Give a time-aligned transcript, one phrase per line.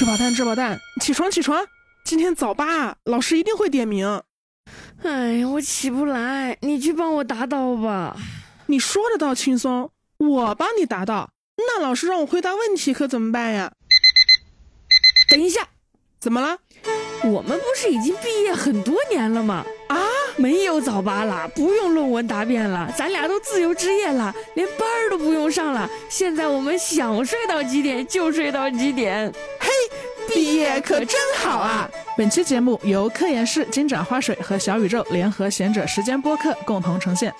[0.00, 1.62] 智宝蛋，吃饱蛋，起床起床！
[2.06, 4.22] 今天早八，老师一定会点名。
[5.02, 8.16] 哎呀，我起不来，你去帮我答到吧。
[8.64, 11.28] 你说的倒轻松，我帮你答到，
[11.58, 13.72] 那老师让我回答问题可怎么办呀？
[15.28, 15.68] 等一下，
[16.18, 16.56] 怎么了？
[17.22, 19.66] 我们不是已经毕业很多年了吗？
[19.88, 19.98] 啊，
[20.38, 25.86] 没有早八了，不用论文答辩了，咱俩都自由职业了，连班儿都不用上了。
[26.08, 29.30] 现在我们想睡到几点就睡到几点。
[29.58, 29.68] 嘿，
[30.34, 31.90] 毕业可真好啊！
[32.16, 37.32] 本期节目由科研室金盏花水和小宇宙联合贤者时间播客共同呈现。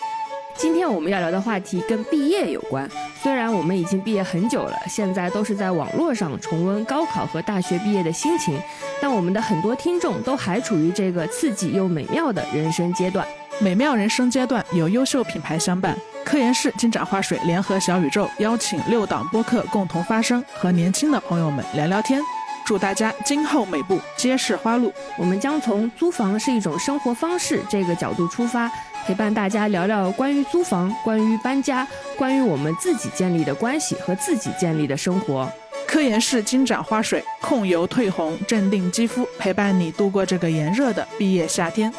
[0.56, 2.88] 今天我们要聊的话题跟毕业有关。
[3.22, 8.60] 虽然我们已经毕业很久了，现在都是在网络上重温高考和大学毕业的心情，
[9.00, 13.26] 但我们的很多听众都还处于这个刺激又美妙的人生阶段。
[13.60, 22.20] 美妙人生阶段有优秀品牌相伴，科研室金盏花水联合小宇宙邀请六档播客共同发声，和年轻的朋友们聊聊天。
[22.64, 24.92] 祝大家今后每步皆是花路。
[25.18, 28.70] 我们将从租房是一种生活方式这个角度出发，
[29.04, 35.50] 陪伴大家聊聊关于租房、关于搬家、关于我们自己建立的关系和自己建立的生活。
[35.86, 41.92] 科研室金盏花水控油退红，镇定肌肤，陪伴你度过这个炎热的毕业夏天。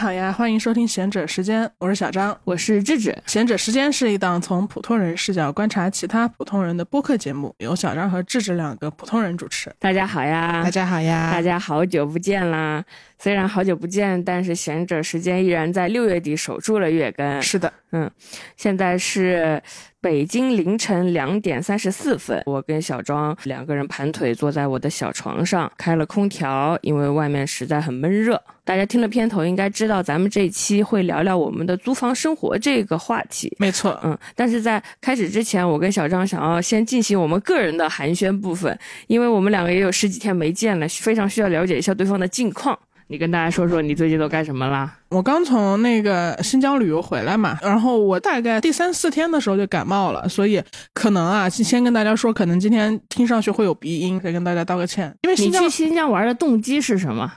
[0.00, 2.34] 好呀，欢迎收听贤者时间，我是小张。
[2.44, 9.70] 我是智智，贤者时间是一档从普通人视角观察其他普通人的播客节目，由小张和智智两个普通人主持。
[9.78, 12.82] 大家好呀，大家好呀，大家好久不见啦！
[13.22, 17.42] 虽然好久不见，但是贤者时间依然在六月底守住了月更。
[17.42, 18.10] 是的，嗯，
[18.56, 19.62] 现在是
[20.00, 28.42] 北京凌晨两点三十四分，我跟小庄两个人盘腿坐在我的小床上，开了空调，因为外面实在很闷热。
[28.64, 33.54] 大家听了片头应该知道，咱们这一期会聊聊我们的租房生活这个话题。
[33.58, 42.78] 没错，嗯，但是在开始之前，我跟小张想要先进行我们个人的寒暄部分，因为我们两个也有十几天没见了，非常需要了解一下对方的近况。
[43.10, 44.88] 你跟大家说说你最近都干什么啦？
[45.08, 50.62] 我刚从那个新疆旅游回来嘛，然后我大概第三四天的时候就感冒了，所以
[50.94, 55.12] 可能啊，先跟大家说，可能今天听上去会有鼻音，得跟大家道个歉。
[55.22, 57.28] 因为你新疆去新疆玩的动机是什么？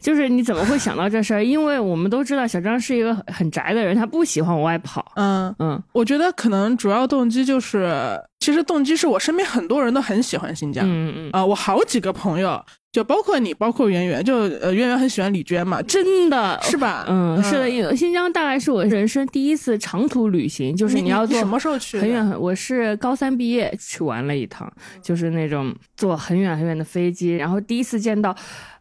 [0.00, 1.44] 就是你怎么会想到这事儿？
[1.44, 5.04] 因为我们都知道小张是一个很很宅的人，他不喜欢往外跑。
[5.16, 10.86] 嗯嗯，我觉得可能主要动机就是，其实动机是我身边很多人都很喜欢新疆。
[10.88, 17.04] 嗯嗯，啊、我好几个朋友，就包括你，包括圆圆，就呃，圆圆很喜欢李娟嘛，真的是吧？
[17.08, 21.98] 嗯，是的，新疆大概是我人生第一次长途旅行，就是你要坐什么时候去？
[21.98, 24.72] 很远很，我是高三毕业去玩了一趟，
[25.02, 28.34] 就是那种坐很远很远的飞机，然后第一次见到。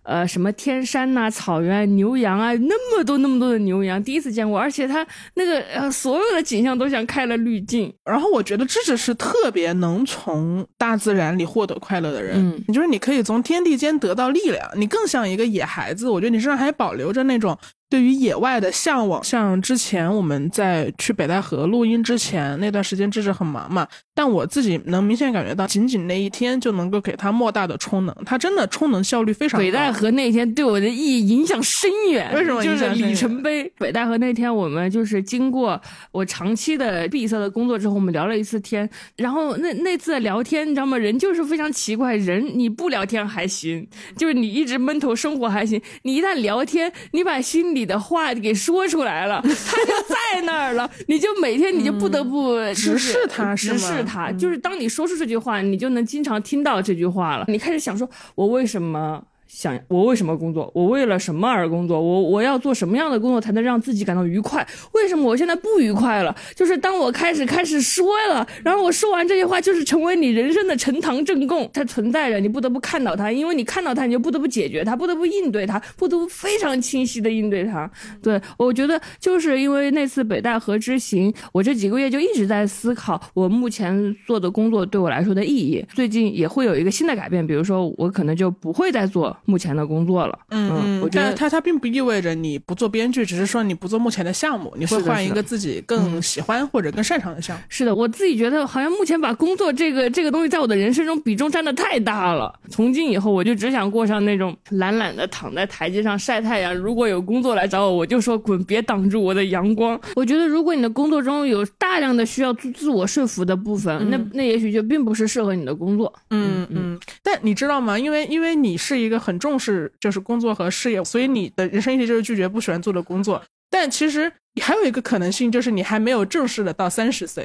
[0.08, 7.94] 呃，什么天山呐、草原、牛羊啊，那么多那么多的牛羊，第一次见过，而且它那个呃，所有的景象都像开了滤镜。
[8.06, 16.08] 然后我觉得芝芝是特别能从大自然里获得快乐的人，嗯你就是你可以从天地间得到力量，你更像一个野孩子。
[16.10, 17.58] 我觉得你身上还保留着那种
[17.90, 19.24] 对于野外的向往。
[19.24, 29.64] 像之前我们在去北戴河录音之前那段时间，芝芝很忙嘛，但我自己能明显感觉到，仅仅那一天就能够给他莫大的充能，他真的充能效率非常高。
[29.64, 33.72] 北戴河那天对我的意义影响深远，为什么就是里程碑。
[33.78, 35.80] 北戴河那天，我们就是经过
[36.12, 38.90] 我长期的闭塞的工作之后，我们聊了一次天。
[39.16, 40.98] 然后那那次的聊天，你知道吗？
[40.98, 43.88] 人就是非常奇怪，人你不聊天还行，
[44.18, 49.48] 就是你一直闷头生活还行，你一旦聊天，你把心里的话给说出来了， 他
[49.86, 57.46] 就在那儿了， 你就每天你就不得不就是直视他是直视他，就是当你说出这句话，你就能经常听到这句话了。
[57.48, 59.24] 你开始想说，我为什么？
[59.48, 60.70] 想我为什么工作？
[60.76, 62.00] 我为了什么而工作？
[62.00, 64.66] 我我要做什么样的工作才能让自己感到愉快？
[64.94, 66.36] 为什么我现在不愉快了？
[66.56, 77.90] 就是当我开始开始说了，然后我说完这些话，就是成为你人生的呈堂证供，它存在着，你不得不看到它，因为你看到它，你就不得不解决它，不得不应对它，不得不非常清晰的应对它。
[78.22, 85.86] 对我觉得就是因为那次北戴河之行，我这几个月就一直在思考我目前做的工作对我来说的意义。
[85.94, 90.38] 最近也会有一个新的改变，比如说我可能就不会再做目前的工作了。
[90.52, 97.64] 嗯我觉得但它它并不意味着你不做编剧，只是说你不做目前的项目，你会换一个自己更喜欢或者更擅长的项目。
[97.70, 102.54] 是的，我自己觉得好像目前把工作这个这个东西在我的人生中比重占的太大了。
[102.70, 106.76] 从今以后，我就只想过上那种懒懒的躺在台阶上晒太阳。
[106.76, 110.00] 如果有工作来找我，我就说滚，别挡住我的阳光。
[110.16, 116.12] 我觉得，如果你的工作中有大量的需要自自我说服的部分，那那也许就并不是适合你的工作。
[116.30, 117.98] 嗯嗯，但你知道吗？
[117.98, 123.44] 因为因为你是一个很重视就是工作和事业，所以你的人生意义就是拒绝不喜欢做的工作。
[123.70, 127.44] 但其实还有一个可能性，就是你还没有正式的到三十岁。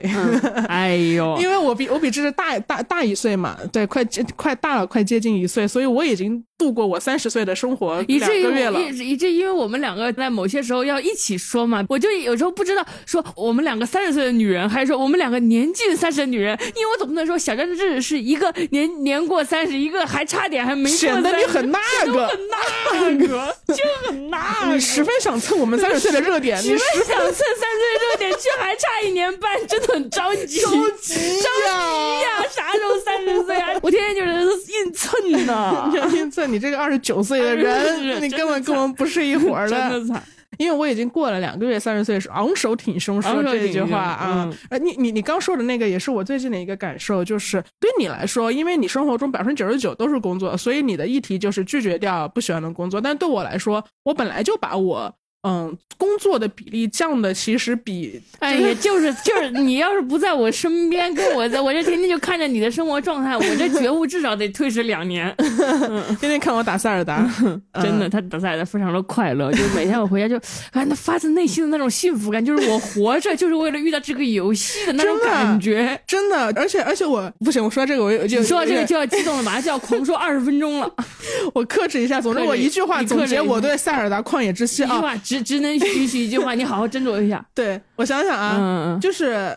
[0.68, 8.80] 哎呦，因为我比我比芝芝大大大一岁嘛，对，快接快大了，快接近一岁，所以我已经度过我三十岁的生活以至于两个月了。
[8.80, 24.74] 以以至于因为我们两个在某些时候要一起说嘛，我就有时候不知道说我们两个三十岁的女人，还是说我们两个年近三十的女人，因为我总不能说小张志是一个年年过三十，一个还差点还没过显得你很那个，很那个，就很那个。
[24.74, 32.42] 你十分想蹭我们三十岁的热点，你十十分想蹭三岁热点，却还差一年半，真的很着急，着急急呀！
[32.50, 33.68] 啥时候三十岁啊？
[33.82, 34.32] 我天天就是
[34.72, 35.88] 硬蹭呢。
[35.92, 40.04] 你要蹭你这个二十九岁的人，你根本跟我们不是一伙儿真的。
[40.06, 40.22] 惨，
[40.58, 44.50] 因为我已经过了两个月三十岁，是昂首挺胸说这句话啊
[44.80, 53.00] 你你你刚说的那个也是我最近的一个感受，就是对你来说，因为你生活中百分之九十九都是工作，所以你的议题就是拒绝掉不喜欢的工作。
[53.00, 65.32] 但对我来说，我本来就把我嗯工作的比例降的其实比哎呀，就是就是，你要是不在我身边，跟我在，我这天天就看着你的生活状态，我这觉悟至少得推迟两年。
[66.18, 67.28] 天天看我打塞尔达，
[67.80, 70.36] 真的，他打塞尔达非常的快乐，就是每天我回家就，
[70.72, 76.00] 哎，那发自内心的那种幸福感，就是我活着就是为了遇到这个游戏的那种感觉。
[76.04, 80.92] 真的，而且而且我不行，我说这个我就你说到这个就要激动了，马上就要狂说二十分钟了。
[81.54, 82.20] 我克制一下。
[82.20, 85.00] 总之，我一句话总结我对塞尔达旷野之息啊。
[85.32, 87.44] 只只能允许一句话，你好好斟酌一下。
[87.54, 89.56] 对我想想啊，嗯嗯，就是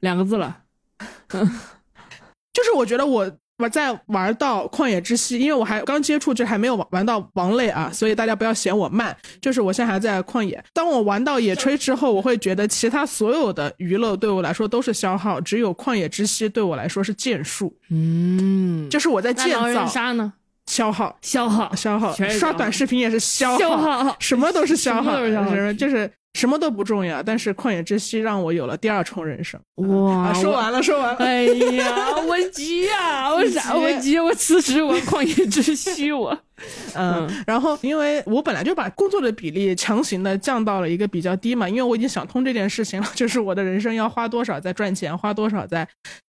[0.00, 0.56] 两个字了。
[1.28, 9.14] 就是我觉得我我在玩到旷野之息，因为我还刚接触，就还没有玩玩到王类啊，所以大家不要嫌我慢。
[9.40, 20.32] 就是我现在还在旷野，当我玩到野炊之后，我会觉得其他所有的娱乐对我来说都是消耗，只有旷野之息对我来说是建树，嗯，就是我在建造杀呢？
[20.66, 21.16] 消耗。
[21.22, 27.22] 消耗消耗刷短视频也是消消耗什么都是消耗，什么都是消耗就是就是什么都不重要。
[27.22, 29.58] 但是旷野之息让我有了第二重人生。
[29.76, 30.28] 哇！
[30.28, 31.16] 啊，说完了，说完了。
[31.24, 33.74] 哎呀， 我急呀、 我啥？
[33.74, 34.18] 我急！
[34.18, 36.36] 我辞职，我旷野之息，我
[36.94, 45.86] 嗯，然后因为我本来就把工作的比例强行的降到了一个比较低嘛，因为我已经想通这件事情了，就是我的人生要花多少在赚钱，花多少在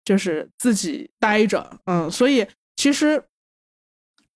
[0.05, 2.47] 就是自己待着，嗯，所以
[2.77, 3.23] 其实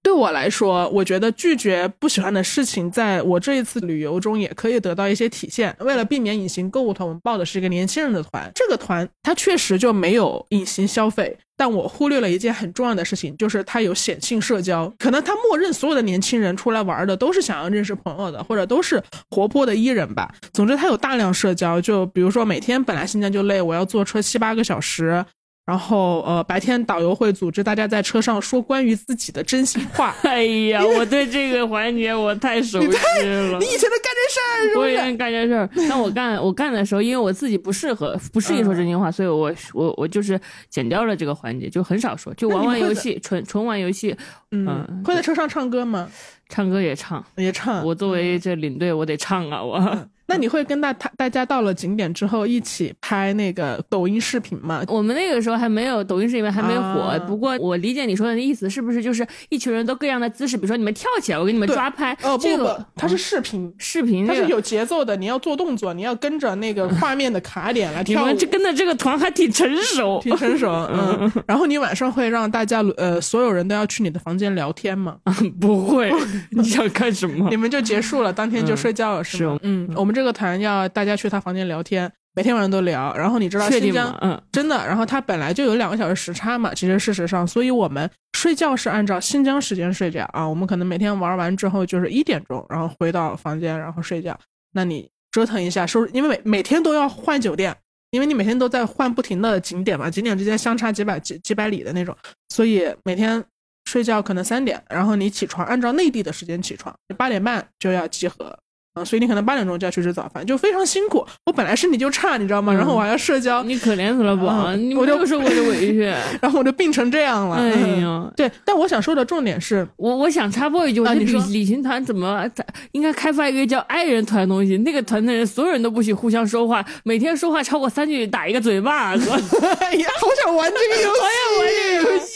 [0.03, 5.75] 对我来说，我觉得拒绝不喜欢的事情，在我这一次旅游中也可以得到一些体现。
[5.81, 11.37] 为了避免隐形购物团，我们报的是一个年轻人的团，这个团它确实就没有隐形消费。
[11.57, 14.91] 但我忽略了一件很重要的事情，就是它有显性社交。
[14.97, 20.33] 可能它默认所有的年轻人出来玩的都是想要认识朋友的，或者都是活泼的 E 人吧。
[20.53, 21.81] 总之，他有大量社交。
[21.81, 25.25] 就比如说，每天本来新疆就累，我要坐车七八个小时，
[25.69, 30.17] 然后呃，白天导游会组织大家在车上说关于自己的真心话。
[30.25, 33.67] 哎呀，我对这个环节我太熟悉了你。
[33.67, 34.79] 以前都干这事儿是不是？
[34.79, 44.17] 我以前干这事儿，但我干我干的时候，因为我自己不适合不适应说真心话，所以我我我就是剪掉了这个环节，就很少说，就玩玩游戏，纯纯玩游戏，
[44.53, 46.09] 嗯，会在车上唱歌吗？
[46.49, 47.23] 唱歌也唱。
[47.37, 47.85] 也唱。
[47.85, 50.09] 我作为这领队，我得唱啊，我。
[50.29, 54.85] 那你会跟大他大家到了景点之后一起拍那个抖音视频吗？
[54.87, 60.57] 我们那个时候还没有抖音视频还没火，啊不过我理解你说的意思，是不是就是一群人都各样的姿势？
[60.57, 62.13] 比如说你们跳起来，我给你们抓拍。
[62.23, 63.73] 哦不不这个不，它是视频。
[63.79, 64.41] 视频这个。
[64.41, 68.37] 它是有节奏的，你要做动作，你要跟着那个画面的卡点来 跳舞们。
[68.37, 75.17] 这跟着这个团还挺成熟， 挺成熟， 嗯，然后你晚上会让大家呃所有人都要去你的房间聊天吗？
[75.61, 76.13] 不会？
[76.51, 77.57] 你想干什么你？
[77.57, 79.55] 们就结束了，当天就睡觉了，是吗？
[79.55, 83.15] 是嗯，我们这个团要大家去他房间聊天，每天晚上都聊。
[83.15, 84.13] 然后你知道新疆？
[84.21, 90.45] 嗯，真的，然后他本来就有两个小时时差嘛，其实事实上，所以我们睡觉是按照新疆时间睡觉啊。
[90.45, 94.37] 我们可能每天玩完之后就是一点钟，然后回到房间，然后睡觉。
[94.73, 97.73] 那你折腾一下收拾，因为每每天都要换酒店，
[98.11, 102.17] 因为你每天都在换不停的景点嘛，景点之间相差几百几几百里的那种，
[102.49, 103.45] 所以每天
[103.85, 108.59] 睡觉可能三点，然后你起床按照内地的时间起床，你八点半就要集合。
[108.99, 111.25] 啊，所以你可能八点钟就要去吃早饭，就非常辛苦。
[111.47, 112.73] 我本来身体就差，你知道吗？
[112.73, 116.01] 然后我还要社交，你可怜死了宝，嗯你我就没有受过这委屈。
[116.41, 117.57] 然后我就病成这样了。
[117.57, 122.45] 哎嗯呀，对，但我想说的重点是，我我想插播一句，我觉得旅啊你说旅行团怎么
[122.93, 124.77] 应该开发一个叫爱人团的东西？
[124.79, 129.31] 那个团的人所有人都不许互相说话，每天说话超过三句打一个嘴巴子。
[129.81, 132.35] 哎呀，好想玩这个游戏，我也玩这个游戏。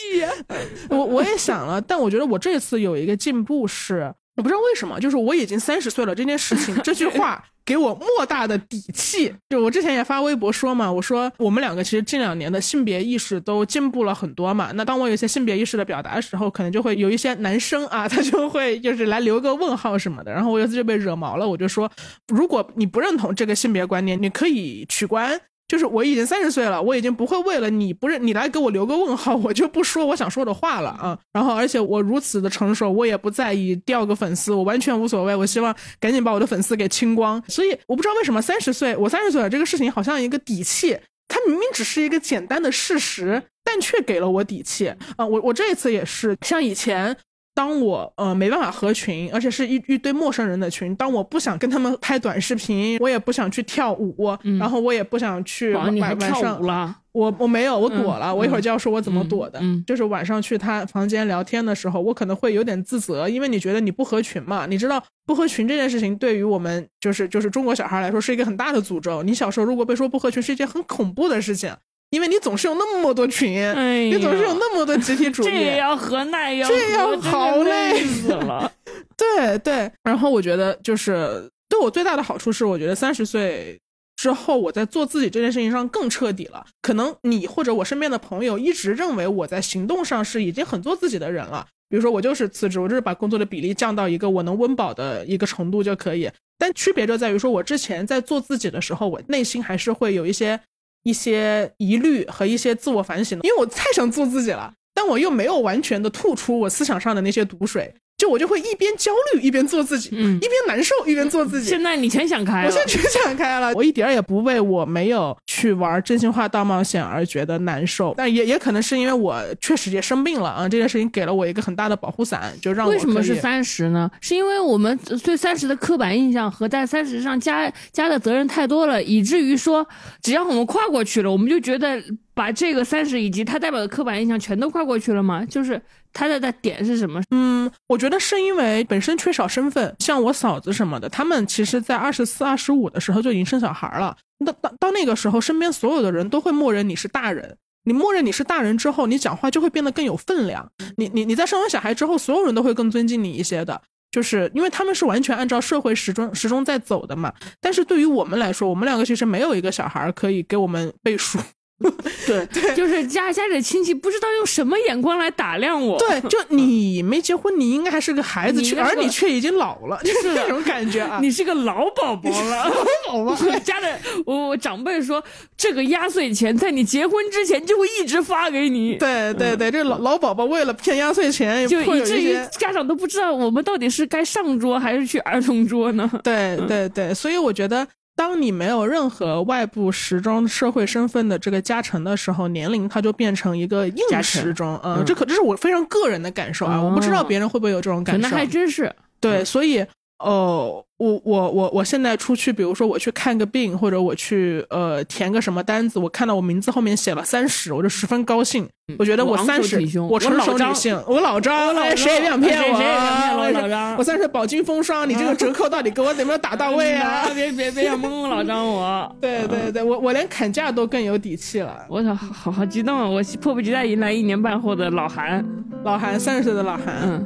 [0.88, 9.32] 我我也想了，但我觉得我这次有一个进步是，我不知道为什么，就是我已经三十岁了，这件事情这句话 给我莫大的底气。
[9.48, 14.72] 就我之前也发微博说嘛，我说我们两个其实近两年的性别意识都进步了很多嘛。
[14.74, 20.32] 那当我有一些性别意识的表达的时候，可能就会有一些男生啊，他就会就是来留个问号什么的。
[20.32, 21.88] 然后我有一次就被惹毛了，我就说，
[22.26, 25.40] 如果你不认同这个性别观念，你可以取关。
[25.72, 31.18] 就是我已经三十岁了，我已经不会为了你不认你来给我留个问号， 我就不说我想说的话了啊。
[31.32, 35.34] 然后，而且我如此的成熟，我也不在意掉个粉丝，我完全无所谓。
[35.34, 37.42] 我希望赶紧把我的粉丝给清光。
[37.48, 40.94] 所以我不知道为什么三十岁，我三十岁了这个事情好像一个底气，
[41.26, 45.26] 它明明只是一个简单的事实，但却给了我底气啊。
[45.26, 47.16] 我我这一次也是，像以前。
[47.54, 56.94] 当我呃没办法合群，而且是一一堆陌生人的群，当我不想跟他们拍短视频，我也不想去跳舞，然后我也不想去，晚晚上？
[57.12, 58.34] 我我没有，我躲了。
[58.34, 59.58] 我一会儿就要说我怎么躲的。
[59.60, 64.64] 嗯嗯就是晚上去他房间聊天的时候，我可能会有点自责，因为你觉得你不合群嘛。
[64.64, 69.22] 你知道不合群这件事情对于我们就是就是中国小孩来说是一个很大的诅咒。
[69.22, 71.70] 你小时候如果被说不合群，是一件很恐怖的事情，
[72.12, 75.46] 因为你总是有那么多群，哎你总是有那么多集体主义。
[75.46, 78.70] 这也要和，那也要，这样好累累死了。
[79.16, 83.80] 对对，然后我觉得就是对我最大的好处是，我觉得三十岁
[84.16, 86.66] 之后，我在做自己这件事情上更彻底了。
[86.82, 91.66] 可能你或者我身边的朋友一直认为我在行动上是已经很做自己的人了。
[91.88, 96.30] 比如说，我就是辞职，我就是把工作的比例降到一个我能温饱的一个程度就可以。
[96.58, 100.58] 但区别就在于说，我之前在做自己的时候，我内心还是会有一些
[101.02, 107.94] 一些疑虑和一些自我反省，因为我太想做自己了，但我又没有完全的吐出我思想上的那些毒水。
[108.22, 111.68] 就我就会一边焦虑一边做自己，嗯一边难受一边做自己。
[111.68, 124.08] 现在你全想开了，我现在全想开了，我一点儿也不为我没有去玩真心话大冒险而觉得难受，但也也可能是因为我确实也生病了啊，这件事情给了我一个很大的保护伞，就让我为什么是三十呢？
[124.20, 129.84] 是因为我们对三十的刻板印象和在三十上加加的责任太多了，以至于说
[130.22, 132.00] 只要我们跨过去了，我们就觉得
[132.42, 135.44] 把这个三十以及它代表的刻板印象全都跨过去了吗？
[135.44, 135.80] 就是
[136.12, 137.22] 它的的点是什么？
[137.30, 144.16] 嗯，我觉得是因为本身缺少身份，像我嫂子什么的，他们其实在二十四、二十五的时候就已经生小孩了。
[144.44, 147.56] 到到到那个时候，身边所有的人都会默认你是大人。
[147.84, 150.68] 你默认你是大人之后，你讲话就会变得更有分量。
[150.96, 153.80] 你你你在生完小孩之后，所有人都会更尊敬你一些的，
[154.10, 157.32] 就是因为他们是完全按照社会时钟时钟在走的嘛。
[157.60, 161.38] 但是对于我们来说，我们两个其实没有一个小孩可以给我们背书。
[162.26, 165.98] 对对，就是家家里的亲戚不知道用什么眼光来打量我。
[165.98, 171.18] 对， 就你没结婚，你应该还是个孩子，却你而你却已经老了，就是的那种感觉啊。
[171.20, 172.64] 你是个老宝宝了，
[173.08, 175.22] 老宝宝 家的我我长辈说，
[175.56, 178.96] 这个压岁钱在你结婚之前就会一直发给你。
[178.96, 182.36] 对对对，这老老宝宝为了骗压岁钱，就以至于。
[182.58, 186.08] 家长都不知道我们到底是该上桌还是去儿童桌呢？
[186.22, 194.78] 对对对，所以我觉得，当你没有任何外部时钟社会身份的这个加成的时候，年龄它就变成一个硬时钟。
[194.82, 198.22] 嗯，嗯这可这是我非常个人的感受啊，哦我不知道别人会不会有这种感受。
[198.22, 198.94] 那还真是。
[199.18, 199.84] 对，所以
[200.22, 208.68] 哦，我我我我现在出去，比如说我去看个病，或者我去呃填个什么单子，我看到我名字后面写了三十，我就十分高兴。
[208.98, 217.28] 我觉得我三十我成熟女性，我老张，我老张哎谁也别想骗我，谁谁也别想骗我哎老张我三十饱经风霜，你这个折扣到底给我怎么样打到位啊？
[217.34, 219.10] 别别别想蒙老张我。
[219.20, 221.84] 对对对，我我连砍价都更有底气了。
[221.88, 223.08] 我操，好好激动啊！
[223.08, 225.44] 我迫不及待迎来一年半后的老韩。
[225.84, 227.24] 老韩三十岁的老韩，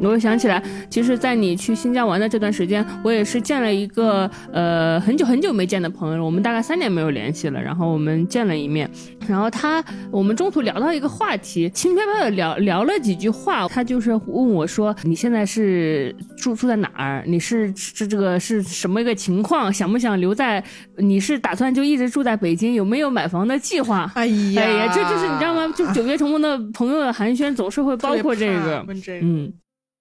[0.00, 8.90] 嗯，我想起来，其实，在你去新疆玩的这段时间，我也是见了一个呃很久很久没见的朋友，我们大概三年没有联系了，然后我们见了一面，
[9.26, 17.24] 然后他我们中途聊到一个话题，轻飘飘的聊聊了几句话，他就是问我说：“你现在是住住在哪儿？
[17.26, 19.72] 你是这这个是什么一个情况？
[19.72, 20.62] 想不想留在？
[20.98, 22.74] 你是打算就一直住在北京？
[22.74, 25.72] 有没有买房的计划？”哎呀，哎呀，这就是你知道吗？
[25.76, 29.26] 就九月重逢的朋友的寒暄总是会包括这个，问这个。
[29.26, 29.52] 嗯。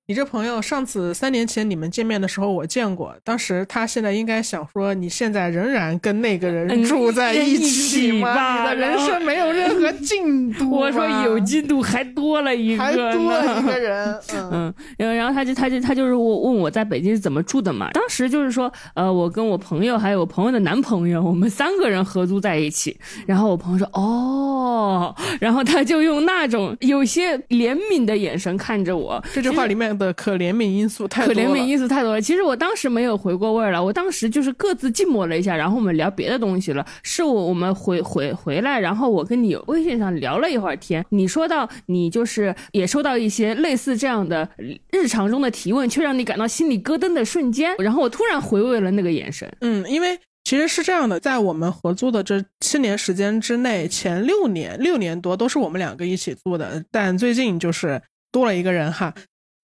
[0.08, 8.60] 你这朋友上次三年前你们见面的时候我见过，当时他现在应该想说，你现在仍然跟那个人住在一起吗？
[8.62, 10.70] 你的人生没有任何进度。
[10.78, 14.20] 我说有进度，还多了一个， 还多了一个人。
[14.52, 17.90] 嗯，然后他就他就他就是我问我在北京是怎么住的嘛？
[17.94, 22.96] 当时就是说，呃，我跟我朋友还有我朋友的男朋友，我们三个人合租在一起。
[23.26, 29.20] 然后我朋友说，哦，然后他就用那种有些怜悯的眼神看着我。
[29.34, 29.95] 这句话里面。
[29.98, 32.22] 的可怜悯因素太多了，可怜悯因素太多了。
[32.22, 36.86] 其实我当时没有回过味儿了，我当时就是各自静默了一下，然后我们聊别的东西了。
[37.04, 44.50] 是我我们回回回来，然后我跟你微信上聊了一会儿天，你说到你就是也收到一些类似这样的
[44.92, 49.52] 日常中的提问，却让你感到心里咯噔的瞬间，然后我突然回味了那个眼神。
[49.62, 59.14] 嗯，因为其实是这样的，在我们合租的这七年时间之内，前六年六年多都是我们两个一起住的，但最近就是多了一个人哈。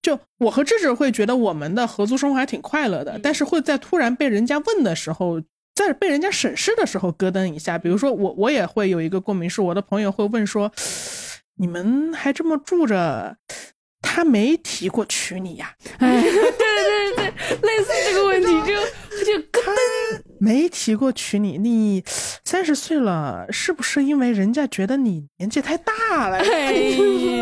[0.02, 5.40] 就我和智智会觉得我们的合租生活还挺快乐的，但是会在突然被人家问的时候，
[5.74, 7.78] 在被人家审视的时候咯噔一下。
[7.78, 10.72] 比如说我我也会有一个共鸣，是我的朋友会问说
[11.56, 13.36] ：“你们还这么住着？
[14.04, 17.24] 他没提过娶你呀？”哎，对对对，
[17.62, 18.74] 类似这个问题就
[19.24, 20.21] 就咯噔。
[20.42, 22.02] 没提过娶你，你
[22.44, 26.38] 三十岁了，是不是因为人家觉得你年纪太大了？
[26.42, 26.72] 哎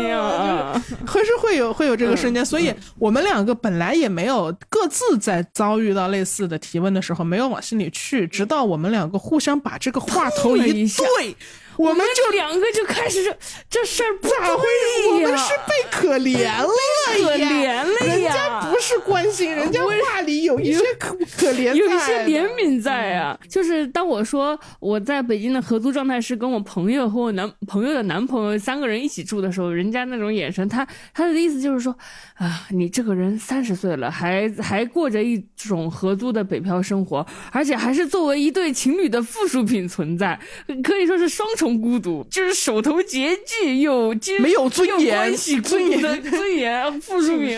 [0.07, 11.35] 呀， 会是会有会有这个瞬间，所以我们两个本来也没有各自在遭遇到类似的提问的时候，没有往心里去，直到我们两个互相把这个话头一对。
[11.77, 13.35] 我们就两个就开始这
[13.69, 15.07] 这事儿不咋回事？
[15.13, 16.65] 我们是被可怜了呀
[17.13, 18.13] 可怜了呀！
[18.13, 23.37] 人家不是关心，人家话里有一些可可怜，有一些怜悯在啊。
[23.49, 31.95] 就是当我说我在北京的合租状态是跟我朋友和我男朋友的男朋友三个人一起住的时候，人家那种眼神，他他的意思就是说
[32.35, 40.39] 啊，你这个人三十岁了，还还过着一种合租的北漂生活，而且还是作为一对情侣的附属品存在，
[40.83, 41.71] 可以说是双重。
[41.81, 47.57] 孤独就是手头拮据又没有尊严，关系尊严尊严附属品，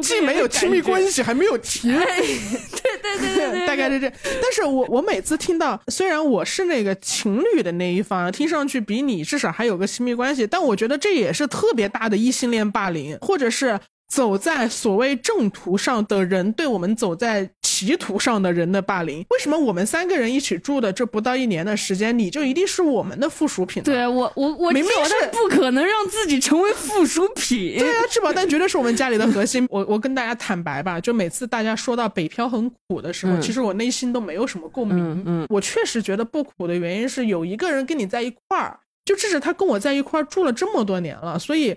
[0.00, 4.10] 既没有亲密关系，还没有体位， 对对对对，大概是这。
[4.40, 13.78] 但是我我每次听到，虽然我是那个情侣的那一方，听上去比你至少还有个亲密关系，但我觉得这也是特别大的异性恋霸凌，或者是。
[14.10, 17.50] 走在所谓正途上的人对我们走在
[17.86, 23.82] 歧途上的人的霸凌，为什么我们三个人一起住的这不到一年的时间，你就一定是我们的附属品？
[23.84, 27.78] 对我，我我明明是不可能让自己成为附属品。
[27.78, 29.64] 对啊，质保单绝对是我们家里的核心。
[29.70, 35.22] 我我跟大家坦白吧，就每次大家说到北漂很苦的时候，其实我内心都没有什么共鸣。
[35.24, 41.76] 嗯，我确实觉得不苦的原因是有一个人跟你在一块儿，就至少他跟我在一块儿住了这么多年了，所以。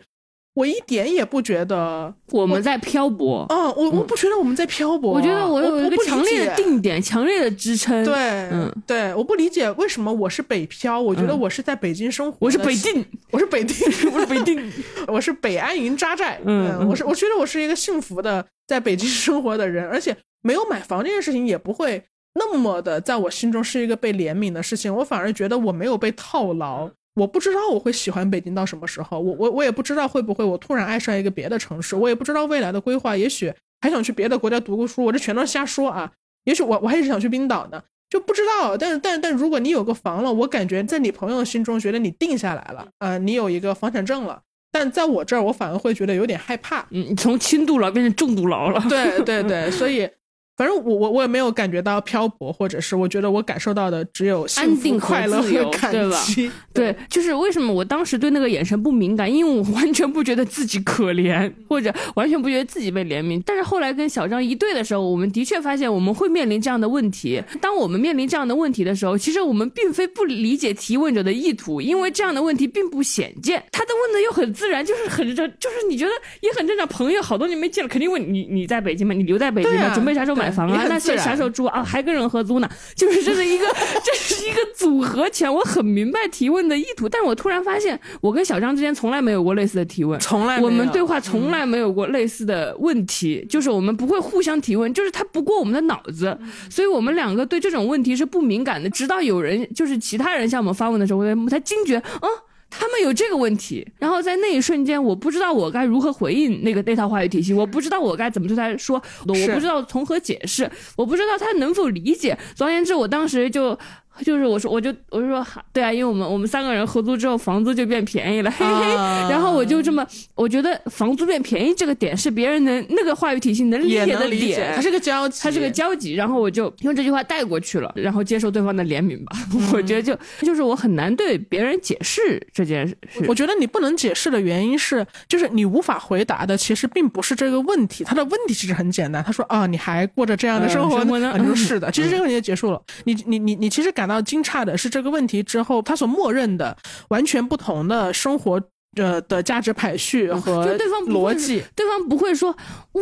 [0.53, 3.45] 我一点也不觉得我们在漂泊。
[3.49, 5.13] 嗯，我我不觉得我们在漂泊。
[5.13, 8.03] 我觉得我有一个强烈的定点，强烈的支撑。
[8.03, 8.13] 对，
[8.51, 10.99] 嗯，对，我不理解为什么我是北漂。
[10.99, 12.37] 我觉得我是在北京生活。
[12.41, 13.75] 我是北定，我是北定，
[14.11, 14.73] 我是北定，
[15.07, 16.37] 我是北安营扎寨。
[16.43, 24.93] 嗯，我是我觉得我是一个幸福的在北京生活的人，而且没有买房这件事情也不会那么的在我心中是一个被怜悯的事情。
[24.93, 26.89] 我反而觉得我没有被套牢。
[27.15, 36.11] 我不知道我会喜欢北京到什么时候，我我我也不知道会不会我突然爱上一个别的城市，我也不知道未来的规划，也许还想去别的国家读个书，我这全都瞎说啊。
[36.45, 38.77] 也许我我还是想去冰岛呢，就不知道。
[38.77, 46.87] 但是但但如果你有个房了，我感觉在你朋友心中觉得你定下来了啊，你有一个房产证了，但在我这儿我反而会觉得有点害怕。
[46.91, 48.81] 嗯，从轻度牢变成重度牢了。
[48.87, 50.09] 对对对，所以。
[50.57, 55.93] 反正我我我也没有感觉到漂泊，或者是我觉得我感受到的只有安定快乐和感
[56.25, 56.51] 激。
[56.73, 63.41] 对，就是为什么我当时对那个眼神不敏感，因为我完全不觉得自己可怜，或者完全不觉得自己被怜悯。
[63.45, 67.41] 但是后来跟小张一对的时候，我们的确发现我们会面临这样的问题。
[67.59, 73.63] 当我们面临这样的问题的时候，其实我们并非不理解提问者的意图，因为这样的问题并不鲜见。
[73.71, 76.11] 他的问的又很自然，就是很正，就是你觉得
[76.41, 76.81] 也很正常。
[76.87, 79.13] 朋友好多年没见了，肯定问你你在北京吗？
[79.13, 79.93] 你留在北京吗？
[79.93, 80.51] 准备啥时候买？
[80.51, 81.83] 房啊，那是啥时候住啊？
[81.83, 82.69] 还跟人合租呢？
[82.95, 83.65] 就是这是一个，
[84.03, 85.51] 这是一个组合拳。
[85.53, 96.37] 我很明白提问的意图，但是我突然发现，我跟小张之间从来没有过类似的提问，从来我们对话从来没有过类似的问题，就是我们不会互相提问，就是他不过我们的脑子，
[96.69, 98.89] 所以我们两个对这种问题是不敏感的。
[98.89, 102.27] 直到有人就是其他人向我们发问的时候，我才惊觉，啊。
[102.71, 112.35] 他们有这个问题，然后在那一瞬间，我不知道我该如何回应那个那套话语体系，我不知道我该怎么对他说，我不知道从何解释，我不知道他能否理解。
[112.55, 113.77] 总而言之，我当时就
[114.25, 118.95] 就是我说，我就我就说，对啊，因为我们我们三个人合租之后，房租就变便宜了，嘿嘿。
[118.95, 129.35] 啊然后我就这么，我觉得房租变便宜这个点是别人能那个话语体系能理解的点，它是个交集，它是个交集，然后我就用这句话带过去了，然后接受对方的怜悯吧。
[129.73, 132.95] 我觉得就就是我很难对别人解释这件事。
[133.27, 139.23] 我觉得你不能解释的原因是，就是你无法回答的，其实并不是这个问题，他的问题其实很简单。
[139.23, 142.81] 他说啊，你还过着这样的生活嗯生活呢啊你说是的，其实这个问题就结束了。
[143.05, 146.77] 你你你你其实感到惊诧的是这个问题之后，他所默认的
[147.09, 148.61] 完全不同的生活。
[148.97, 153.01] 呃的价值排序和逻辑，对方不会说哇，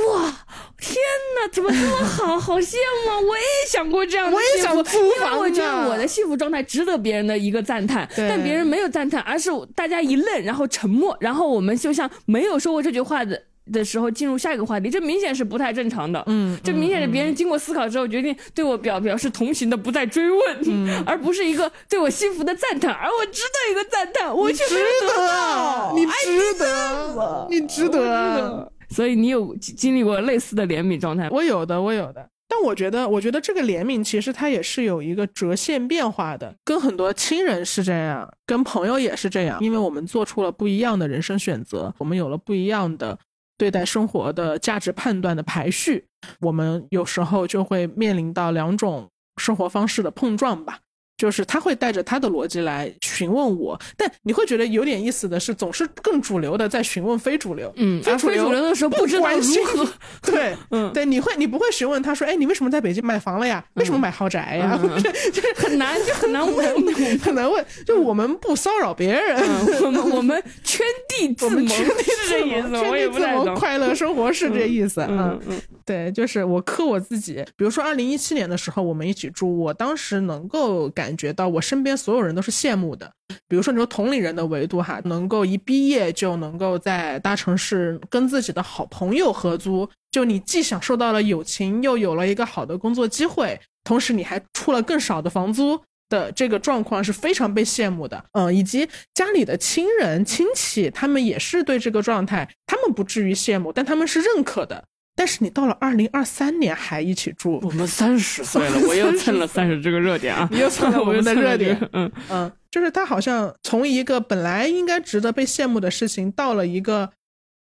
[0.78, 0.96] 天
[1.36, 3.20] 哪，怎么这么好，好羡慕啊！
[3.20, 13.42] 我也想过这样的我也幸福因为我觉啊得我的幸福状态值得别人的一个赞叹，对但别人没有赞叹，而是大家一愣，然后沉默，然后我们就像没有说过这句话的。
[13.72, 16.24] 的时候进入下一个话题，这明显是不太正常的。
[16.28, 28.72] 嗯这明显是别人经过思考之后决定对我表表示同情的，不再追问，嗯而不是一个对我幸福的赞叹，而我值得一个赞叹，我却值没有得到，你哎值得，你值得。
[28.90, 31.30] 所以你有经经历过类似的怜悯状态？
[31.30, 32.28] 我有的，我有的。
[32.52, 43.16] 但我觉得，我觉得这个怜悯其实它也是有一个折线变化的，跟很多亲人是这样，跟朋友也是这样，因为我们做出了不一样的人生选择，我们有了不一样的
[43.60, 46.08] 对待生活的价值判断的排序，
[46.40, 50.80] 我们有时候就会面临到两种生活方式的碰撞吧。
[51.20, 57.72] 就是他会带着他的逻辑来询问我，但你会觉得有点意思的是，总是更主流的在询问非主流。
[57.76, 59.88] 嗯，非主流的时候不知道如何，
[60.22, 63.62] 对， 嗯对，你会你不会询问他说，哎，你为什么在北京买房了呀？
[63.74, 64.80] 为什么买豪宅呀？
[64.82, 64.90] 嗯
[65.56, 67.20] 很难，就很难问。
[67.20, 67.64] 很难问。
[67.86, 71.84] 就我们不骚扰别人，嗯我们我们圈地自萌是
[72.30, 73.56] 这意思，我也圈地自萌，不太懂。
[73.56, 75.06] 快乐生活是这意思。
[75.10, 77.44] 嗯嗯对，就是我克我自己。
[77.58, 83.12] 比如说，二零一七年的时候，我们一起住，我当时能够感感觉到我身边所有人都是羡慕的。
[83.48, 95.82] 比如说，你说同龄人的维度哈，能够一毕业就能够在大城市跟自己的好朋友合租，就你既享受到了友情，又有了一个好的工作机会，同时你还出了更少的房租。
[96.10, 104.84] 的这个状况是非常被羡慕的，嗯，以及家里的亲人亲戚，他们也是对这个状态，他们不至于羡慕，但他们是认可的。
[105.20, 110.48] 但是你到了二零二三年还一起住，我们三十 岁了，我又蹭了三十这个热点啊！
[110.50, 111.78] 你又蹭了 我们的热点。
[111.92, 117.12] 嗯，嗯，就是他好像从一个本来应该值得被羡慕的事情，到了一个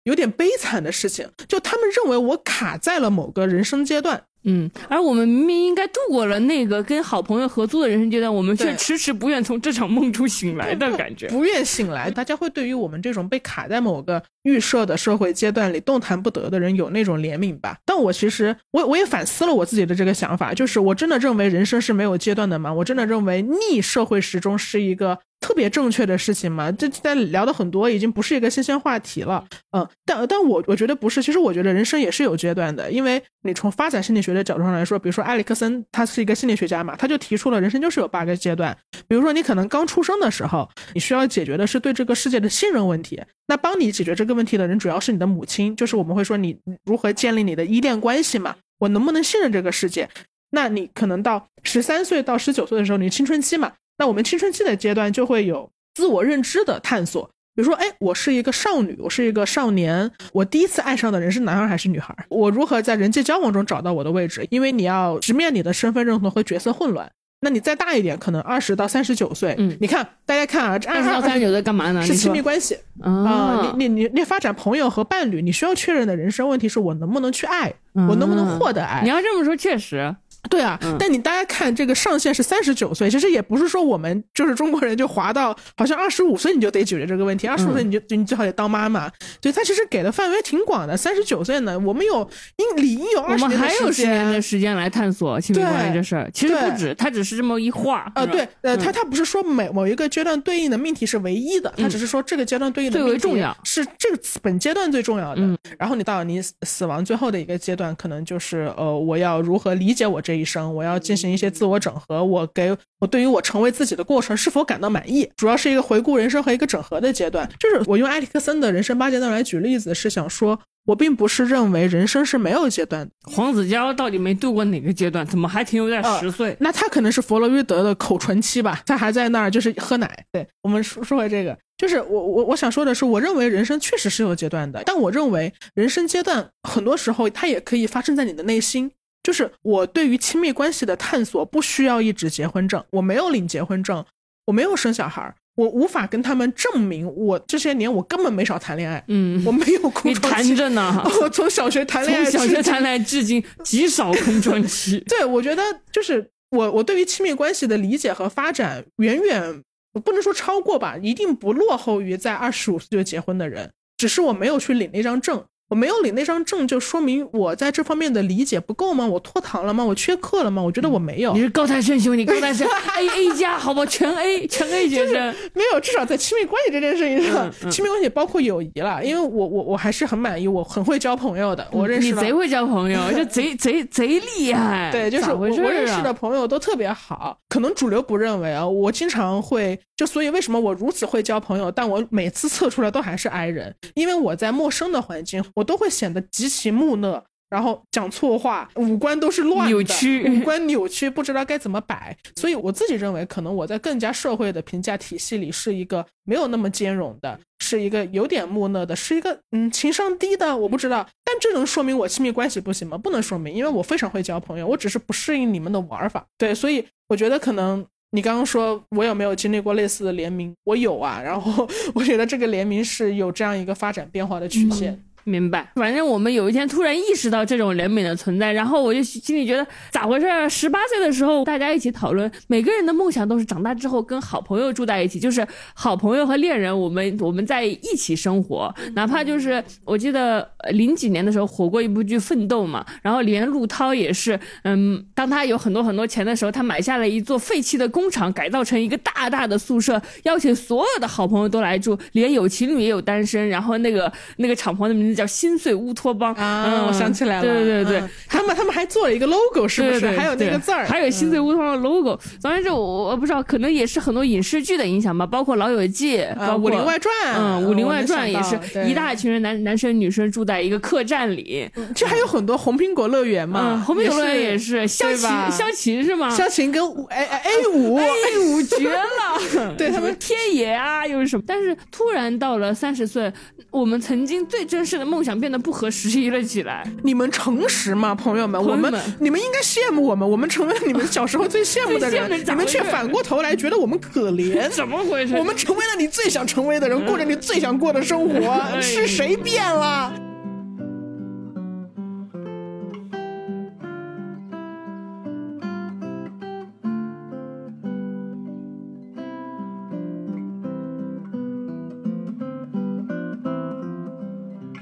[0.06, 11.28] 有点悲惨的事情，就他们认为我卡在了某个人生阶段，嗯，而我们明明应该度过了那个跟好朋友合租的人生阶段，我们却迟迟不愿从这场梦中醒来的感觉。
[11.28, 17.78] 不愿醒来，大家会对于我们这种被卡在某个预设的社会阶段里动弹不得的人有那种怜悯吧。
[17.86, 22.74] 但我其实我我也反思了我自己的这个想法，就是我真的认为人生是没有阶段的吗？
[22.74, 26.72] 我真的认为逆社会时钟是一个特别正确的事情嘛？
[26.72, 29.46] 这在聊的很多，已经不是一个新鲜话题了。
[29.76, 38.76] 嗯，但但我我觉得不是，其实我觉得人生也是有阶段的，因为你从发展心理学的角度上来说，比如说埃里克森，他是一个心理学家嘛，他就提出了人生就是有八个阶段。
[39.06, 43.22] 比如说你可能刚出生的时候，你需要解决的是对这个世界的信任问题。
[43.48, 50.08] 那帮你解决这个问题的人主要是你的母亲，就是我们会说你如何建立你的依恋关系嘛，我能不能信任这个世界？
[50.52, 57.30] 那你可能到十三岁到十九岁的时候，你青春期嘛，那我们青春期的阶段就会有自我认知的探索。
[57.56, 62.16] 比如说，哎，我是一个少女，我是一个少年，我第一次爱上的人是男孩还是女孩？
[62.30, 64.44] 我如何在人际交往中找到我的位置？
[64.50, 67.12] 因为你要直面你的身份认同和角色混乱。
[67.42, 72.02] 那你再大一点，可能二十到三十九岁，嗯你看大家看啊，这二十到三十九岁干嘛呢？
[72.02, 79.10] 是亲密关系啊、啊，你你你你发展朋友和伴侣，你需要确认的人生问题是我能不能去爱，我能不能获得爱你？
[79.10, 80.16] 要这么说，确实，
[80.50, 89.10] 对啊，嗯但你大家看这个上限是三十九岁，其实也不是说我们就是中国人就滑到好像二十五岁你就得解决这个问题，二十五岁你就你最好得当妈妈，
[89.42, 90.96] 对他其实给的范围挺广的。
[90.98, 96.30] 三十九岁呢，我们有应理应有我二十年的们还有十时间年的时间来探索亲密对关系这事儿。
[96.34, 105.42] 其实不止，他只是这么一画呃，对，呃，嗯他他不是说每某一个阶段对应的命题是唯一的，他只是说这个阶段对应的最为命题重要是这个本阶段最重要的。
[105.42, 117.50] 嗯然后你到你死死亡最后的一个阶段，可能就是呃，我要如何理解我这一生，我要进行一些自我整合，我给我对于我成为自己的过程是否感到满意，主要是一个回顾人生和一个整合的阶段。
[117.60, 120.60] 就是我用埃里克森的人生八阶段来举例子，是想说。
[120.86, 125.26] 我并不是认为人生是没有阶段的，黄子佼到底没度过哪个阶段？
[125.26, 126.54] 怎么还停留在啊十岁？
[126.60, 130.26] 那他可能是弗洛伊德的口唇期吧，他还在那儿就是喝奶。
[130.34, 138.92] 对我们说说回这个，就是我我我想说的是，我认为人生确实是有阶段的，但我认为人生阶段很多时候它也可以发生在你的内心。
[139.24, 144.06] 就是我对于亲密关系的探索不需要一纸结婚证，我没有领结婚证，
[144.46, 155.00] 我没有生小孩，我无法跟他们证明我这些年我根本没少谈恋爱，嗯，我没有 空你窗期，谈着呢， 我从小学谈恋爱从小学谈恋爱至今 极少空窗期。
[155.08, 159.64] 对，我觉得就是我我对于亲密关系的理解和发展，远远
[160.04, 165.46] 不能说超过吧，一定不落后于在二十五岁就结婚的人，只是我没有去领那张证。
[165.74, 169.08] 我没有领那张证，就说明我在这方面的理解不够吗？
[169.08, 169.84] 我拖堂了吗？
[169.84, 170.62] 我缺课了吗？
[170.62, 175.34] 我觉得我没有你，是高材生兄弟，高材生 A A 加，好吧，全 A 全 A 学生。
[175.54, 184.92] 没有，至少在亲密关系这件事情上，嗯嗯亲密关系包括友谊了，因为我我我还是很满意，我很会交朋友的，我认识你贼会交朋友，就贼 贼贼厉害。
[184.92, 188.68] 对，就是我认识啊的朋友都特别好，可能主流不认为啊。
[188.68, 197.24] 我经常会就所以为什么我如此会交朋友，但我每次测出来都还是 I 人，因为我在陌生的环境，我都会显得极其木讷。
[197.50, 202.18] 然后讲错话，五官都是乱的，扭曲五官扭曲，不知道该怎么摆。
[202.36, 211.08] 所以我自己认为，可能我在更加社会的评价体系里是一个没有那么兼容的，是一个有点木讷的，是一个嗯情商低的，我不知道。
[211.24, 212.98] 但这能说明我亲密关系不行吗？
[212.98, 216.26] 不能说明，因为我非常会交朋友，我只是不适应你们的玩法。
[216.40, 217.86] 对，所以我觉得可能。
[218.16, 220.54] 你刚刚说我有没有经历过类似的联名？
[220.66, 225.04] 我有啊，然后 我觉得这个联名是有这样一个发展变化的曲线。
[225.26, 230.50] 明白，反正我们有一天突然意识到这种怜悯的存在，然后我就心里觉得咋回事儿？
[230.50, 256.34] 十八岁的时候，大家一起讨论，每个人的梦想都是长大之后跟好朋友住在一起，就是好朋友和恋人，我们我们在一起生活，哪怕就是我记得呃零几年的时候火过一部剧《奋斗》嘛，然后连陆涛也是，嗯，当他有很多很多钱的时候，他买下了一座废弃的工厂，改造成一个大大的宿舍，邀请所有的好朋友都来住，连有情侣也有单身，然后那个那个厂房的名字叫心碎乌托邦。
[256.36, 258.10] 啊，嗯我想起来了，对对对，嗯。
[258.28, 260.00] 他们他们还做了一个 logo，是不是？
[260.02, 261.46] 对对还有那个字儿，还有心碎嗯。
[261.46, 262.20] 乌托邦的 logo。
[262.40, 276.30] 总而言之，我我不知道，可能也是很多影视剧的影响吧，包括《老友记》，啊，包括武林外传，嗯，《武林外传》也是一大群人男男生女生住在一个客栈里，对其实还有很多红苹果乐园嘛，嗯，红苹果乐园也是是萧琴，萧琴是吗？
[276.30, 277.98] 萧琴跟五 A A 五。
[277.98, 281.44] A 五绝了， 对他们天野啊，又是什么？
[281.46, 283.32] 但是突然到了三十岁，
[283.74, 286.88] 我们曾经最真实的梦想变得不合时宜了起来。
[287.02, 288.64] 你们诚实吗，朋友们？
[288.64, 294.70] 我们你们应该羡慕我们，我们成为了你们小时候最羡慕的人，你们却反过头来觉得我们可怜。
[294.70, 295.36] 怎么回事？
[295.36, 300.14] 我们成为了你最想成为的人，过着你最想过的生活，哎是谁变了？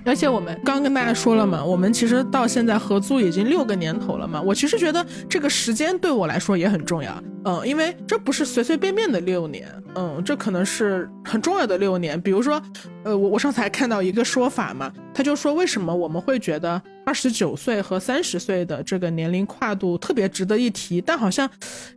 [0.04, 4.42] 而且我们刚跟大家说了嘛，我们其实到现在合租已经六个年头了嘛。
[4.42, 12.20] 我其实觉得这个时间对我来说也很重要，嗯，因为这不是随随便便的六年，嗯，这可能是很重要的六年。
[12.20, 12.62] 比如说，
[13.04, 21.50] 呃，我我上次还看到一个说法嘛，他就说为什么我们会觉得二十九岁和三十岁的这个年龄跨度特别值得一提，但好像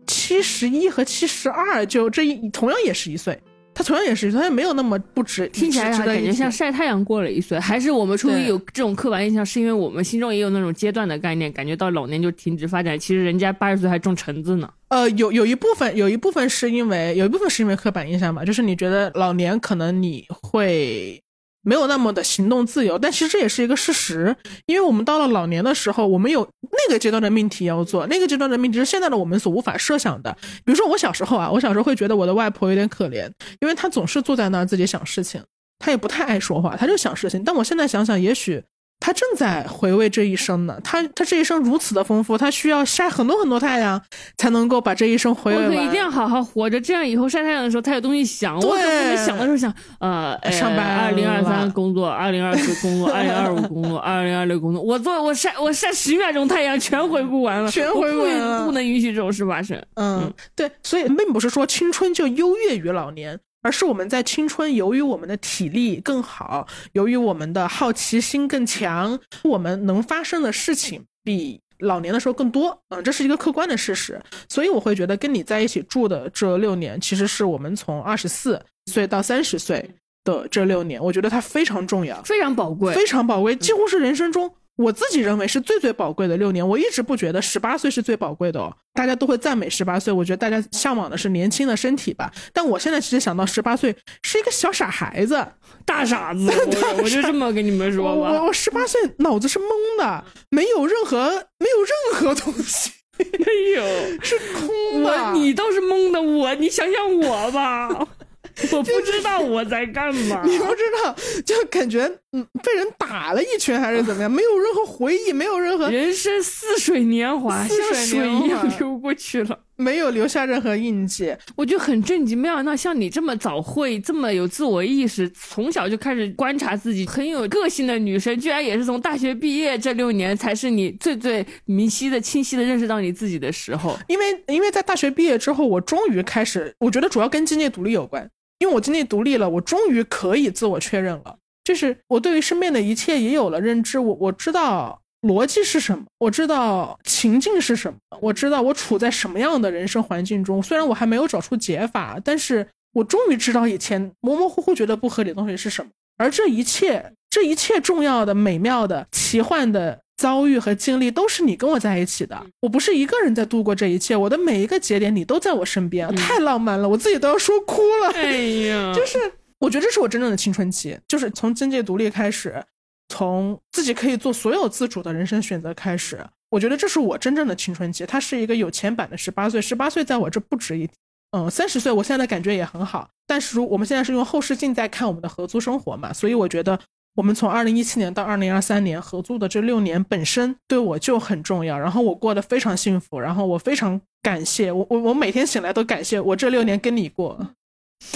[0.07, 3.41] 七十一和七十二就这一同样也是一岁。
[3.75, 14.71] 他同样也是，他也没有那么不值，听起来感觉像晒太阳过了一岁，还是我们出于有这种刻板印象，是因为我们心中也有那种阶段的概念，感觉到老年就停止发展，其实人家八十岁还种橙子呢。
[14.89, 21.21] 呃，有有一部分，有一部分是因为有一部分是因为刻板印象吧，就是你觉得老年可能你会
[21.65, 30.37] 没有那么的行动自由，但其实这也是一个事实，因为我们到了老年的时候，我们有那个阶段的命题要做，那个阶段的命题是现在的我们所无法设想的。
[30.65, 33.29] 比如说我小时候啊，我小时候会觉得我的外婆有点可怜，
[33.61, 35.43] 因为她总是坐在那儿自己想事情，
[35.79, 37.43] 她也不太爱说话，她就想事情。
[37.43, 38.63] 但我现在想想，也许。
[39.01, 44.01] 她正在回味这一生呢，他他这一生如此的丰富，他需要晒很多很多太阳，
[44.39, 45.67] 才能够把这一生回味完。
[45.67, 48.57] 我可一定要好好活着，这样以后晒太阳的时候才有东西想。
[48.57, 54.81] 我可不能想的时候想，呃，上班二零二了三工作，二零二四工作，二零二五工作， 二零二六工作。
[54.81, 59.79] 我做我晒我晒十秒钟太阳全回顾完了，全回不完了不能允许这种事发生。
[59.97, 72.79] 嗯，对，所以并不是说青春就优越于老年，而是我们在青春由于我们的体力更好，由于我们的好奇心更强，我们能发生的事情比老年的时候更多。
[72.91, 74.21] 嗯，这是一个客观的事实。
[74.49, 79.91] 所以我会觉得跟你在一起住的这六年，其实是我们从二十四岁到三十岁
[80.25, 82.23] 的这六年，我觉得它非常重要。
[82.23, 86.67] 非常宝贵，非常宝贵，几乎是人生中我自己认为是最最宝贵的六年。
[86.67, 92.33] 我一直不觉得十八岁是最宝贵的哦，大家都会赞美十八岁，我觉得大家向往的是年轻的身体吧。
[92.53, 95.47] 但我现在其实想到十八岁是一个小傻孩子，
[95.85, 98.33] 大傻子，我我就这么跟你们说吧。
[98.33, 103.85] 我我十八岁脑子是懵的，没有任何没有任何东西，没有
[104.23, 105.33] 是空的。
[105.35, 108.09] 你倒是懵的，我你想想我吧。
[108.73, 122.39] 我不知道我在干嘛， 你不知道，就感觉嗯被人打了一拳还是怎么样，没有任何回忆，没有任何 人生似水年华，像水一样流过去了，没有留下任何印记，我就很震惊。
[122.39, 133.99] 没想到像你这么早会，这么有自我意识，从小就开始观察自己，很有个性的女生，居然也是从大学毕业这六年，才是你最最明晰的、清晰的认识到你自己的时候。
[134.07, 138.31] 因为因为在大学毕业之后，我终于开始，我觉得主要跟经济独立有关。
[138.59, 141.37] 因为我经济独立了，我终于可以自我确认了。
[141.65, 150.63] 就是我对于身边的一切也有了认知，我我知道逻辑是什么，我知道情境是什么，我知道我处在什么样的人生环境中。
[150.63, 155.91] 虽然我还没有找出解法，但是我终于知道以前模模糊糊觉得不合理的东西是什么。
[156.17, 160.04] 而这一切，这一切重要的、美妙的、奇幻的。
[160.17, 168.13] 遭遇和经历都是你跟我在一起的，我不是一个人在度过这一切，我的每一个节点你都在我身边，太浪漫了，我自己都要说哭了。
[168.15, 168.33] 哎
[168.69, 169.19] 呀， 就是
[169.59, 172.65] 我觉得这是我真正的青春期，就是从经济独立开始，
[173.09, 178.07] 从自己可以做所有自主的人生选择开始，我觉得这是我真正的青春期。
[178.07, 180.89] 它是一个有钱版的十八岁，十八岁在我这不值一，
[181.33, 186.79] 嗯，三十岁我现在的感觉也很好，但是如我们现在是用后视镜在看我们的合租生活嘛，所以我觉得。
[187.15, 197.55] 我们从二零一七年到二零二三年合租的这六年本身对我就很重要，然后我过得非常幸福，然后我非常感谢我我我每天醒来都感谢我这六年跟你过。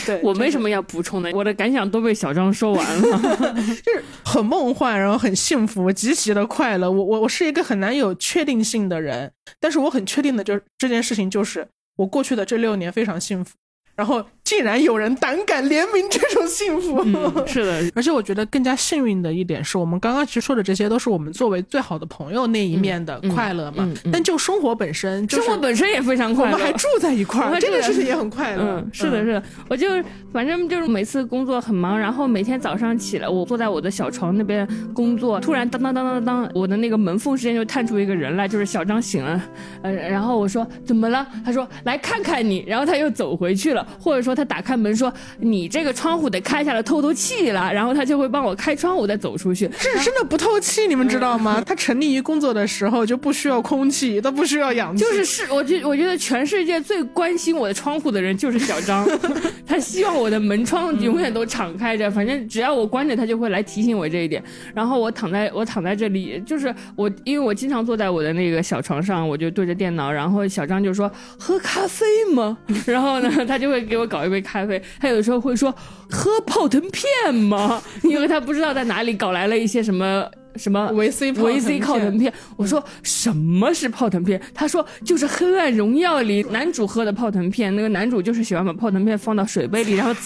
[0.05, 3.19] 对我没什么要补充的，我的感想都被小张说完了，
[3.83, 6.91] 就是很梦幻，然后很幸福，极其的快乐。
[6.91, 13.55] 我我我是一个很难有确定性的人，但是我很确定的就是这件事情就是我过去的这六年非常幸福。
[13.97, 17.85] 然后竟然有人胆敢联名这种幸福，是的。
[17.95, 23.87] 而且我觉得更加幸运的一点是，我们刚刚其实说的这些都是我们作为最好的朋友那一面的快乐嘛。
[24.11, 26.53] 但就生活本身，生活本身也非常快乐。
[26.53, 28.63] 我们还住在一块儿，这个事情也很快乐。
[28.63, 29.43] 嗯，是的，是的。
[29.69, 29.87] 我就
[30.33, 39.43] 反正就是每次工作很忙，然后每天早上起来，我坐在我的小床那边工作，突然当当当当当，我的那个门缝之间就探出一个人来，就是小张醒了。
[39.83, 41.27] 呃，然后我说怎么了？
[41.45, 43.87] 他说来看看你，然后他又走回去了。
[44.01, 49.68] 或者说他打开门说你这个窗户得开下来透透气了，然后他就会帮我开窗户再走出去。
[49.81, 51.61] 这是真的不透气，你们知道吗？
[51.66, 55.03] 他沉溺于工作的时候就不需要空气，他不需要氧气。
[55.03, 59.05] 就是是，我觉我觉得全世界最关心我的窗户的人就是小张，
[59.66, 64.40] 他希望我的门窗永远都敞开着，反正只要我关着，他就会来提醒我这一点。
[64.72, 72.57] 然后我躺在我躺在这里，就是我因为我经常坐在我的那个小床上，我就对着电脑，然后小张就说喝咖啡吗？
[72.87, 73.88] 然后呢，他就会。
[73.88, 75.75] 给我搞一杯咖啡，他有的时候会说
[76.09, 77.83] 喝泡腾片吗？
[78.05, 80.31] 因为他不知道在哪里搞来了一些什么。
[80.59, 82.33] 什么维 C 维 C 泡腾片？
[82.57, 84.40] 我说什么是泡腾片？
[84.53, 87.75] 他说就是《黑暗荣耀》里男主喝的泡腾片。
[87.77, 90.21] 那个男主就是喜欢把泡腾片放到水杯里，然后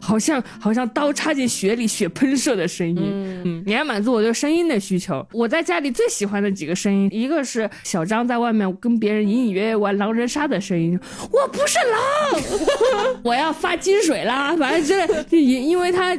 [0.00, 3.42] 好像好像刀插进血里，血喷射的声音。
[3.44, 5.26] 嗯，你要满足我对声音的需求。
[5.32, 10.96] 我在家里最喜欢的几个声音，一个是小张在外面跟别人隐隐约约玩狼人杀的声音。
[11.32, 14.54] 我不是狼， 我要发金水啦！
[14.56, 16.16] 反正之类，因因为他，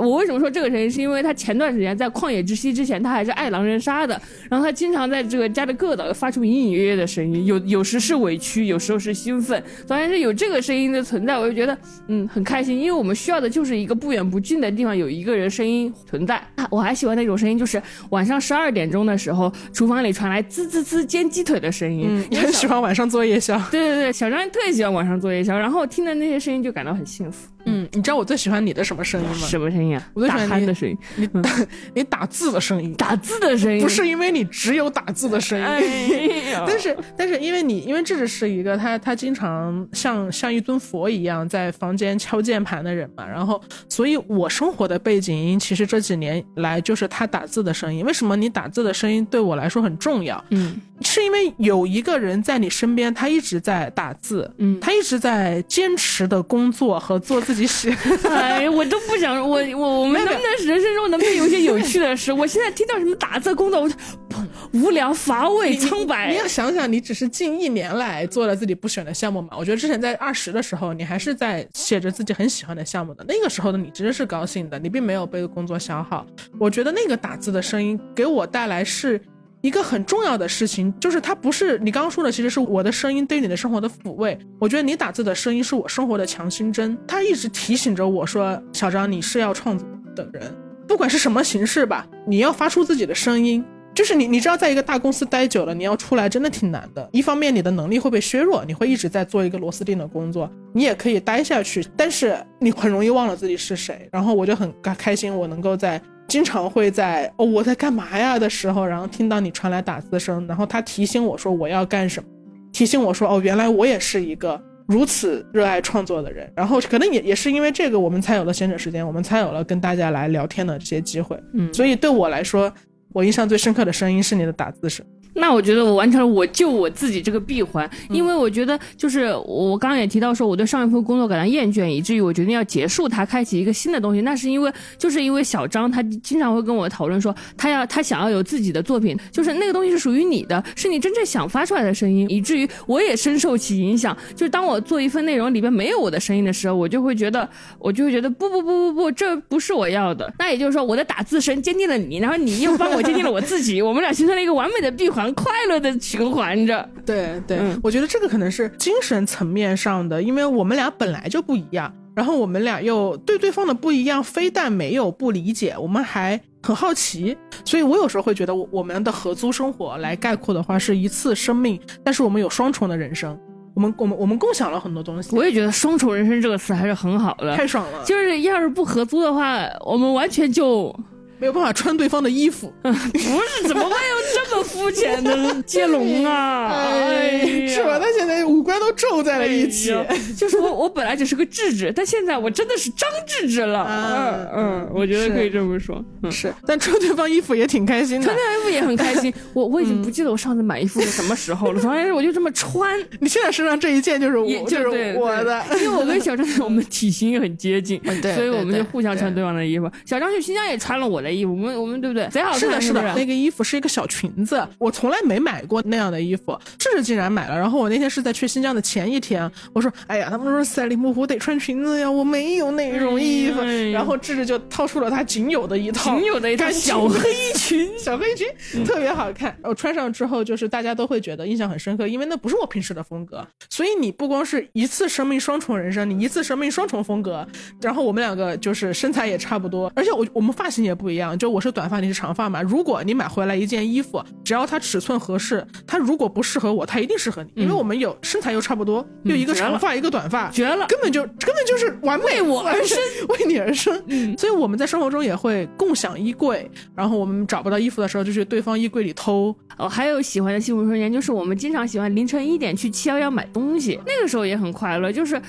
[0.00, 0.90] 我为什么说这个声音？
[0.90, 2.81] 是因为他前段时间在旷野之息之。
[2.82, 16.42] 之前他还是爱狼人杀的，然后他经常在这个家的各岛发出隐隐约约的声音，有有时是委屈，有时候是兴奋，总然是有这个声音的存在，我就觉得嗯很开心，因为我们需要的就是一个不远不近的地方有一个人声音存在。
[16.72, 22.26] 我还喜欢那种声音，就是晚上十二点钟的时候，厨房里传来滋滋滋煎鸡腿的声音。
[22.28, 23.56] 你很喜欢晚上做夜宵？
[23.70, 27.46] 对对对，小张特别喜欢晚上做夜宵，然后听的那些声音就感到很幸福。
[27.72, 29.46] 嗯，你知道我最喜欢你的什么声音吗？
[29.46, 30.08] 什么声音啊？
[30.14, 31.50] 我最喜欢你的声音，你打
[31.94, 36.30] 你打字的声音，打字的声音，不是因为你只有打字的声音，
[36.66, 48.04] 但是但是因为你，因为这只是一个他他经常像像一尊佛一样在房间敲键盘的人嘛，然后所以我生活的背景音其实这几年来就是他打字的声音。
[48.04, 50.42] 为什么你打字的声音对我来说很重要？
[50.50, 50.80] 嗯。
[51.04, 57.94] 是因为有一个人在你身边，他一直在打字，嗯他一直在坚持的工作和做自己喜。
[58.28, 62.32] 哎，我都不想我我我们能不能人生中能不能有一些有趣的事？
[62.32, 63.94] 我现在听到什么打字工作，我就
[64.28, 66.40] 砰无聊、乏味、苍白你白。
[66.40, 69.48] 要想想，你只是近一年来做了自己不喜欢的项目嘛？
[69.58, 73.24] 我觉得之前在二十的时候，你还是在写着自己很喜欢的项目的。
[73.28, 76.26] 那个时候的你其实是高兴的，你并没有被工作消耗。
[76.58, 79.20] 我觉得那个打字的声音给我带来是
[79.62, 84.38] 一个很重要的事情，就是它不是你刚刚说的，其实是我的声音对你的生活的抚慰。
[84.58, 90.54] 我觉得你打字的声音是我生活的强心针，它一直提醒着我说：“小张，你是要创作的人，
[90.86, 93.64] 不管是什么形式吧，你要发出自己的声音。”
[93.94, 97.06] 就是你，你知道，在一个大公司待久了，你要出来真的挺难的。
[97.12, 100.50] 一方面，你的能力会被削弱，你会一直在做一个螺丝钉的工作。
[100.72, 104.08] 你也可以待下去，但是你很容易忘了自己是谁。
[104.10, 106.00] 然后我就很开开心，我能够在
[106.32, 112.28] 经常会在哦我在干嘛呀的时候，然后听到你传来打字声，然后他提醒我说我要干什么，
[112.72, 116.50] 提醒我说哦原来我也是一个如此热爱创作的人。
[116.56, 121.38] 然后可能也也是因为这个，我们才有了闲者时间，我们才有了跟大家来聊天的这些机会。
[121.52, 122.72] 嗯所以对我来说。
[123.14, 125.04] 我印象最深刻的声音是你的打字声，
[125.34, 134.20] 那我觉得我完成了我救我自己这个闭环，因为我觉得就是我刚刚也提到说，我对上一份工作感到厌倦，以至于我决定要结束它，开启一个新的东西。
[134.20, 144.16] 那是因为就是因为小张他经常会跟我讨论说，他要他想要有自己的作品，就是那个东西是属于你的，是你真正想发出来的声音，以至于我也深受其影响。
[144.34, 150.32] 就是当我做一份内容里边没有我的声音的时候，我就会觉得我就会觉得不不不不不，这不是我要的。
[150.38, 156.88] 那也就是说，我的打字声坚定了你，然后你又帮我坚定了我自己，我们俩形成了一个完美的闭环，快乐的循环着。
[157.04, 173.36] 对对、嗯我觉得这个可能是精神层面上的，因为我们俩本来就不一样，然后我们俩又对对方的不一样，非但没有不理解，我们还很好奇，所以我有时候会觉得我我们的合租生活来概括的话是一次生命，但是我们有双重的人生，
[173.74, 177.56] 我们我们我们共享了很多东西，我也觉得“双重人生”这个词还是很好的。
[177.56, 180.94] 太爽了，就是要是不合租的话，我们完全就
[181.42, 186.68] 没有办法穿对方的衣服， 不是怎么会有这么肤浅的接龙啊？
[186.70, 187.98] 哎呀是吧？
[187.98, 189.92] 他现在五官都皱在了一起。
[189.92, 193.80] 哎就是我，我本来只是个智智，但现在我真的是张智智了。
[193.80, 196.00] 啊嗯嗯，我觉得可以这么说。
[196.22, 198.36] 嗯，是，但穿对方衣服也挺开心的穿。
[198.36, 199.34] 对方衣服也很开心。
[199.52, 204.86] 我我已经不记得我上次买衣服是什么时候了，反正我就这么穿， 你现在身上这一件就是我，就是
[205.18, 205.60] 我的。
[205.80, 209.90] 因为我跟小张我们体型也很接近，对所以我们就互相穿对方的衣服。
[210.06, 212.28] 小张去新疆也穿了我的衣服，我们我们对不对？
[212.28, 217.56] 贼好看，是的，是的，不那个衣服是一个小裙子，我从来没买过那样的衣服，智智竟然买了。
[217.56, 223.60] 然后我那天是在去新疆的前一天，我说：“哎呀，他们说赛里木湖得穿裙子呀，我没有那种衣服。
[223.60, 229.54] 哎然后智智就掏出了他仅有的一套，仅有的一套小黑裙，小黑裙，特别好看。
[229.62, 233.46] 我穿上之后，就是大家都会觉得印象很深刻，因为那不是我平时的风格。
[233.68, 237.46] 所以你不光是一次生命双重人生，你一次生命双重风格。
[237.80, 242.60] 然后我们两个就是身材也差不多，而且我我们发型也不一样，就我是短发，你是长发嘛。
[242.62, 250.86] 如果你买回来一件衣服，只要它尺寸合适，它如果不适合我，它一定适合你，因为我们有身材又差不多，又一个长发一个短发，绝了。
[250.88, 252.98] 根本就根本就是完美为我而生，
[253.28, 254.02] 为你而生。
[254.08, 259.54] 嗯，所以我们在生活中也会共享衣柜，然后我们找不到衣服的时候，就去对方衣柜里偷。
[259.78, 265.10] 哦，还有喜欢的幸福瞬间，就是我们经常喜欢凌晨一点去七幺幺买东西，那个时候也很快乐。
[265.12, 265.40] 就是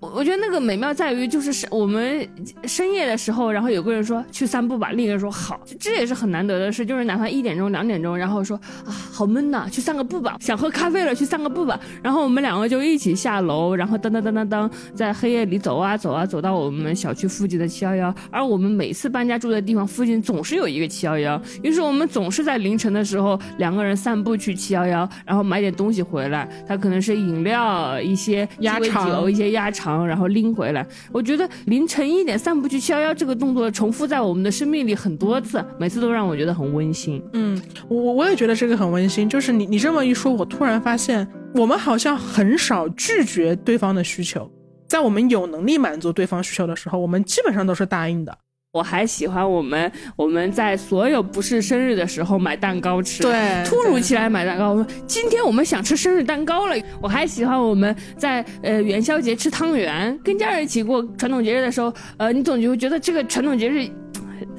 [0.00, 2.24] 我我觉得那个美妙在于，就是是我们
[2.64, 6.86] 深夜的时候，然后有个人说去散步吧，另一个人说好，这也是很难得的事。
[6.86, 11.78] 就是哪怕一点钟、两点钟，然后说啊好闷呐，去散个步吧，想喝咖啡了，去散个步吧。
[12.00, 18.14] 然后我们两个就一起下楼，然后噔噔噔噔噔，在黑夜里走啊走啊，走到我们小区附近的七幺幺。
[18.30, 26.48] 而我们每次搬家住的地方附近总是有一个七幺幺，于是我们总是在凌晨的时候两个人散步去七幺幺，然后买点东西回来。
[26.68, 30.86] 它可能是饮料、一些鸡尾鸭肠酒、一些鸭肠，然后拎回来。
[31.12, 37.22] 我觉得凌晨一点散步去七幺幺这个动作重复在我们的生命里很多次，每次都让我觉得很温馨。
[37.32, 39.28] 嗯，我我也觉得这个很温馨。
[39.28, 44.50] 就是你你这么一说，我突然发现，我们好像很少拒绝对方的需求，
[44.88, 48.36] 在我们有能力满足对方需求的时候，我们基本上都是答应的。
[48.72, 54.72] 我还喜欢我们我们在所有不是生日的时候买蛋糕吃，对突如其来买蛋糕。
[54.72, 56.76] 我说今天我们想吃生日蛋糕了。
[57.00, 63.88] 我还喜欢我们在呃元宵节吃汤圆，跟家人一起过传统节日的时候，呃，你总就会觉得这个传统节日。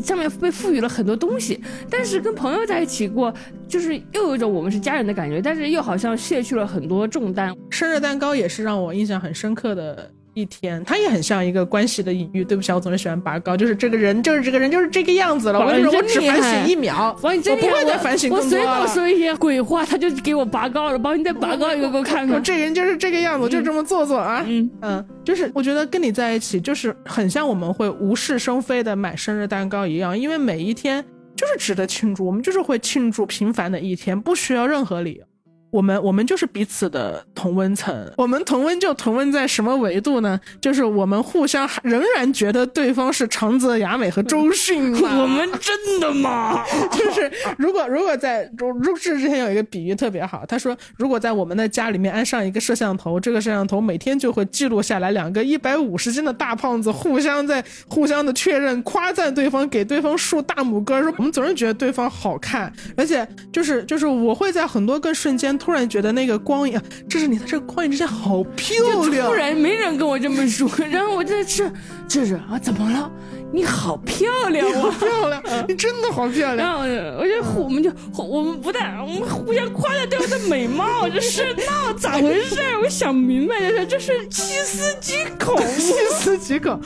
[0.03, 3.33] 上面被赋予了很多东西，但是跟朋友在一起过，
[3.67, 7.53] 就是又有一种我们是家人的感觉，但是又好像卸去了很多重担。
[7.69, 12.43] 生日蛋糕也是让我印象很深刻的一一天，他也很像一个关系的隐喻。
[12.43, 15.59] 对不起，我总是喜欢拔高，就是这个人，就是这个人，就是这个样子了。
[15.59, 18.81] 我跟你说，我只反省一秒，我不会再反省更多了。
[18.81, 20.97] 我随口说一些鬼话，他就给我拔高了。
[20.97, 22.41] 帮你再拔高一个给我看看。
[22.41, 24.43] 这人就是这个样子，就这么做作啊。
[24.47, 31.03] 嗯嗯，就是我觉得跟你在一起，就是很像我们会无事生非的买生日蛋糕一样，因为每一天
[31.35, 35.28] 就是值得庆祝，我们就是会庆祝平凡的一天，不需要任何理由。
[35.71, 40.39] 我们我们就是彼此的同温层，我们同温就同温在什么维度呢？
[40.59, 44.91] 就是我们互相仍然觉得对方是长泽雅美和周迅。
[44.99, 46.63] 我们真的吗？
[46.91, 65.58] 就是如果如果在入室之前有一个比喻特别好，他说如果在我们的家里面安上一个摄像头，这个摄像头每天就会记录下来两个一百五十斤的大胖子互相在互相的确认夸赞对方，给对方竖大拇哥，说我们总是觉得对方好看，而且就是就是我会在很多个瞬间。
[65.59, 68.75] 突然觉得那个光影，这是你的这个光影之下好漂
[69.11, 69.27] 亮。
[69.27, 71.71] 突然没人跟我这么说， 然后我在吃，
[72.07, 73.11] 这是啊，怎么了？
[73.51, 76.57] 你好漂亮，好漂亮，你真的好漂亮。
[76.57, 76.81] 然后
[77.19, 82.55] 我就我们就我们不但我们互相夸赞对方的美貌，这是那咋回事？
[82.83, 86.79] 我想明白了，这是 细思极恐，细思极恐。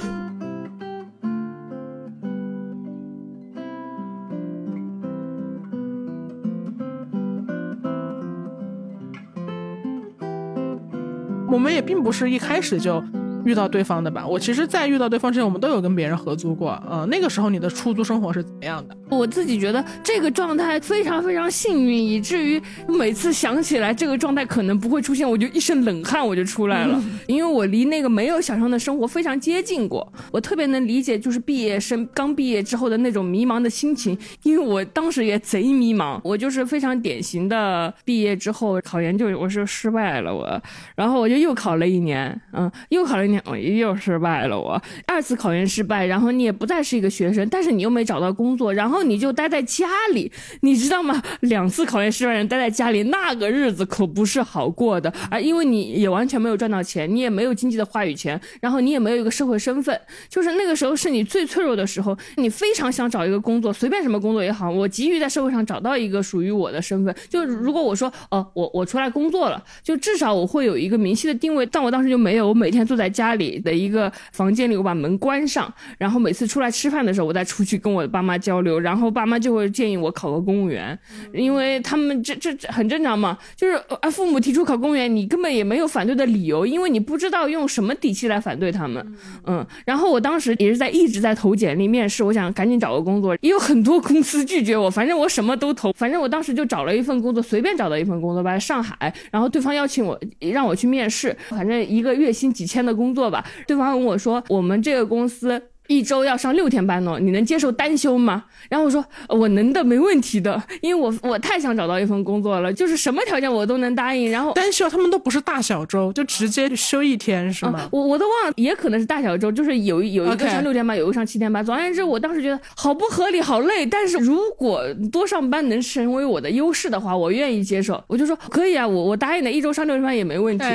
[11.63, 13.01] 我们也并不是一开始就。
[13.45, 16.81] 遇到对方的吧，我其实，在遇到对方之前，我们都有跟别人合租过。
[16.89, 18.95] 嗯，那个时候你的出租生活是怎么样的？
[19.13, 30.11] 我自己觉得这个状态非常非常幸运，以至于每次想起来这个状态可能不会出现，我就一身冷汗我就出来了， 因为我离那个没有想象的生活非常接近过。
[30.31, 36.19] 我特别能理解，就是毕业生刚毕业之后的那种迷茫的心情，因为我当时也贼迷茫。
[36.23, 40.61] 我就是非常典型的毕业之后考研就我是失败了我，
[40.95, 43.41] 然后我就又考了一年，嗯，又考了一年。
[43.45, 50.31] 我又失败了，我二次考研失败，然后你也不再是一个学生，但是你又没找到工作，然后你就待在家里，
[50.61, 51.21] 你知道吗？
[51.41, 59.99] 两次考研失败人待在家里，那个日子可不是好过的，而因为你也完全没有赚到钱，你也没有经济的话语权，然后你也没有一个社会身份，
[60.29, 73.33] 就是那个时候是你最脆弱的时候，你非常想找一个工作，随便什么工作也好，我急于在社会上找到一个属于我的身份，就如果我说，哦，我我出来工作了，就至少我会有一个明晰的定位，但我当时就没有，我每天坐在家。
[73.33, 80.97] 里的一个房间里，我把门关上，然后每次出来吃饭的时候，我再出去跟我的爸妈交流，然爸妈就会建议我考个公务员，
[81.33, 89.15] 因为他们这这很正常嘛，就是啊，父母提出考公务员，你根本也没有反对的理由，因为你不知道用什么底气来反对他们，
[89.45, 103.23] 嗯，然后我当时也是在一直在投简历面试，我想赶紧找个工作，也有很多公司拒绝我，反正我什么都投，反正我当时就找了一份工作，随便找到一份工作吧，上海，然后对方邀请我让我去面试，反正一个月薪几千的工作。
[103.23, 105.59] 吧，对方问我说：“我们这个公司。”
[105.93, 108.45] 一周要上六天班呢，你能接受单休吗？
[108.69, 114.31] 然后我说我能的，没问题的，因为我我太想找到一份工作了，就是什么条件我都能答应。
[114.31, 117.87] 然后单休他们都不是大小周，就直接休一天是吗？
[117.91, 121.63] 我我都忘了，也可能是大小周，就是有有一个上六天班，有一个上七天班。
[121.63, 123.85] 总而言之，我当时觉得好不合理，好累。
[123.85, 124.81] 但是如果
[125.11, 128.01] 多上班能成为我的优势的话，我愿意接受。
[128.07, 130.65] 我就说可以啊，我我答应的，一周上六天班也没问题，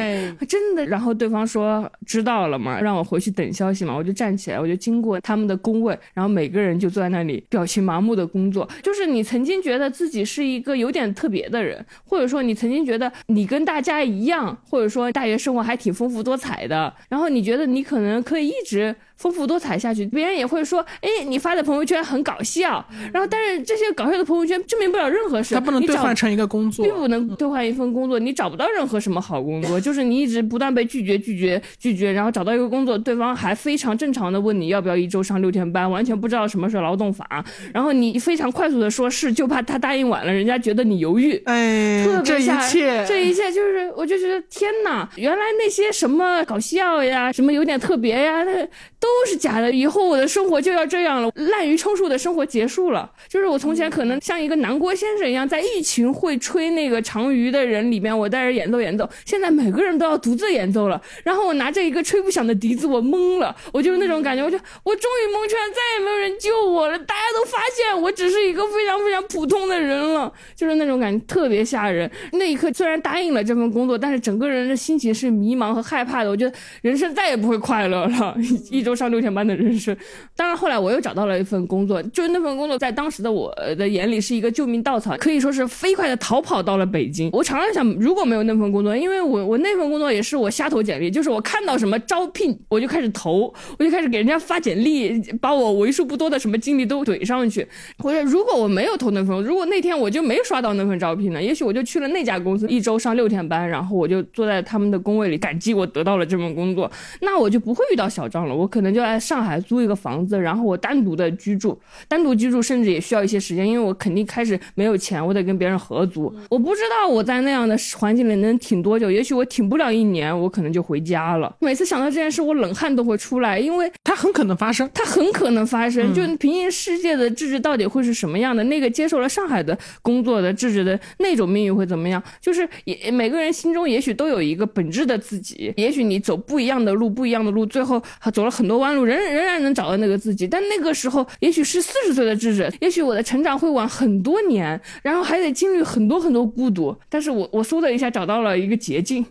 [0.47, 0.85] 真的。
[0.87, 3.97] 然后对方说知道了嘛，让我回去等消息嘛。
[3.97, 4.99] 我就站起来，我就经。
[4.99, 8.69] 经过他们的工位，然后每个人就坐在那里，表情麻木的工作。
[8.83, 18.95] 就是你曾经觉得自己是一个有点特别的人，或者说你曾经觉得你跟大家一样，或者说大学生活还挺丰富多彩的，然后你觉得你可能可以一直。
[19.19, 22.85] 丰富多彩下去，别人也会说，哎，你发的朋友圈很搞笑。
[23.13, 25.55] 然后，但是这些搞笑的朋友圈证明不了任何事。
[25.55, 29.79] 它不能兑换成一个工作，并不能兑换一份工作，你找不到任何什么好工作。
[29.83, 37.45] 就是你一直不断被拒绝、拒绝、拒绝，然后找到一个工作，对方还非常正常的问你要不要一周上六天班，完全不知道什么是劳动法。
[37.75, 41.35] 然后你非常快速的说是，就怕他答应晚了，人家觉得你犹豫。
[41.47, 48.65] 哎，这一切，这一切就是，我就觉得天哪，原来那些什么搞笑呀，什么有点特别呀，那
[49.01, 49.08] 都。
[49.25, 53.11] 都是假的，以后我的生活就要这样了，滥竽充数的生活结束了。
[53.29, 59.09] 就是我从前可能像一个南郭先生一样，在一群会吹那个长鱼的人里面，我带着演奏演奏。
[59.25, 72.11] 现在每个人都要独自演奏了，然后我拿着一个吹不响的笛子，我懵了，我就是那种感觉，我就我终于蒙圈，再也没有人救我了，大家都发现我只是一个非常非常普通的人了，就是那种感觉特别吓人。
[72.33, 76.31] 那一刻虽然答应了这份工作，但是整个人的心情是迷茫和害怕的。
[76.31, 78.37] 我觉得人生再也不会快乐了，
[78.71, 78.98] 一周。
[78.99, 79.97] 上六天班的人生。
[80.37, 87.31] 当然，后来我又找到了一份工作，就是那份工作在当时的我的眼里是一个救命稻草，可以说是飞快的逃跑到了北京。
[87.33, 97.67] 我常常想，如果没有那份工作，因为我我那份工作也是我瞎投简历，就是我看到什么招聘我就开始投，我就开始给人家发简历，把我为数不多的什么经历都怼上去。
[98.03, 106.91] 我说，如果我没有投那份，如果那天我就没刷到那份招聘呢，也许我就去了那家公司，一周上六天班，然后我就坐在他们的工位里，感激我得到了这份工作，
[107.21, 108.55] 那我就不会遇到小张了。
[108.55, 116.35] 我可能就在上海租一个房子，然后我单独的居住，单独居住甚至也需要一些时间，因为我肯定开始没有钱，我得跟别人合租。
[116.51, 121.55] 我不知道我在那样的环境里能挺多久，也许我挺不了一年，我可能就回家了。
[121.61, 126.13] 每次想到这件事，我冷汗都会出来，因为它很可能发生，它很可能发生。
[126.15, 128.63] 就平行世界的智智到底会是什么样的？
[128.65, 132.23] 那个接受了上海的工作的智智的那种命运会怎么样？
[132.41, 140.47] 就是也每个人心中也许都有一个本质的自己，也许你走不一样的路，不一样的路，最后走了很多弯路，仍仍然能找到那个自己。
[140.47, 146.97] 但那个时候，也许是四十岁的智者，也许我的成长会晚很多年，然后还得经历很多很多孤独。
[147.09, 149.25] 但是我我嗖的一下找到了一个捷径，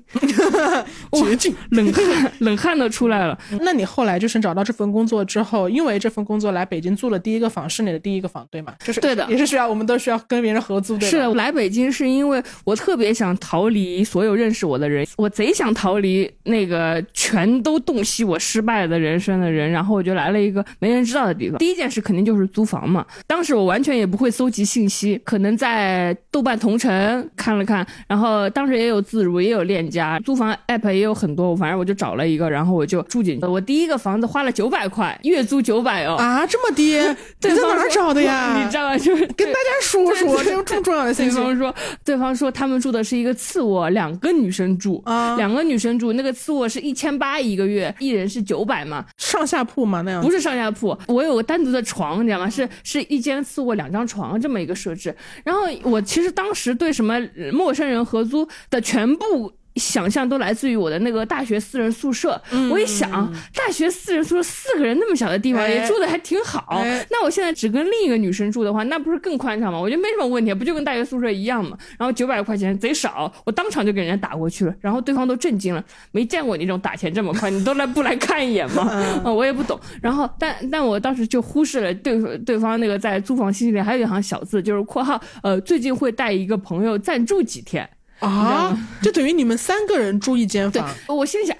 [1.13, 3.37] 捷径， 冷汗冷汗都出来了。
[3.61, 8.73] 那你后来就是找到这份工作之后，因为这份工作来北京租了第一个房，是你的第一个房，对吗？
[8.83, 21.57] 就是对的，也是需要我们都需要跟别人合租，对是的，来北京是因为我特别想逃离所有认识我的人，我贼想逃离那个全都洞悉我失败的人生的人，然后我就来了一个没人知道的地方。
[21.57, 33.45] 第一件事肯定就是租房嘛，当时我完全也不会搜集信息，可能在豆瓣同城看了看，然后当时也有自如，也有链家，租房 app 也有很多，反正我就找了一个，然后我就住进去。
[33.45, 36.97] 我第一个房子花了九百块，月租九百哦，啊，这么低？
[37.41, 38.57] 你在哪儿找的呀？
[38.63, 38.97] 你知道吗？
[38.97, 41.37] 就是跟大家说说，这有这么重要的信息。
[41.37, 41.75] 对方说，
[42.05, 50.21] 对方说他们住的是一个次卧，两个女生住啊，两个女生住，那个次卧是一千八一个月，一人是九百嘛，上下铺嘛那样？
[50.21, 52.49] 不是上下铺，我有个单独的床，你知道吗？
[52.49, 55.15] 是是一间次卧两张床这么一个设置。
[55.43, 57.19] 然后我其实当时对什么
[57.51, 59.51] 陌生人合租的全部。
[59.77, 62.41] 想象都来自于我的那个大学四人宿舍。
[62.71, 63.09] 我一想，
[63.53, 66.83] 大学四人宿舍四个人那么小的地方也住的还挺好。
[67.09, 69.79] 那我现在只跟另一个女生住的话，那不是更宽敞吗？
[69.79, 71.77] 我觉得没什么问题，不就跟大学宿舍一样吗？
[71.97, 74.73] 然后九百块钱贼少，我当场就给人家打过去了。
[74.79, 78.83] 然后对方都震惊了，没见过你这种打钱这么快，你都来不来看一眼吗？
[79.23, 79.79] 啊， 我也不懂。
[80.01, 87.87] 然后，但但我当时就忽视了对对方那个在租房信息里还有一行小字，就是括号呃，最近会带一个朋友暂住几天。
[88.19, 90.89] 啊，就等于你们三个人住一间房。
[91.07, 91.55] 我心里想，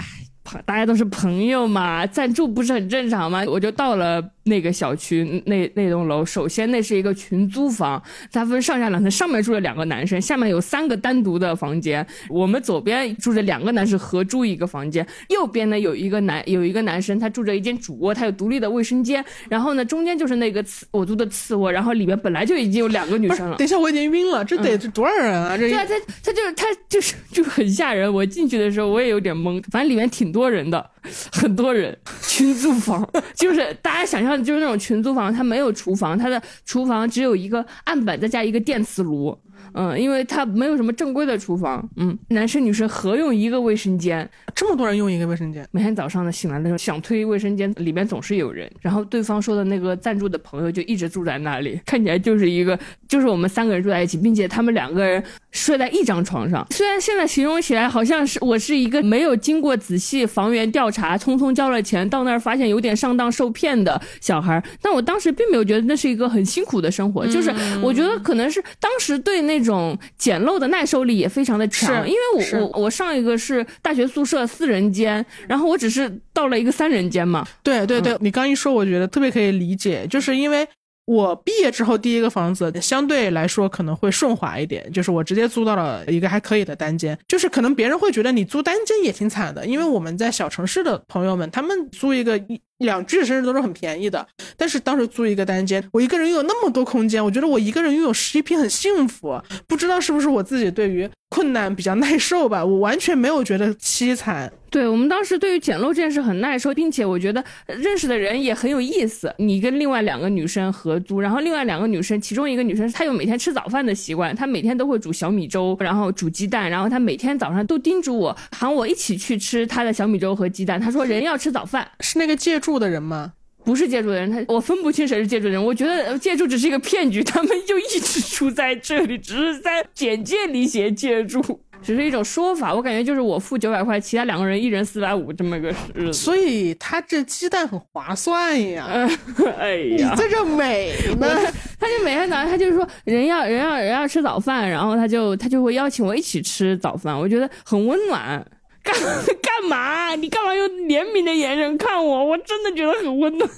[0.56, 3.44] 哎，大家都是朋友嘛，暂住不是很正常吗？
[3.48, 4.24] 我就到了。
[4.48, 12.08] 那个小区那那栋楼，首先那是一个群租房，它分上下两层，上面住了两个男生，下面有三个单独的房间。
[12.30, 19.22] 我们左边住着两个男生合租一个房间，右边呢有一个男有一个男生，他住着一间主卧，他有独立的卫生间。
[19.50, 23.58] 然后呢，中间就是那个次我租的次卧，然后里面本来就已经有两个女生了。
[23.58, 25.58] 等一下，我已经晕了，这得多少人啊？
[25.58, 25.94] 这对啊，他
[26.24, 28.14] 他就是他就是就很吓人。
[28.14, 30.92] 我进去的时候我也有点懵，反正里面挺多人的，
[31.32, 34.44] 很多人群租房， 就是大家想象的。
[34.44, 39.38] 就是那种群租房，它没有厨房，它的厨房只有一个案板，再加一个电磁炉。
[39.80, 41.88] 嗯，因为它没有什么正规的厨房。
[41.98, 48.68] 嗯，男生女生合用一个卫生间，这么多人用一个卫生间，每天早上呢醒来的时候想推卫生间，里面总是有人。
[48.82, 55.22] 然后对方说的那个暂住的朋友就一直住在那里，看起来就是一个，就是我们三个人住在一起，并且他们两个人
[55.52, 56.66] 睡在一张床上。
[56.72, 69.58] 虽然现在形容起来好像是我是一个没有经过仔细房源调查，匆匆交了钱到那儿发现有点上当受骗的小孩，但我当时并没有觉得那是一个很辛苦的生活，就是我觉得可能是当时对那。
[69.58, 77.46] 那种简陋的耐受力也非常的强，因为我我我上一个是大学宿舍四人间，然后我只是到了一个三人间嘛。
[77.62, 80.68] 对对对，你刚一说，我觉得特别可以理解，就是因为
[81.06, 92.60] 我毕业之后第一个房子相对来说可能会顺滑一点，就是我直接租到了一个还可以的单间，就是可能别人会觉得你租单间也挺惨的，因为我们在小城市的朋友们，他们租一个一。
[92.80, 94.26] 两居室甚至都是很便宜的，
[94.56, 99.42] 但是当时租一个单间，我一个人拥有那么多空间，我觉得我一个人拥有十一平很幸福。
[99.68, 104.52] 不知道是不是我自己对于困难比较耐受吧，我完全没有觉得凄惨。
[104.70, 109.34] 对我们当时对于简陋这件事很耐受，并且我觉得认识的人也很有意思。
[109.38, 120.80] 你跟另外两个女生合租，然后另外两个女生，其中一个女生她有每天吃早饭的习惯，她每天都会煮小米粥，然后煮鸡蛋，然后她每天早上都叮嘱我喊我一起去吃她的小米粥和鸡蛋。
[120.80, 123.32] 她说人要吃早饭，是那个借住的人吗？
[123.64, 125.64] 不是借住的人，他我分不清谁是借住的人。
[125.64, 131.42] 我觉得借住只是一个骗局， 他们就一直住在这里，只是在简介里写借住。
[131.80, 132.74] 只是一种说法。
[132.74, 136.14] 我感觉就是我付九百块，其他两个人一人四百五这么个日子。
[136.14, 138.88] 所以他这鸡蛋很划算呀。
[139.60, 141.28] 哎呀，你在这美呢？
[141.80, 148.44] 他就每天早上，他就是说人要人要人要吃早饭，然后他就他就会邀请我一起吃早饭，我觉得很温暖。
[148.88, 148.96] 干
[149.42, 150.16] 干嘛？
[150.16, 152.26] 你干嘛用怜悯的眼神看我？
[152.26, 153.50] 我真的觉得很温暖。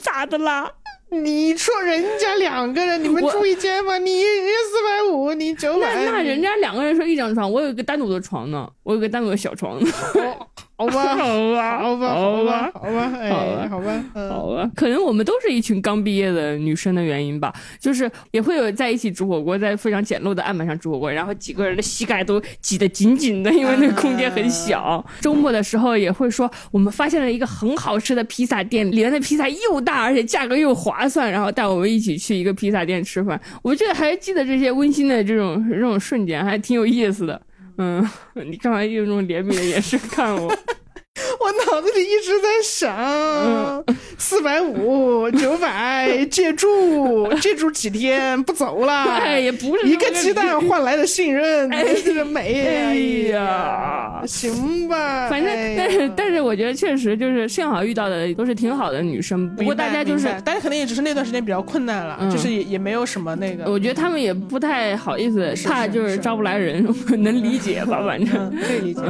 [0.00, 0.70] 咋的啦？
[1.10, 3.96] 你说人家两个人，你们住一间吗？
[3.98, 5.94] 你人家四百五，你九百。
[5.94, 9.78] 那那人家两个人睡一张床，我有一个单独的床呢，我有个单独的小床。
[10.80, 25.04] 好吧，好吧，好吧，好吧，好吧，哎，好吧，好吧，可能我们都是一群刚毕业的女生的原因吧，就是也会有在一起煮火锅，在非常简陋的案板上煮火锅，然后几个人的膝盖都挤得紧紧的，因为那个空间很小。
[25.20, 33.40] 周末的时候也会说，我们发现了一个很好吃的披萨店，里面的披萨又大，而且价格又划算，然后带我们一起去一个披萨店吃饭。
[33.62, 37.42] 我觉得还记得这些温馨的这种这种瞬间，还挺有意思的。
[37.78, 40.52] 嗯， 你干嘛用那种怜悯的眼神看我？
[41.48, 43.82] 我脑子里一直在想，
[44.18, 49.04] 四百五、九百借住， 借住几天不走了。
[49.04, 52.66] 哎，也不是一个鸡蛋换来的信任， 哎，这个美。
[52.68, 52.94] 哎
[53.32, 55.30] 呀，行吧。
[55.30, 59.48] 反正，但是，但是，我觉得确实就是幸好遇到的都是挺好的女生。
[59.56, 63.70] 不过大家就是，大家可能也只是那段时间比较困难了，就是也也没有什么那个。
[63.70, 66.86] 我觉得他们也不太好意思，怕就是招不来人，
[67.22, 68.02] 能理解吧？
[68.04, 69.00] 反正可以理解。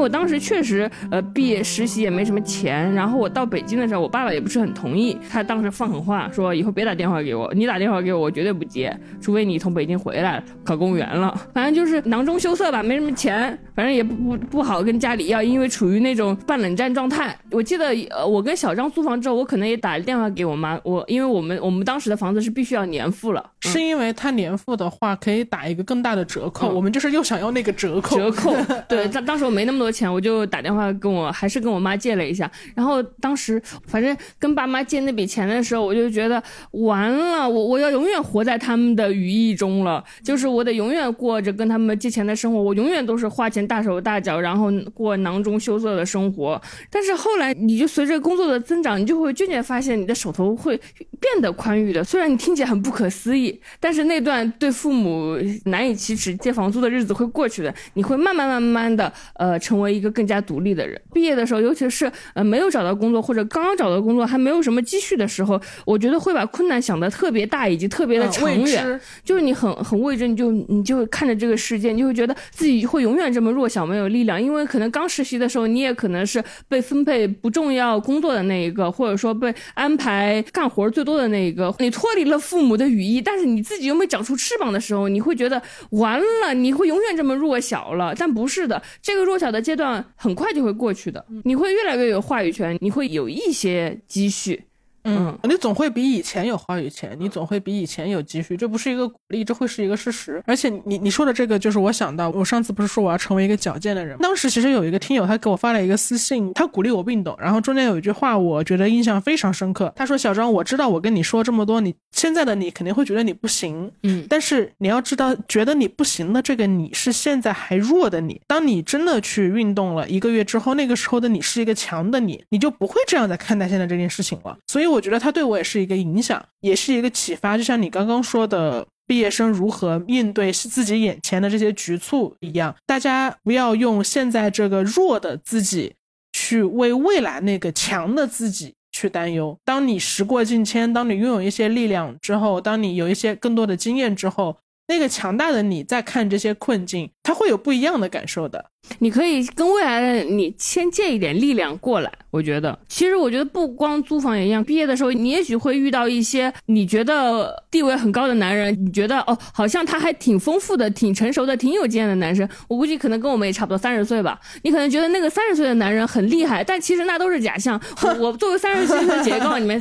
[0.00, 2.92] 我当时确实，呃，毕业实习也没什么钱。
[2.94, 5.16] 然后我到北京的时候，我爸爸也不是很同意。
[5.30, 11.38] 他当时放狠话，说以后别打电话给我，你打电话给我，我绝对不接，除非你从北京回来考公务员了。
[11.52, 17.36] 反正就是囊中羞涩吧，没什么钱，反正也不不不好跟家里要，因为处于那种半冷战状态。
[17.50, 28.16] 我记得，呃，我跟小张租房之后，我可能也打了电话给我妈，我因为我们我们当时的房子是必须要年付了，是因为他年付的话可以打一个更大的折扣，我们就是又想要那个折扣。
[28.16, 28.54] 折扣，
[28.88, 29.89] 对，当当时我没那么多。
[29.90, 36.40] 钱我就打电话跟我还是跟我妈借了一下，然后当时反正跟爸妈借那笔钱的时候，我就觉得
[36.72, 46.60] 完了，我我要永远活在他们的羽翼中了，就是我得永远过着跟他们借钱的生活，我永远都是花钱大手大脚，然后过囊中羞涩的生活。
[46.88, 50.80] 但是后来你就随着工作的增长，你就会渐渐发现你的手头会
[51.18, 52.04] 变得宽裕的。
[52.04, 59.79] 虽然你听起来很不可思议，但是那段对父母难以启齿借房租的日子会过去的，你会慢慢慢慢的呃成。
[59.80, 69.00] 为一个更加独立的人，毕业的时候，尤其是呃没有找到工作或者刚刚找到工作还没有什么积蓄的时候，我觉得会把困难想得特别大，以及特别的长远。
[69.24, 74.40] 就是你很很未知，你就你就看着这个世界，你就会觉得自己会永远这么弱小，没有力量。
[74.40, 81.74] 因为可能刚实习的时候，你也可能是被分配不重要工作的那一个，或者说被安排干活最多的那一个。
[81.78, 85.60] 你脱离了父母的羽翼，但是你自己又没长出翅膀的时候，你会觉得
[85.90, 88.14] 完了，你会永远这么弱小了。
[88.14, 89.60] 但不是的，这个弱小的。
[89.70, 94.60] 阶段很快就会过去的，你会越来越有话语权，你会有一些积蓄。
[95.04, 100.42] 嗯，你总会比以前有话语权，你总会比以前有积蓄，这不是一个鼓励，这会是一个事实。
[100.46, 109.92] 而且你你说的这个，就是我想到，我上次不是说我要成为一个矫健的人，当时其实有一个听友，他给我发了一个私信，他鼓励我运动，然后中间有一句话，我觉得印象非常深刻。
[109.96, 124.56] 他说：“小张，我知道我跟你说这么多，你现在的你肯定会觉得你不行，嗯，但是你要知道，觉得你不行的这个你是现在还弱的你，当你真的去运动了一个月之后，那个时候的你是一个强的你，你就不会这样在看待现在这件事情了。
[124.66, 127.56] 所以我觉得它对我也是。”一个影响，也是一个启发。
[127.56, 135.94] 就像你刚刚说的，毕业生如何面对自己眼前的这些局促一样，大家不要用现在这个弱的自己
[136.32, 139.56] 去为未来那个强的自己去担忧。
[139.64, 144.58] 当你时过境迁，当你拥有一些力量之后，当你有一些更多的经验之后。
[144.90, 148.64] 那个强大的你在看这些困境，他会有不一样的感受的。
[148.98, 152.10] 你可以跟未来的你先借一点力量过来。
[152.32, 154.64] 我觉得，其实我觉得不光租房也一样。
[154.64, 162.48] 毕业的时候，你也许会遇到一些你觉得地位很高的男人，你觉得哦，好像他还挺丰富的、挺成熟的、挺有经验的男生。
[162.66, 164.40] 我估计可能跟我们也差不多三十岁吧。
[164.62, 167.80] 你可能觉得那个三十岁的男人很厉害，但其实那都是假象。
[168.18, 169.80] 我作为三十岁的姐姐告诉你们。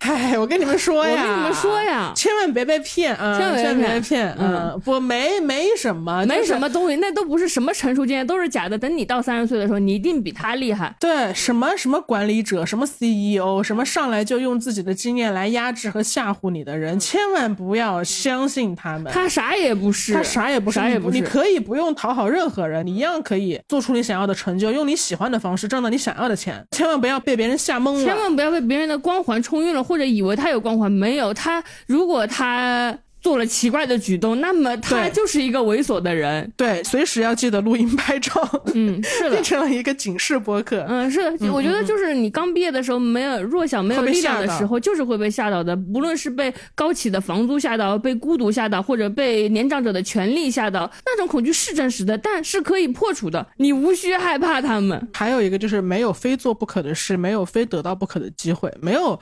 [0.00, 3.36] 嗨，我跟你们说呀，我跟你们说呀，千万别被骗啊！
[3.36, 8.78] 千万别被骗骗，嗯，不，没没什么，没什么东西，那都不是什么成熟经验，都是假的。
[8.78, 10.94] 等你到三十岁的时候，你一定比他厉害。
[11.00, 19.12] 对，什么什么管理者，什么 CEO，什么上来就用自己的经验来压制和吓唬你的人，千万不要相信他们。
[19.12, 21.18] 他啥也不是，他啥也不是，你啥也不是。
[21.18, 26.64] 你可以不用讨好任何人，你一样可以做出你想要的成就，用你喜欢的方式挣到你想要的钱。
[26.70, 31.64] 千万不要被别人吓懵了，千万不要被别人的光环冲晕了，或者以为他有光环，没有他。
[31.86, 36.50] 如果他做了奇怪的举动，那么他就是一个猥琐的人。
[36.56, 38.32] 对，随时要记得录音拍照。
[38.74, 39.42] 嗯， 是的变。
[39.42, 40.86] 成了一个警示播客。
[40.88, 45.76] 嗯，是的，我觉得就是你刚毕业的时候，没有弱小、没有力量的时候，就是会被吓到的。
[45.92, 53.44] 无论是被高起的房租吓到，被孤独吓到，或者被年长者的权利吓到，那种恐惧是真实的，但是可以破除的。
[53.56, 55.08] 你无需害怕他们。
[55.12, 59.18] 还有一个就是没有非做不可的事，没有非得到不可的机会，没有嗯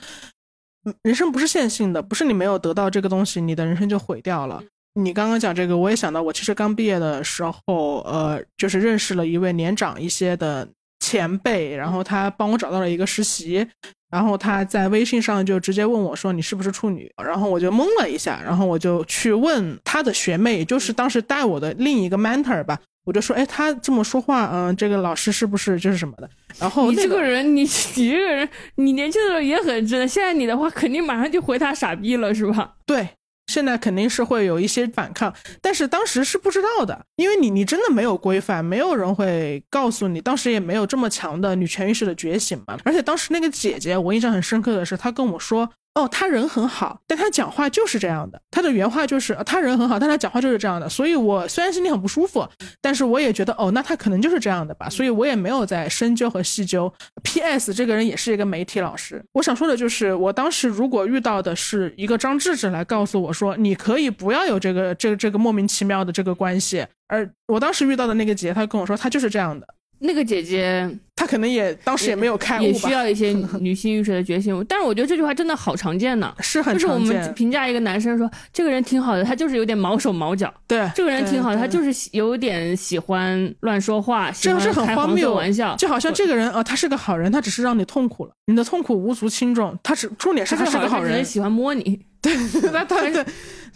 [1.02, 4.62] 人生不是线性的，不是你没有得到这个东西，你的人生就毁掉了。
[4.94, 10.66] 你刚刚讲这个，我也想到，我其实刚毕业的时候，呃，就是认识了一位年长一些的
[11.00, 13.66] 前辈，然后他帮我找到了一个实习，
[14.10, 26.28] 然后他在微信上就直接问我说：“你是不是处女？”然后我就懵了一下，然后我就去问他的学妹，也就是当时带我的另一个 mentor 吧，我就说：“哎，他这么说话，嗯，这个老师是不是就是什么的？”
[26.58, 32.74] 然后、那你这个人，你你这个人，你年轻的时候也很真的，现在你的话肯定马上就回他傻逼了，是吧？
[32.84, 33.08] 对，
[33.46, 35.32] 现在肯定是会有一些反抗，
[35.62, 42.76] 但是当时是不知道的，因为你你真的没有规范，没有人会告诉你，当时也没有这么强的女权意识的觉醒嘛。
[42.84, 45.70] 而且当时那个姐姐，我印象很深刻的是，她跟我说。
[45.96, 48.38] 哦，他人很好，但他讲话就是这样的。
[48.50, 50.86] 他的原话就是，他人很好，但他讲话就是这样的。
[50.86, 52.46] 所以我虽然心里很不舒服，
[52.82, 54.90] 但是我也觉得，哦，那他可能就是这样的吧。
[54.90, 56.92] 所以我也没有在深究和细究。
[57.22, 57.72] P.S.
[57.72, 59.24] 这个人也是一个媒体老师。
[59.32, 69.66] 我想说的就是，我当时如果遇到的是一个张志志来告诉我说，你可以不要有这个这个这个莫名其妙的这个关系，而我当时遇到的那个姐，她跟我说，她就是这样的。
[69.98, 76.34] 那个姐姐她可能也当时也没有开悟吧，也需要一些女性意识的觉醒，但是我觉得这句话真的好常见呢。
[76.40, 77.32] 是很就是我们。
[77.34, 80.52] 评价一个男生说，这个人挺好的，他就是有点毛手毛脚。
[80.66, 89.78] 对，这个人挺好的，他就是喜有点喜欢乱说话，喜这个是很荒谬玩笑，就好像这个人他是个好人，他只是让你痛苦了，你的痛苦无足轻重。
[89.82, 92.00] 他只重点是他是个好人喜欢摸你。
[92.22, 92.34] 对
[92.72, 93.24] 他他对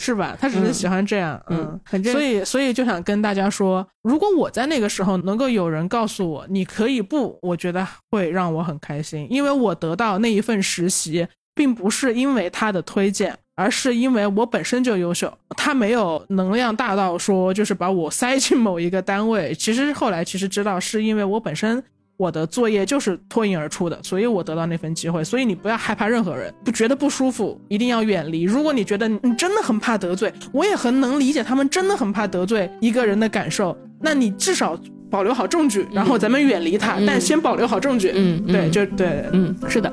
[0.01, 0.37] 是吧？
[0.41, 13.37] 他只是喜欢这样，嗯所以所以就想跟大家说，如果我在那个时候能够有人告诉我你可以不，我觉得会让我很开心，因为我得到那一份实习，并不是因为他的推荐。
[13.57, 19.55] 而是因为我本身就优秀，他没有能量大到说就是把我塞进某一个单位。
[19.55, 21.83] 其实后来其实知道是因为我本身
[22.21, 25.25] 我的作业就是脱颖而出的，所以我得到那份机会。
[25.25, 28.43] 所以你不要害怕任何人，不觉得不舒服一定要远离。
[28.43, 34.79] 如果你觉得你真的很怕得罪，我也很能理解他们真的很怕得罪一个人的感受，那你至少
[35.11, 38.13] 保留好证据，然后咱们远离他，但先保留好证据。
[38.15, 39.91] 嗯，嗯对，就对，嗯，是的。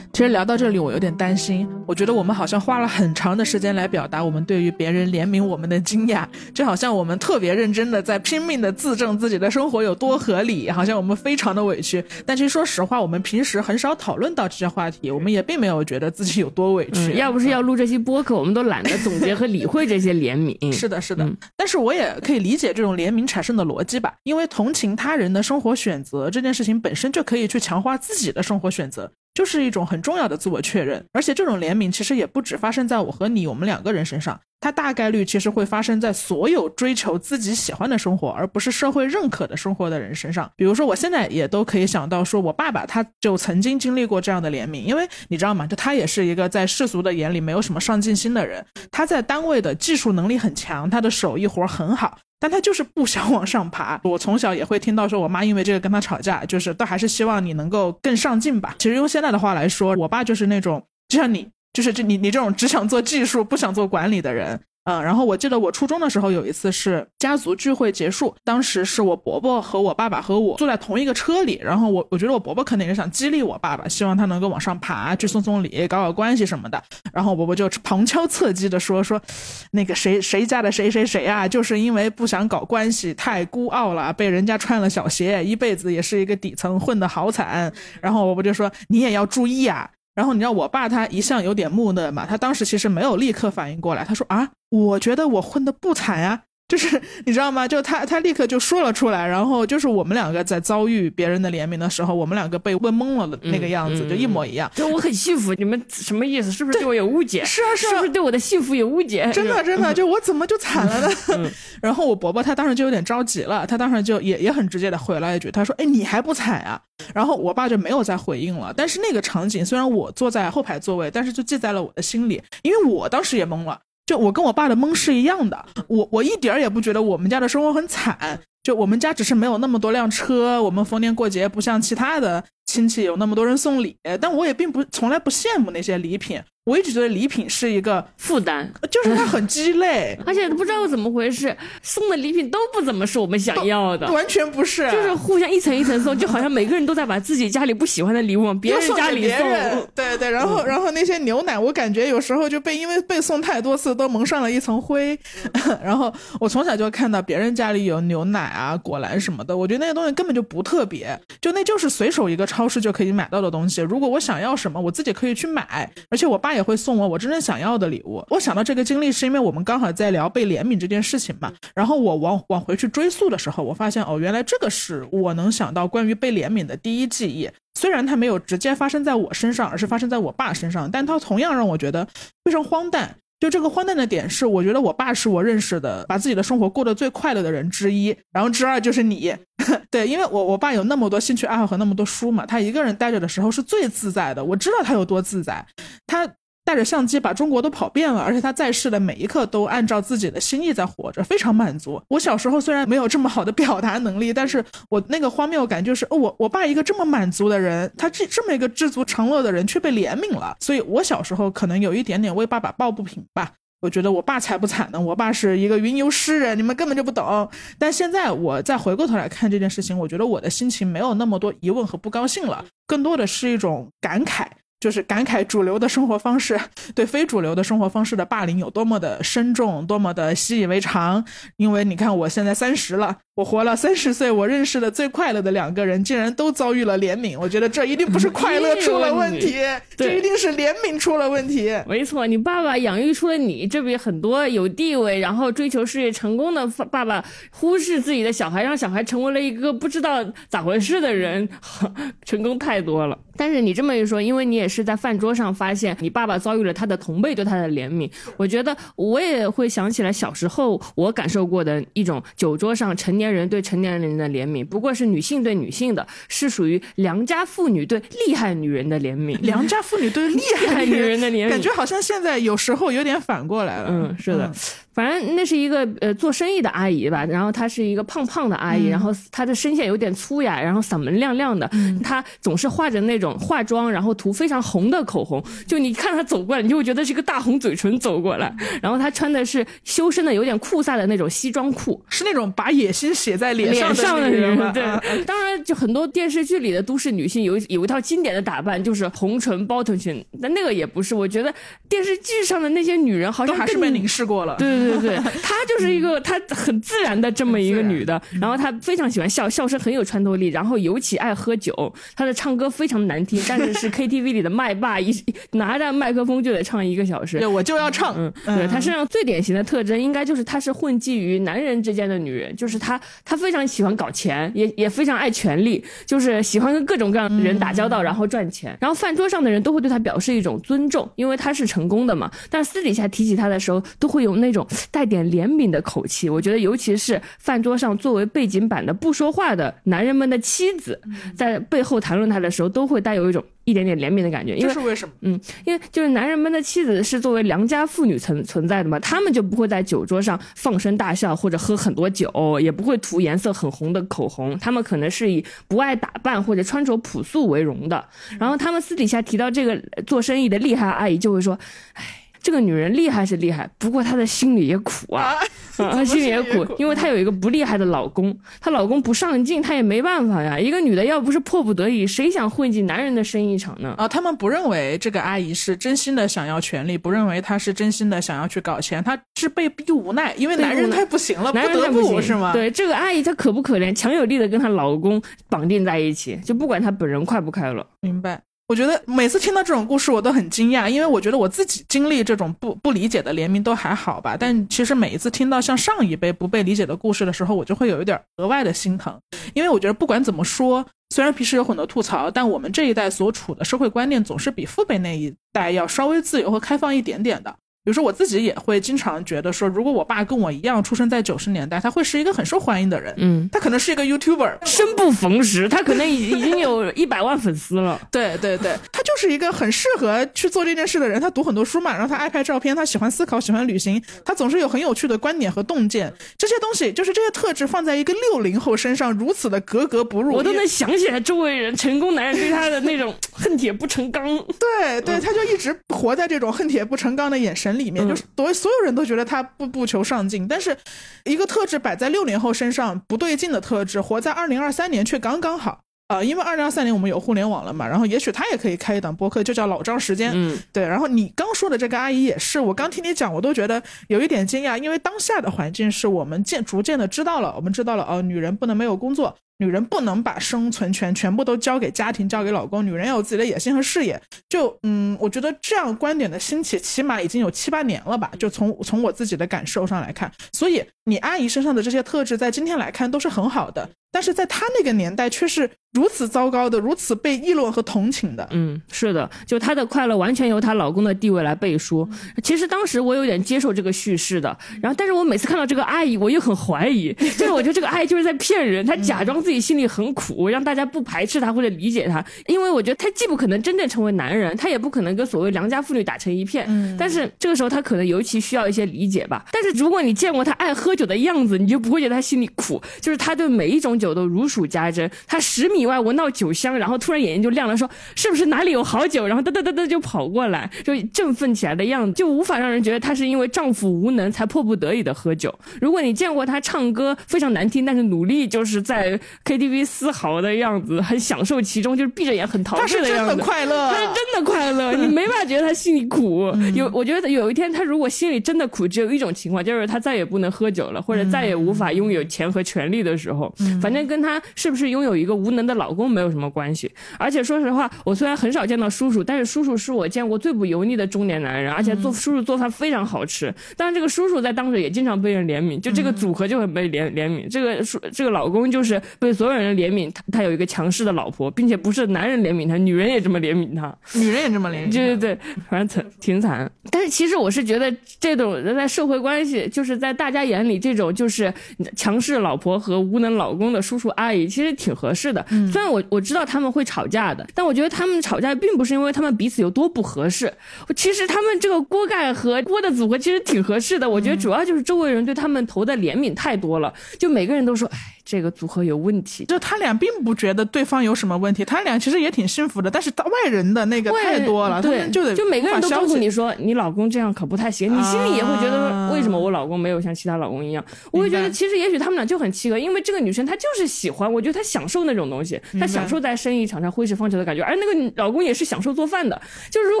[0.12, 1.66] 其实聊到这里，我有点担心。
[1.86, 12.04] 我觉得我们好像花了很长的时间来表达我们对于别人怜悯我们的惊讶，就好像我们特别认真的在拼命的自证自己的生活有多合理，好像我们非常的委屈。
[12.26, 17.12] 但其实说实话，我们平时很少讨论到这些话题，我们也并没有觉得自己有多委屈。
[17.12, 20.52] 嗯，要不是要录这期播客，我们都懒得总结和理会这些怜悯。
[20.70, 31.04] 是的，是的，嗯但是我也可以理解这种怜悯产生的逻辑吧，因为同情他人的生活选择这件事情本身就可以去强化自己的生活选择，就是一种很重要的自我确认。
[31.12, 40.48] 而且这种怜悯其实也不只发生在我和你我们两个人身上，它大概率其实会发生在所有追求自己喜欢的生活，而不是社会认可的生活的人身上。
[40.56, 45.66] 比如说，我现在也都可以想到，说我爸爸他就曾经经历过这样的怜悯，因为你知道吗？
[45.66, 52.16] 就他也是一个在世俗的眼里没有什么上进心的人，他在单位的技术能力很强，他的手艺活很好。
[52.38, 54.00] 但他就是不想往上爬。
[54.02, 58.74] 我从小也会听到说，我妈因为这个跟他吵架，就是都还是希望你能够更上进吧。
[58.80, 64.60] 其实用现在的话来说，我爸就是那种，就像你，就是这你你这种只想做技术不想做管理的人。
[64.84, 76.82] 嗯，然后我记得我初中的时候有一次是家族聚会结束，当时是我伯伯和我爸爸和我坐在同一个车里，然后我我觉得我伯伯可能也是想激励我爸爸，希望他能够往上爬，去送送礼，搞搞关系什么的。
[77.12, 79.22] 然后我伯伯就旁敲侧击的说说，
[79.70, 87.72] 那个谁谁家的谁谁谁啊，就是因为不想搞关系，太孤傲了，被人家穿了小鞋，一辈子也是一个底层混得好惨。
[88.00, 89.88] 然后我伯伯就说你也要注意啊。
[90.14, 96.42] 然后你知道我爸他一向有点木讷嘛，他当时其实没有立刻反应过来，他说啊，我觉得我混的不惨呀。
[96.72, 97.68] 就是你知道吗？
[97.68, 104.70] 就他他立刻就说了出来，然后就是我们两个在遭遇别人的怜悯的时候，我们两个被问懵了的那个样子，就一模一样。
[104.74, 106.50] 就我很幸福，你们什么意思？
[106.50, 107.44] 是不是对我有误解？
[107.44, 109.30] 是啊是啊，是不是对我的幸福有误解？
[109.34, 110.98] 真的真的，就我怎么就惨了
[111.36, 111.50] 呢？
[111.82, 116.80] 然后我伯伯他当时就有点着急了，他当时就也也很直接的回了一句，他说：“哎，你还不惨啊？”
[117.12, 118.72] 然后我爸就没有再回应了。
[118.74, 123.78] 但是那个场景虽然我坐在后排座位，但是就记在了我的心里，因为我当时也懵了。
[124.06, 136.40] 就我跟我爸的懵是一样的，我我一点儿也不觉得我们家的生活很惨，就我们家只是没有那么多辆车，我们逢年过节不像其他的亲戚有那么多人送礼，但我也并不从来不羡慕那些礼品。
[136.64, 149.38] 我一直觉得礼品是一个负担，就是它很鸡肋， 而且不知道怎么回事，送的礼品都不怎么是我们想要的，完全不是，就是互相一层一层送，就好像每个人都在把自己家里不喜欢的礼物往别人家里送。
[149.92, 155.18] 对对，然后然后那些牛奶，我感觉有时候就被因为被送太多次都蒙上了一层灰。
[155.82, 163.80] 然后我从小就看到别人家里有牛奶啊、果篮什么的，我觉得那些东西根本就不特别，就那就是随手一个超市就可以买到的东西。
[163.80, 166.51] 如果我想要什么，我自己可以去买，而且我爸。
[166.52, 168.22] 他也会送我我真正想要的礼物。
[168.28, 171.50] 我想到这个经历，是因为我们刚好在聊被怜悯这件事情嘛。
[171.74, 177.48] 然后我往往回去追溯的时候，我发现哦，原来这个是我能想到关于被怜悯的第一记忆。
[177.74, 182.06] 虽然它没有直接发生在我身上，而是发生在我爸身上，但它同样让我觉得
[182.44, 183.16] 非常荒诞。
[183.40, 188.14] 就这个荒诞的点是，我觉得我爸是我认识的把自己的生活过得最快乐的人之一。
[188.30, 189.34] 然后之二就是你，
[189.90, 194.44] 对，因为我我爸有那么多兴趣爱好和那么多书嘛，他一个人待着的时候是最自在的。
[194.44, 195.64] 我知道他有多自在，
[196.06, 196.28] 他。
[196.64, 202.00] 带着相机把中国都跑遍了，而且他在世的每一刻都按照自己的心意在活着，非常满足。
[202.08, 210.56] 我小时候虽然没有这么好的表达能力，但是我那个荒谬感就是，哦我我爸一个这么满足的人，他这这么一个知足常乐的人却被怜悯了。
[210.60, 213.52] 所以我小时候可能有一点点为爸爸抱不平吧。
[213.80, 217.50] 我觉得我爸才不惨呢，我爸是一个云游诗人，你们根本就不懂。
[217.80, 224.46] 但现在我再回过头来看这件事情，我觉得我的心情没有那么多疑问和不高兴了，更多的是一种感慨。
[224.82, 226.58] 就是感慨主流的生活方式
[226.92, 231.24] 对非主流的生活方式的霸凌有多么的深重，多么的习以为常。
[231.56, 233.18] 因为你看，我现在三十了。
[233.34, 237.38] 我活了三十岁，我认识的最快乐的两个人竟然都遭遇了怜悯。
[237.38, 239.54] 我觉得这一定不是快乐出了问题，
[239.96, 241.72] 这一定是怜悯出了问题。
[241.86, 251.48] 没错，你爸爸养育出了你，这比很多有地位然后追求事业成功的爸爸忽视自己的小孩，让小孩成为了一个不知道咋回事的人，
[252.26, 253.18] 成功太多了。
[253.34, 263.32] 但是你这么一说，因为你也是在饭桌上发现你爸爸遭遇了他的同辈对他的怜悯，我觉得我也会想起来小时候我感受过的一种酒桌上成年。
[263.32, 269.40] 人对成年人的怜悯，不过是女性对女性的，是属于良家妇女对厉害女人的怜悯。
[269.40, 273.86] 良家妇女对 厉害女人的怜悯，感觉好像现在有时候有点反过来了。
[273.88, 274.52] 嗯，是的。
[274.94, 281.70] 反正那是一个呃做生意的阿姨吧，然后她是一个胖胖的阿姨，然后她的声线有点粗哑，然后嗓门亮亮的，
[282.02, 288.54] 她总是化着那种化妆，然后涂非常红的口红，就你看她走过来，你就会觉得是一个大红嘴唇走过来。
[288.82, 294.70] 然后她穿的是修身的有点酷飒的那种西装裤，是那种把野心写在脸上的人吗？
[294.72, 294.82] 对，
[295.24, 301.52] 当然就很多电视剧里的都市女性有有一套经典的打扮，就是红唇包臀裙，但那个也不是，我觉得
[301.88, 304.56] 电视剧上的那些女人好像还是被凝视过了。
[304.58, 311.72] 对对对，她就是一个她很自然的这么一个女的，然后她非常喜欢笑，笑声很有穿透力，然后尤其爱喝酒，
[312.16, 315.12] 她的唱歌非常难听，但是是 KTV 里的麦霸，一
[315.52, 317.38] 拿着麦克风就得唱一个小时。
[317.38, 318.14] 对，我就要唱。
[318.16, 328.76] 嗯，对她身上最典型的特征，应该就是她是混迹于男人之间的女人，就是她，她非常喜欢搞钱，也也非常爱权力，就是喜欢跟各种各样的人打交道，然后赚钱。
[328.80, 332.30] 然后饭桌上的人都会对她表示一种尊重，因为她是成功的嘛。
[332.50, 336.28] 但私底下提起她的时候，都会有那种带点怜悯的口气。
[336.28, 341.00] 我觉得，尤其是饭桌上作为背景板的不说话的男人们的妻子，
[341.36, 343.44] 在背后谈论他的时候，都会带有一种。
[343.64, 345.14] 一点点怜悯的感觉，这是为什么？
[345.20, 352.28] 嗯，因为就是男人们的妻子是作为良家妇女存存在的嘛，他们就不会在酒桌上放声大笑或者喝很多酒，
[352.60, 358.04] 也不会涂颜色很红的口红，他们可能是以不爱打扮或者穿着朴素为荣的。
[358.36, 361.56] 然后他们私底下提到这个做生意的厉害阿姨，就会说，
[361.92, 362.21] 唉。
[362.42, 365.36] 这个女人厉害是厉害，不过她的心里也苦啊，
[365.76, 370.58] 她心里也苦，因为她有一个不厉害的老公，她老公不上进，她也没办法呀。
[370.58, 373.94] 一个女的要不是迫不得已，谁想混进男人的生意场呢？
[373.96, 382.52] 啊，他们不认为这个阿姨是真心的想要权利，不认为她是真心的想要去搞钱，她是被逼无奈，因为男人太不行了，不得不是吗？
[382.52, 383.94] 对，这个阿姨她可不可怜？
[383.94, 387.86] 强有力的跟她老公绑定在一起，就不管她本人快不快乐。
[388.00, 388.40] 明白。
[388.72, 399.20] 我觉得每次听到这种故事，我都很惊讶，因为我觉得我自己经历这种不不理解的联名都还好吧，但其实每一次听到像上一辈不被理解的故事的时候，我就会有一点额外的心疼，
[399.52, 407.54] 因为我觉得不管怎么说，虽然平时有很多吐槽，但我们这一代所处的社会观念总是比父辈那一代要稍微自由和开放一点点的。
[407.84, 413.12] 比如说我自己也会经常觉得说，如果我爸跟我一样出生在九十年代，他会是一个很受欢迎的人。
[413.16, 418.00] 嗯，他可能是一个 YouTuber，生不逢时，他可能已已经有一百万粉丝了。
[418.12, 421.20] 对对对，他就是一个很适合去做这件事的人。
[421.20, 426.12] 他读很多书嘛，然后他爱拍照片，他喜欢思考，喜欢旅行，他总是有很有趣的观点和洞见。
[426.38, 434.24] 这些东西就是这些特质放在一个六零后身上如此的格格不入，我都能想起来周围人成功男人对他的那种 恨铁不成钢。
[434.60, 440.76] 对对，他就一直活在这种恨铁不成钢的眼神里面，就是所所有人都觉得他不不求上进，但是
[441.24, 446.22] 一个特质摆在六零后身上不对劲的特质，活在二零二三年却刚刚好啊！
[446.22, 450.30] 因为二零二三年我们有互联网了嘛，然后也许他也可以开一档播客，就叫老张时间。
[450.34, 450.82] 嗯，对。
[450.82, 459.34] 然后你刚说的这个阿姨也是，我刚听你讲，我都觉得有一点惊讶，因为当下的环境是我们渐逐渐的知道了，我们知道了哦，女人不能没有工作。
[459.62, 462.84] 女人不能把生存权全部都交给家庭，交给老公。
[462.84, 464.20] 女人要有自己的野心和事业。
[464.48, 468.28] 就嗯，我觉得这样观点的兴起，起码已经有七八年了吧。
[468.36, 473.88] 就从从我自己的感受上来看，所以你阿姨身上的这些特质，在今天来看都是很好的。
[474.12, 478.46] 但是在她那个年代，却是如此糟糕的，如此被议论和同情的。
[478.52, 482.08] 嗯，是的，就她的快乐完全由她老公的地位来背书。
[482.42, 492.24] 其实当时我有点接受这个叙事的，然后但是我每次看到这个阿姨，我又很怀疑， 就是我觉得这个阿姨就是在骗人，她假装自己心里很苦，让大家不排斥她或者理解她。
[492.46, 496.66] 因为我觉得她既不可能真正成为男人，她也不可能跟所谓良家妇女打成一片。
[496.68, 499.44] 嗯，但是这个时候她可能尤其需要一些理解吧。
[499.52, 505.08] 但是如果你见过她爱喝酒的样子，你就不会觉得她心里苦，就是她对每一种酒都如数家珍。
[505.26, 509.26] 她十米外闻到酒香，然后突然眼睛就亮了，说是不是哪里有好酒？
[509.26, 515.54] 然后噔噔噔噔就跑过来，就振奋起来的样子，就无法让人觉得她是因为丈夫无能才迫不得已的喝酒。
[515.80, 523.36] 如果你见过她唱歌非常难听，但是努力就是在 KTV 嘶嚎的样子，很享受其中，就是闭着眼很陶她是真醉的样子。
[523.36, 526.50] 的快乐，他是真的快乐，你没法觉得他心里苦。
[526.54, 533.52] 嗯 有，我觉得有一天他如果心里真的苦，只有一种情况，就是他再也不能喝酒了，或者再也无法拥有钱和权利的时候。
[533.60, 536.90] 嗯反正跟他是不是拥有一个无能的老公没有什么关系。
[537.18, 543.52] 而且说实话，我虽然很少见到叔叔，但是叔叔是我见过最不油腻的中年男人，而且嗯做叔叔做饭非常好吃。
[543.76, 547.48] 但是，这个叔叔在当时也经常被人怜悯，就这个组合就很被怜怜悯。
[547.50, 553.94] 这个叔这个老公就是被所有人怜悯，他他有一个强势的老婆，并且不是男人怜悯他，女人也这么怜悯他。
[554.14, 554.92] 女人也这么怜悯。
[554.92, 555.38] 对对对，
[555.68, 556.70] 反正挺挺惨。
[556.90, 561.52] 但是其实我是觉得，这种在社会关系，就是在大家眼里，这种就是
[561.96, 565.44] 强势老婆和无能老公的叔叔阿姨，其实挺合适的。
[565.70, 570.52] 虽然我我知道他们会吵架的，但我觉得他们吵架并不是因为他们彼此有多不合适。
[570.94, 574.08] 其实他们这个锅盖和锅的组合其实挺合适的。
[574.08, 579.44] 我觉得主要就是周围人对他们投的怜悯太多了，就每个人都说，哎，这个组合有问题。
[579.46, 590.84] 就他俩并不觉得对方有什么问题，他俩其实也挺幸福的，但是他外人的那个太多了，他对，们就得就每个人都告诉你说，你老公这样可不太行，你心里也会觉得为什么我老公没有像其他老公一样？
[591.10, 599.40] 我会觉得其实也许他们俩就很契合，因为这个女生她就是喜欢，我觉得她享受那种东西，她享受在生意场上挥斥方遒的感觉，而那个老公也是享受做饭的。
[599.70, 600.00] 就是如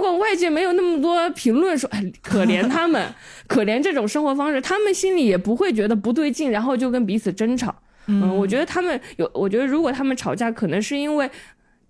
[0.00, 3.04] 果外界没有那么多评论说，哎，可怜他们，
[3.46, 7.74] 可怜这种生活方式，他们心里也不会觉得不对劲，然后就跟彼此争吵。
[8.06, 11.30] 嗯，我觉得他们有，我觉得如果他们吵架，可能是因为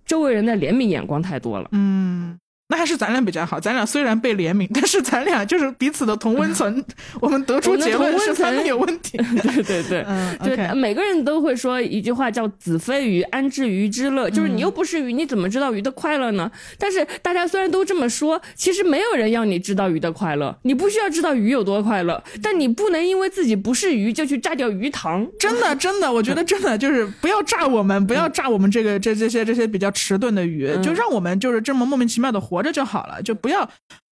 [0.05, 1.69] 周围人的怜悯眼光太多了。
[1.73, 2.39] 嗯，
[2.73, 3.61] 那还是咱俩比较好。
[3.61, 6.83] 咱俩虽然被怜悯， 但是咱俩就是彼此的同温层。
[7.21, 9.19] 我们得出结论是他们有问题。
[9.45, 16.51] 对对对，嗯就，OK，每个人都会说一句话叫“子非鱼，安知鱼之乐”，就是你又不是鱼，你怎么知道鱼的快乐呢？
[16.79, 25.29] 但是大家虽然都这么说，其实没有人要你知道鱼的快乐，你不需要知道鱼有多快乐，但你不能因为自己不是鱼就去炸掉鱼塘。
[25.39, 33.69] 真的真的，我觉得真的就是不要炸我们，不要炸我们这个这这些这些比较迟钝的鱼，就让我们就是这么莫名其妙的活着就好了，就不要。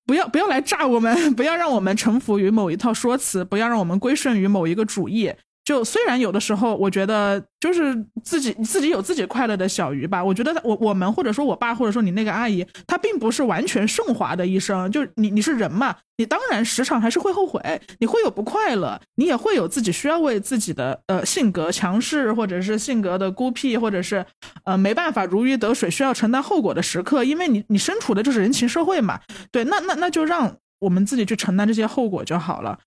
[0.06, 5.34] 不要不要来炸我们， 不要让我们臣服于某一套说辞，不要让我们归顺于某一个主义。
[5.66, 7.92] 就虽然有的时候，我觉得就是
[8.22, 10.22] 自己自己有自己快乐的小鱼吧。
[10.22, 14.88] 我觉得我我们或者说我爸或者说你那个阿姨，她并不是完全顺滑的一生。
[14.92, 17.60] 就你你是人嘛，你当然时常还是会后悔，
[17.98, 24.24] 你会有不快乐，你也会有自己需要为自己的呃性格强势或者是性格的孤僻，或者是
[24.64, 27.24] 呃没办法如鱼得水需要承担后果的时刻。
[27.24, 29.18] 因为你你身处的就是人情社会嘛，
[29.50, 32.78] 对，那那那就让我们自己去承担这些后果就好了。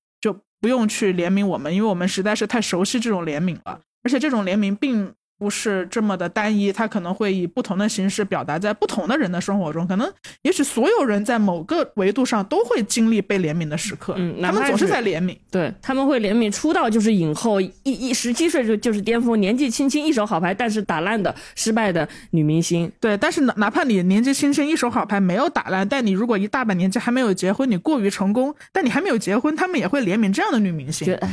[0.60, 9.88] 不用去怜悯我们，因为我们实在是太熟悉这种怜悯了，而且这种怜悯并不是这么的单一，它可能会以不同的形式表达在不同的人的生活中。
[9.88, 10.12] 可能
[10.42, 15.36] 也许所有人在某个维度上都会经历被怜悯的时刻，嗯他们总是在怜悯。
[15.50, 22.92] 对他们会怜悯出道就是影后，一一十七岁就就是巅峰，年纪轻轻一手好牌，但是打烂的失败的女明星。
[23.00, 31.30] 对，但是哪哪怕你年纪轻轻一手好牌没有打烂，但你如果一大把年纪还没有结婚，你过于成功，但你还没有结婚，他们也会怜悯这样的女明觉星，得唉，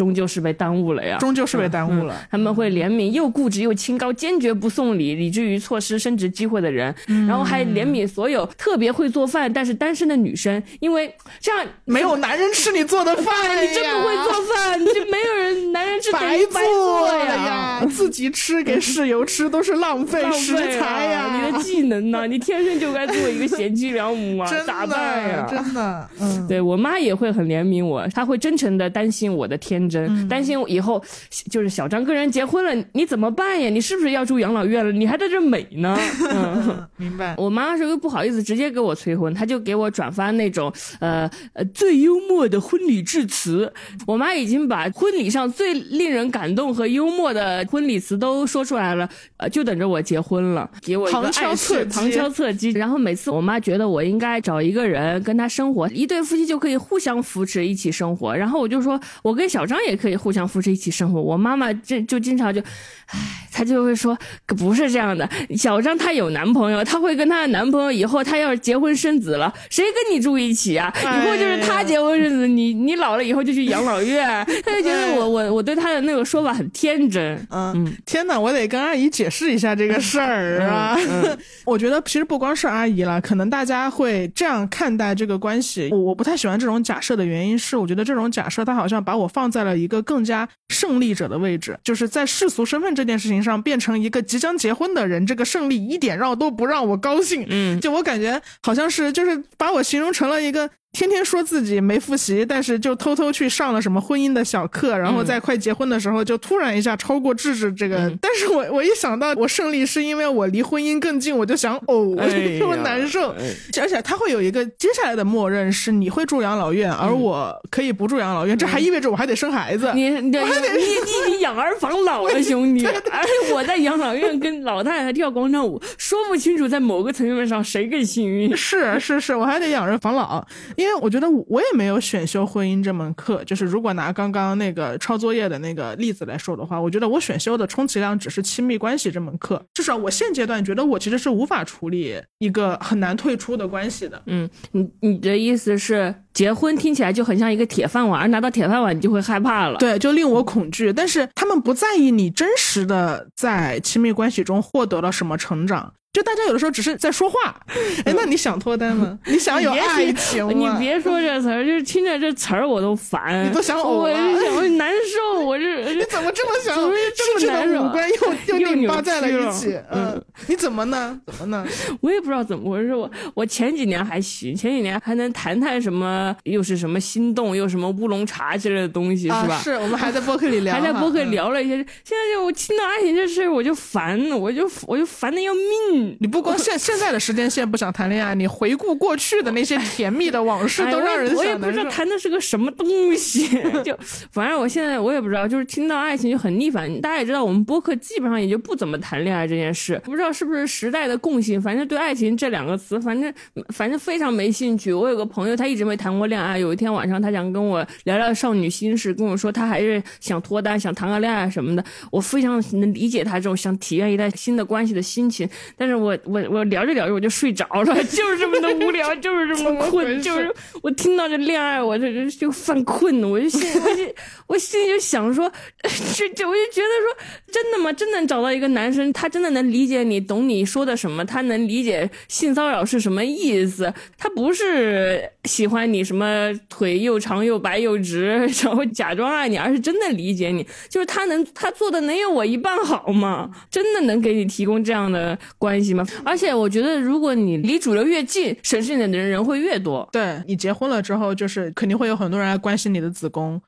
[0.00, 1.18] 终究是被耽误了呀。
[1.18, 2.16] 终究是被耽误了。
[2.30, 17.34] 他们会怜悯又固执又清高、坚决不送礼，以至于错失升职机会的人，嗯然后还怜悯所有特别会做饭但是单身的女生，因为这样没有男人吃你做的饭呀，你真不会做饭，你就没有人男人吃白做呀。
[17.34, 21.20] 呀，自己吃给室友吃都是浪费食材呀。
[21.20, 21.36] 啊！
[21.36, 22.26] 你的技能呢？
[22.26, 24.48] 你天生就该做一个贤妻良母啊！
[24.48, 25.46] 真咋办呀？
[25.50, 29.89] 真的，嗯，对我妈也会很怜悯我，她会真诚的担心我的天
[30.28, 31.02] 担心以后
[31.50, 33.68] 就是小张跟人结婚了，你怎么办呀？
[33.68, 34.92] 你是不是要住养老院了？
[34.92, 35.96] 你还在这美呢？
[36.32, 36.86] 嗯。
[36.96, 37.34] 明白。
[37.38, 43.72] 我妈是又不好意思直接给我催婚，她就给我转发那种呃呃最幽默的婚礼致辞。
[44.06, 49.08] 我妈已经把婚礼上最令人感动和幽默的婚礼词都说出来了，
[49.38, 52.70] 呃，就等着我结婚了，给我一个旁敲侧击旁敲侧击。
[52.70, 58.36] 然后每次我妈觉得我应该找一个人跟她生活，一对夫妻就可以互相扶持一起生活。
[58.36, 61.20] 然后我就说，我跟小张也可以互相扶持一起生活。
[61.20, 62.60] 我妈妈这就经常就，
[63.06, 63.18] 唉，
[63.52, 64.16] 她就会说
[64.46, 70.92] 不是这样的，小张她有男朋友，她会跟她的男朋友以后她要是结婚生子了，谁跟你住一起啊？
[71.02, 74.26] 以后就是她结婚生子，你你老了以后就去养老院。
[74.64, 77.46] 她就觉得我我我对她的那个说法很天真。
[77.50, 80.96] 嗯，天哪，我得跟阿姨解释一下这个事儿啊！
[81.64, 85.88] 我觉得其实不光是阿姨了，可能大家会这样看待这个关系。
[85.90, 97.46] 我我不太喜欢这种假设的原因是，我觉得这种假设它好像把我放在了一个更加胜利者的位置，就是在世俗身份这件事情上变成一个即将结婚的人，这个胜利一点让都不让我高兴。
[97.48, 107.96] 嗯，就我感觉好像是就是把我形容成了一个天天说自己没复习，但是就偷偷去上了什么婚姻的小课，然后在快结婚的时候就突然一下超过智智这个。
[108.08, 113.30] 嗯但是我我一想到我胜利是因为我离婚姻更近，我就想哦，我哎就呀难受。
[113.30, 113.36] 哎
[113.80, 119.90] 而且他会有一个接下来的默认是你会住养老院，而我可以不住养老院，这还意味着我还得生孩子。
[119.94, 122.84] 你你你你你养儿防老了，兄弟！
[122.86, 128.54] 而且我在养老院跟老太太跳广场舞，说不清楚在某个层面上谁更幸运。
[128.56, 130.46] 是是是，我还得养儿防老，
[130.80, 133.44] 因为我觉得我也没有选修婚姻这门课。
[133.44, 139.62] 就是如果拿刚刚那个抄作业的那个例子来说的话，我觉得我选修的充其量只是亲密关系这门课。
[139.74, 144.22] 至少我现阶段觉得我其实是无法处理一个很难退出的关系的。
[144.24, 149.78] 嗯，你你的意思是结婚听起来就很像一个铁饭碗，而拿到铁饭碗你就会害怕了。
[149.78, 150.90] 对，就令我恐惧。
[150.90, 155.92] 但是他们不在意你真实的在亲密关系中获得了什么成长。
[156.12, 157.54] 就大家有的时候只是在说话，
[158.04, 159.16] 哎，那你想脱单吗？
[159.26, 160.74] 你想有爱情吗？
[160.76, 164.16] 你别说这词儿，就是听着这词儿我都烦，你都想呕我了
[164.56, 165.64] 我难受，我这
[165.94, 166.74] 你怎么这么想？
[166.74, 168.08] 怎么这么难受的五官
[168.48, 169.78] 又又拧巴在了一起。
[169.92, 171.20] 嗯，你怎么呢？
[171.26, 171.64] 怎么呢？
[172.02, 172.92] 我也不知道怎么回事。
[172.92, 179.60] 我我前几年还行，前几年还能谈谈什么，又是什么心动，又什么乌龙茶之类的东西，啊，是吧？
[179.62, 181.30] 是我们还在播客里聊，还在播客嗯。
[181.30, 181.86] 聊了一些，现
[182.18, 185.99] 在就我听到爱情这事儿我就烦，我就我就烦的要命。
[186.18, 191.60] 你不光现现在的时间线不想谈恋爱，你回顾过去的那些甜蜜的往事，哎都让人我也。
[191.60, 193.46] 不知道谈的是个什么东西，
[193.84, 193.94] 就
[194.32, 196.90] 反正我现在我也不知道，就是听到爱情就很逆反。
[197.02, 203.32] 大家也知道，我们播客基本上也就不怎么谈恋爱这件事，不知道是不是时代的共性，反正对爱情这两个词，反正
[203.68, 204.90] 反正非常没兴趣。
[204.90, 211.84] 我有个朋友，他一直没谈过恋爱，有一天晚上他想跟我聊聊少女心事，跟我说他还是想脱单，想谈个恋爱什么的。
[212.10, 215.46] 我非常能理解他这种想体验一段新的关系的心情，
[215.76, 220.52] 但是我我我聊着聊着我就睡着了， 就是这么的无聊，就是这么困，就是
[220.82, 224.04] 我听到这恋爱，我这这就犯困，我就心我就
[224.46, 225.50] 我心里就想说，
[226.16, 227.16] 这这我就觉得说，
[227.52, 227.92] 真的吗？
[227.92, 243.50] 真能找到一个男生，他真的能理解你，懂你说的什么，他能理解性骚扰是什么意思，他不是喜欢你什么腿又长又白又直， 然后假装爱你，而是真的理解你，就是他能他做的能有我一半好吗？
[243.70, 245.79] 真的能给你提供这样的关
[246.24, 250.08] 而且我觉得，如果你离主流越近，审视你的人人会越多。
[250.12, 253.60] 对你结婚了之后，就是肯定会有很多人来关心你的子宫，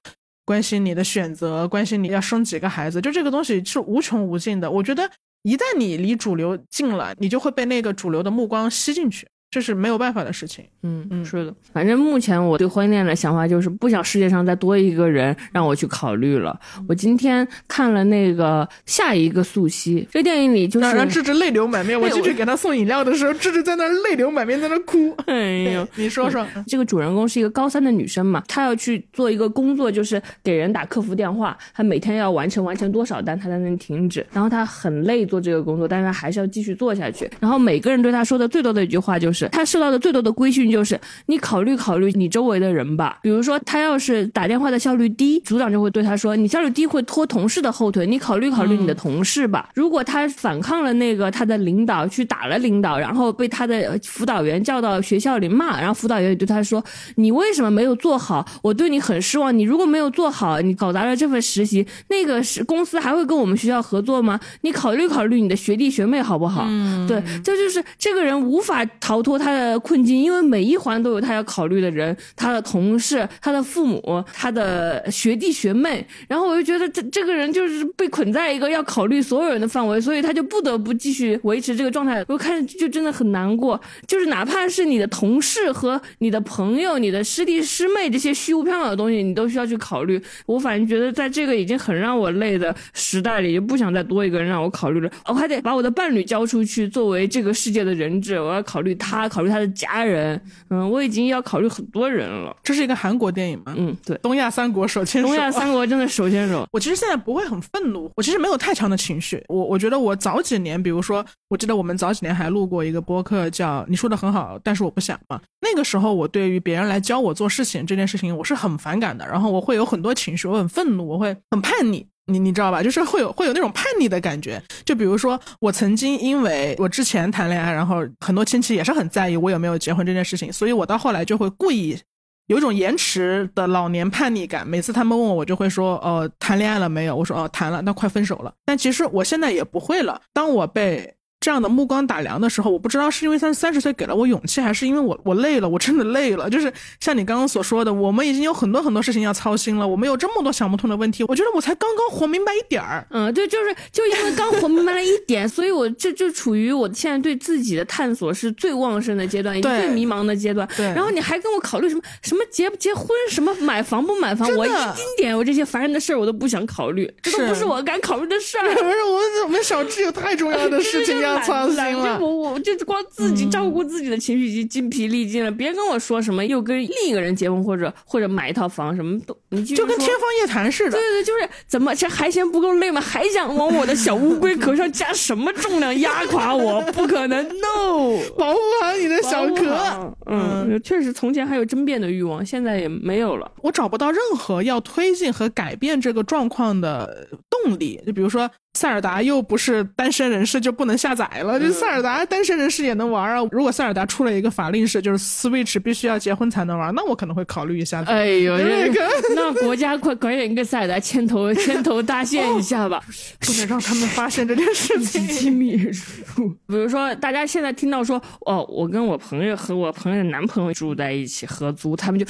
[0.44, 4.70] 关心你的选择，关心你要生几个孩子，就这个东西是无穷无尽的。
[4.70, 5.10] 我觉得
[5.42, 9.26] 一旦你离主流近了，你就会被那个主流的目光吸进去。
[9.52, 10.64] 这是没有办法的事情。
[10.82, 11.54] 嗯嗯是的。
[11.74, 16.58] 反正目前我对婚恋的想法就是不想世界上再多一个人让我去考虑了。
[16.88, 22.00] 我今天看了那个下一个素汐，这电影里就是让让智智泪流满面。
[22.00, 25.14] 我进去给他送饮料的时候，智智在那泪流满面，在那哭。
[25.28, 25.86] 哎呦。
[25.96, 31.54] 你说说，这个主人公是一个高三的女生嘛，她要去做一个工作，就是给人打客服电话。
[31.74, 34.24] 她每天要完成完成多少单，她才能停止。
[34.32, 37.30] 然后她很累做这个工作，但是她还是要继续做下去。
[37.38, 43.18] 然后每个人对她说的最多的一句话就是，她受到的最多的规训就是，你考虑考虑你周围的人吧。
[43.22, 49.68] 比如说，他要是打电话的效率低，组长就会对他说，你效率低会拖同事的后腿，你考虑考虑你的同事吧。
[49.74, 56.82] 如果他反抗了那个他的领导，去打了领导，然后被他的辅导员叫到学校里骂，然后辅导员也对他说，
[57.16, 58.46] 你为什么没有做好？
[58.62, 59.56] 我对你很失望。
[59.56, 64.38] 你如果没有做好，你搞砸了这份实习，那个是公司还会跟我们学校合作吗？
[64.62, 66.64] 你考虑考虑你的学弟学妹好不好？
[66.68, 76.06] 嗯，对，这就是这个人无法逃脱他的困境，因为每一环都有他要考虑的人，他的同事、他的父母、他的学弟学妹。
[76.28, 82.24] 然后我就觉得这这个人就是被捆在一个要考虑所有人的范围，所以他就不得不继续维持这个状态。
[82.28, 90.20] 我看着就真的很难过，就是哪怕是你的同事和你的朋友、你的师弟师妹这些虚无缥缈的东西，你都需要去考虑。
[90.46, 95.10] 我反正觉得在这个已经很让我累的时代里，就不想再多一个人让我考虑了。
[95.26, 100.40] 我还得把我的伴侣交出去，作为这个世界的人质，我要考虑他，考虑他的家人。
[100.70, 102.54] 嗯，我已经要考虑很多人了。
[102.62, 103.74] 这是一个韩国电影吗？
[103.76, 105.28] 嗯，对，东亚三国手牵手。
[105.28, 106.66] 东亚三国真的手牵手。
[106.72, 109.42] 我其实现在不会很愤怒，我其实没有太强的情绪。
[109.48, 115.40] 我我觉得我早几年，比如说，我记得我们早几年还录过一个播客，叫“你说的很好，但是我不想”嘛。
[115.60, 119.26] 那个时候，我对于别人来教我做事情这件事情，我是很反感的。
[119.26, 122.06] 然后我会有很多情绪，我很愤怒，我会很叛逆。
[122.26, 122.82] 你你知道吧？
[122.82, 124.62] 就是会有会有那种叛逆的感觉。
[124.84, 131.98] 就比如说，我曾经因为我之前谈恋爱，然后很多亲戚也是很在意我有没有结婚这件事情，所以我到后来就会故意
[132.46, 134.66] 有一种延迟的老年叛逆感。
[134.66, 140.20] 每次他们问我，我就会说：“哦，谈恋爱了没有？”我说：“哦，谈了，那快分手了。”但其实我现在也不会了。
[140.32, 146.48] 当我被这样的目光打量的时候，我不知道是因为三三十岁给了我勇气，还是因为我我累了，我真的累了。
[146.48, 151.24] 就是像你刚刚所说的，我们已经有很多很多事情要操心了，我们有这么多想不通的问题。
[151.24, 153.04] 我觉得我才刚刚活明白一点儿。
[153.10, 160.68] 嗯，对，就是就因为刚活明白了一点，所以我这就处于我现在对自己的探索是最旺盛的阶段，也最迷茫的阶段。
[160.76, 168.74] 对然后你还跟我考虑什么什么结不结婚，什么买房不买房，我一丁点我这些烦人的事儿我都不想考虑，这都不是我敢考虑的事儿。
[168.74, 172.18] 不是我们我们小智有太重要的事情要操心懒就了。
[172.20, 183.00] 我我就光自己照顾自己的情绪已经精疲力尽了，别跟我说什么又跟另一个人结婚或者或者买一套房什么都，你就跟天方夜谭似的对，对对，就是怎么这还嫌不够累吗？
[183.00, 186.80] 还想往我的小乌龟壳上加什么重量压垮我？
[186.92, 188.18] 不可能，no！
[188.36, 189.76] 保护好你的小壳。
[189.76, 193.50] 好嗯，确实，从前还有争辩的欲望，现在也没有了。
[193.62, 198.00] 我找不到任何要推进和改变这个状况的动力。
[198.06, 203.46] 就比如说，塞尔达又不是单身人士就不能下载了，就塞尔达单身人士也能玩啊。
[203.50, 208.02] 如果塞尔达出了一个法令是，就是 Switch 必须要结婚才能玩，那我可能会考虑一下。
[208.04, 213.02] 哎呦，那个 那国家快快点跟塞尔达牵头牵头搭线一下吧。
[213.40, 215.26] 不能让他们发现这件事情。
[215.26, 222.24] 机密书，比如说，大家现在听到说，哦，我跟我朋友和我朋友的男朋友住在一起合租，他们就。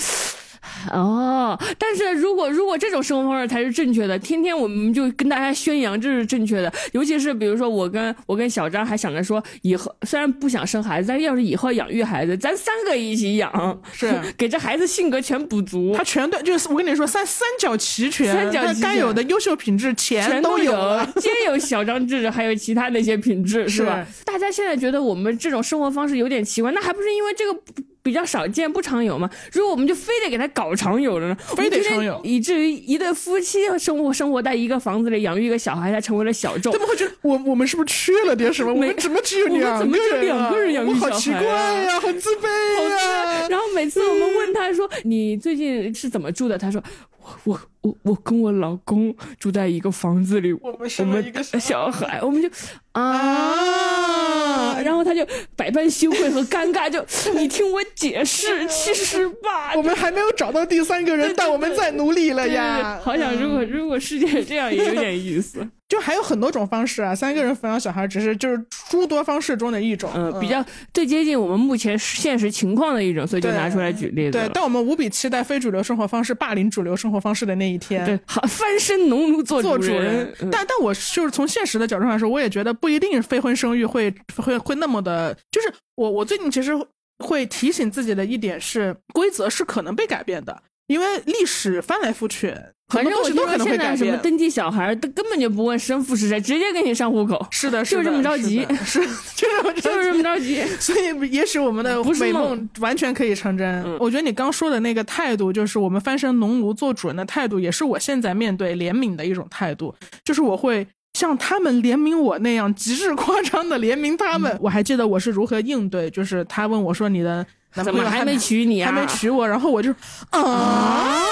[0.93, 16.05] 哦，但是如果如果这种生活方式才是正确的，天天我们就跟大家宣扬这是正确的，尤其是比如说我跟我跟小张还想着说，以后虽然不想生孩子，但是要是以后养育孩子，咱三个一起养，是 给这孩子性格全补足他。
[16.05, 21.06] 全对，就是我跟你说，三三角齐全，三角齐全该有的优秀品质全全都有了。
[21.20, 24.06] 皆有小张智，还有其他那些品质，是吧？
[24.24, 29.31] 大家现在觉得我们这种生活方式有点奇怪，那还不是因为这个不比较少见、不常有嘛？
[29.53, 31.37] 如果我们就非得给它搞常有了呢？
[31.57, 36.79] 非得常有以至于一对夫妻生活生活在一个房子里，养育一个小孩，才成为了小众他。
[36.79, 38.73] 们会觉得我我们是不是缺了点什么？
[38.73, 40.39] 我们怎么只有我们两怎么只有个人啊？
[40.41, 42.47] 两个人养育我们好奇小孩啊怪呀，好自卑
[42.91, 43.49] 呀。
[43.49, 46.83] 然后每次我们问他说：“你最近是怎么住的？”他说
[47.23, 52.49] ：“我我我我跟我老公住在一个房子里，我们我生了们一个小小孩，我们就
[52.93, 55.27] 啊，然后他就
[55.57, 57.05] 百般羞愧和尴尬，就
[57.35, 63.01] 你听我解释， 其实吧，我们还没有找到第三个人，但我们在努力了呀。
[63.03, 68.59] 好想如果如果世界这样也有点意思，就还有很多种方式啊，三个人抚养小孩只是就是
[68.89, 70.64] 诸多方式中的一种，嗯，比较
[70.94, 74.51] 最接近我们目前现实情况的一种，所以就拿出来举例子对了。。
[74.55, 78.02] 但我们无比期待非主流生活方式霸凌主流生活方式的那一天。
[78.06, 84.10] 对，好翻身农奴做做主人但但我就是从现实的角度上来说，我也觉得不一定非婚生育会
[84.43, 86.73] 会会那么的，就是我我最近其实
[87.19, 93.97] 会提醒自己的一点是，规则是可能被改变的，因为历史翻来覆去，很反正我听说现在改。
[93.97, 100.62] 什么登记小孩儿，都根本就不问生父是谁，直接给你上户口，是的，就是的这么着急是是就是这么着急 就是这么着急。
[100.81, 103.82] 所以，也许我们的美梦梦完全可以成真。
[103.85, 109.94] 嗯我觉得你刚说的那个态度，就是我们翻身农奴做主人的态度，也是我现在面对怜悯的一种态度，
[110.24, 110.86] 就是我会。
[111.14, 118.90] 像他们怜悯我那样极致夸张的怜悯他嗯们，我还记得我是如何应对，就是他问我说你的男朋友怎么还没娶你啊？
[118.90, 119.94] 还没娶我，然后我就
[120.31, 121.23] 啊，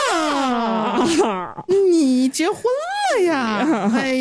[1.68, 2.99] 你结婚了？
[3.24, 3.90] 呀？
[3.94, 4.14] 哎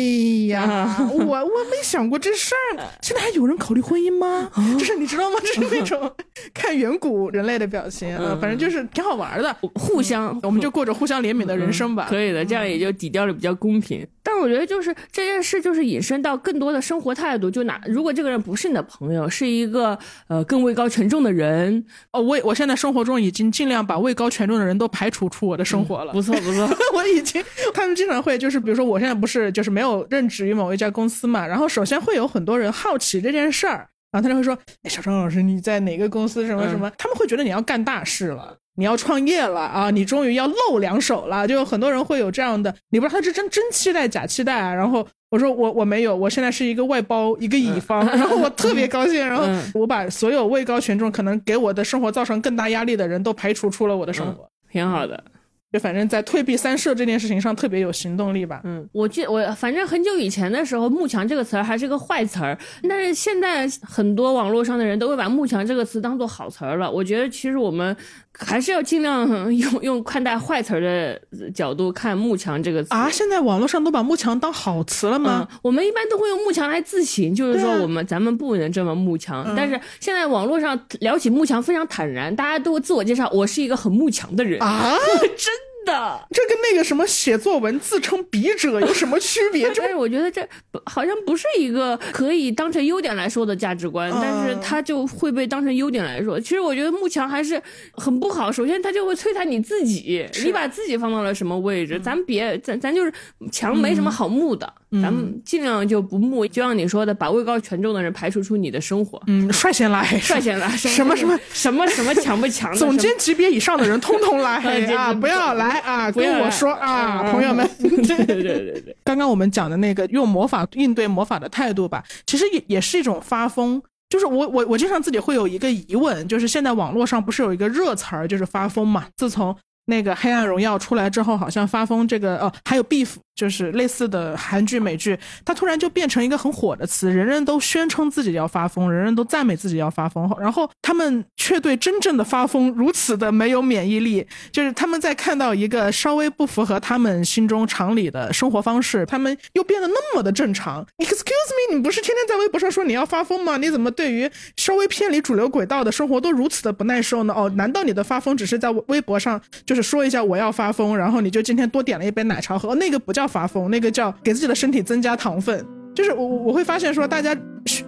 [0.48, 2.82] 呀， 我我没想过这事儿。
[3.02, 4.50] 现在还有人考虑婚姻吗？
[4.78, 5.36] 就是你知道吗？
[5.40, 6.10] 就是那种
[6.52, 9.54] 看远古人类的表情，呃，反正就是挺好玩的。
[9.74, 12.06] 互相，我们就过着互相怜悯的人生吧。
[12.08, 14.06] 可以的，这样也就抵掉了比较公平。
[14.22, 17.50] 但我觉得就是这件事，就是引申到更多的生活态度。
[17.50, 19.98] 就哪如果这个人不是你的朋友，是一个
[20.28, 26.12] 呃更位高权重的人，哦，我我现在生活中已经尽量把位高权重的人都排除出我的生活了。
[26.12, 26.68] 不错不错。
[26.92, 27.42] 我已经，
[27.72, 36.90] 他们经常会就是，比如说我现在不是就是没有任职于某一家公司嘛，然后首先会有很多人好奇这件事儿，然后他就会说，哎，小张老师你在哪个公司什么什么？
[36.98, 38.56] 他们会觉得你要干大事了。
[38.76, 39.90] 你要创业了啊！
[39.90, 44.72] 你终于要露两手了，就有很多人会有这样的，你不知道他是真真期待假期待啊。
[44.72, 49.44] 然后我说我我没有，我现在是一个外包一个乙方，然后我特别高兴，然后
[49.74, 55.22] 我把所有位高权重可能给我的生活造成更大压力的人都排除出了我的生活，挺好的。
[55.72, 58.60] 就反正，在退避三舍这件事情上特别有行动力吧。
[58.64, 66.90] 嗯，我记我反正很久以前的时候，“慕强”这个词儿还是个坏词儿，但是现在很多网络上的人都会把“慕强”这个词当做好词儿了。
[66.90, 67.96] 我觉得其实我们
[68.38, 71.20] 还是要尽量用用看待坏词儿的
[71.50, 73.10] 角度看“慕强”这个词啊。
[73.10, 75.46] 现在网络上都把“慕强”当好词了吗？
[75.50, 79.44] 嗯、我们一般都会用“慕强”来自省，就是说啊我们、咱们不能这么慕强。
[79.46, 84.96] 嗯、但是现在网络上聊起慕强非常坦然，大家都会自我介绍，我是一个很慕强的人啊，
[85.36, 85.69] 真。
[85.84, 89.70] 的，这跟那个什么写作文自称笔者有什么区别？
[89.76, 90.46] 但是我觉得这
[90.84, 96.38] 好像不是一个可以当成优点来说的价值观，嗯、但是他就会被当成优点来说。
[96.40, 97.60] 其实我觉得慕强还是
[97.92, 98.50] 很不好。
[98.50, 101.98] 首先，他就会摧残你自己，你把自己放到了什么位置？
[101.98, 103.12] 嗯、咱别，咱咱就是
[103.52, 104.72] 强，没什么好慕的。
[104.92, 109.22] 嗯、咱们尽量就不慕，就像你说的，把位高权重的人排除出你的生活。
[109.28, 112.74] 嗯，率先来，率先来，什么什么什么什么强不强？
[112.74, 114.56] 总监级别以上的人通通来
[114.96, 115.14] 啊！
[115.14, 116.10] 不要来啊！
[116.10, 117.68] 不要跟我说啊，朋友们。
[117.78, 118.96] 对对对对对。
[119.04, 123.80] 刚刚我们讲的那个用魔法应对魔法的态度吧，其实也也是一种发疯。
[124.08, 129.06] 就是我我我经常自己会有一个疑问，就是现在网络上不是有一个热词儿，就是发疯嘛？
[129.16, 129.56] 自从
[129.86, 150.84] 那个《黑暗荣耀》出来之后，好像发疯这个哦，还有 beef，就是类似的韩剧、美剧，它突然就变成一个很火的词，人人都宣称自己要发疯，人人都赞美自己要发疯，然后他们却对真正的发疯如此的没有免疫力，就是他们在看到一个稍微不符合他们心中常理的生活方式，他们又变得那么的正常。
[150.98, 153.56] Excuse me，你不是天天在微博上说你要发疯吗？
[153.56, 157.32] 你怎么对于稍微偏离主流轨道的生活都如此的不耐受呢？
[157.34, 162.74] 哦，难道你的发疯只是在微博上就是说一下我要发疯，然后你就今天多点了一杯奶茶喝？
[162.74, 165.64] 那个不叫发疯，那个叫给自己的身体增加糖分。
[165.94, 167.36] 就是我我会发现说，大家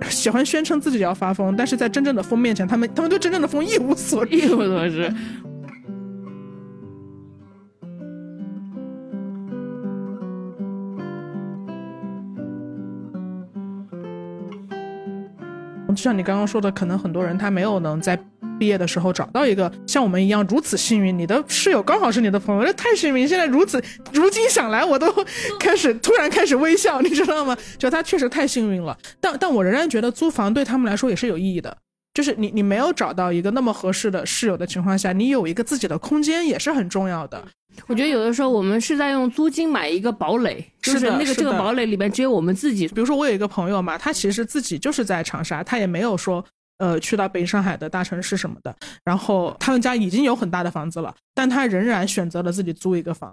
[0.08, 4.34] 喜欢宣称自己要发疯，但是在真正的疯面前，他们他们对真正的疯一无所知。
[4.38, 5.12] 一无所知。
[15.88, 18.18] 就像你刚刚说的，可能很多人他没有能在
[18.62, 23.26] 毕业的时候找到一个像我们一样如此幸运，你的室友刚好是你的朋友，这太幸运。
[23.26, 23.82] 现在如此，
[24.12, 25.12] 如今想来，我都
[25.58, 27.58] 开始突然开始微笑，你知道吗？
[27.76, 28.96] 就他确实太幸运了。
[29.20, 31.76] 但但我仍然觉得租房对他们来说也是有意义的。
[32.14, 37.42] 就是你你没有找到一个那么合适的室友的情况下，你有一个自己的空间也是很重要的。
[37.88, 42.86] 我觉得有的时候我们是在用租金买一个堡垒，就是那个这个堡垒里面只有我们自己。
[42.86, 46.44] 比如说我有一个朋友嘛，他其实自己就是在长沙，他也没有说
[46.82, 48.74] 呃去到北上海的大城市什么的。
[49.04, 53.32] 然后他们家已经有很大的房子了，但他仍然选择了自己租一个房，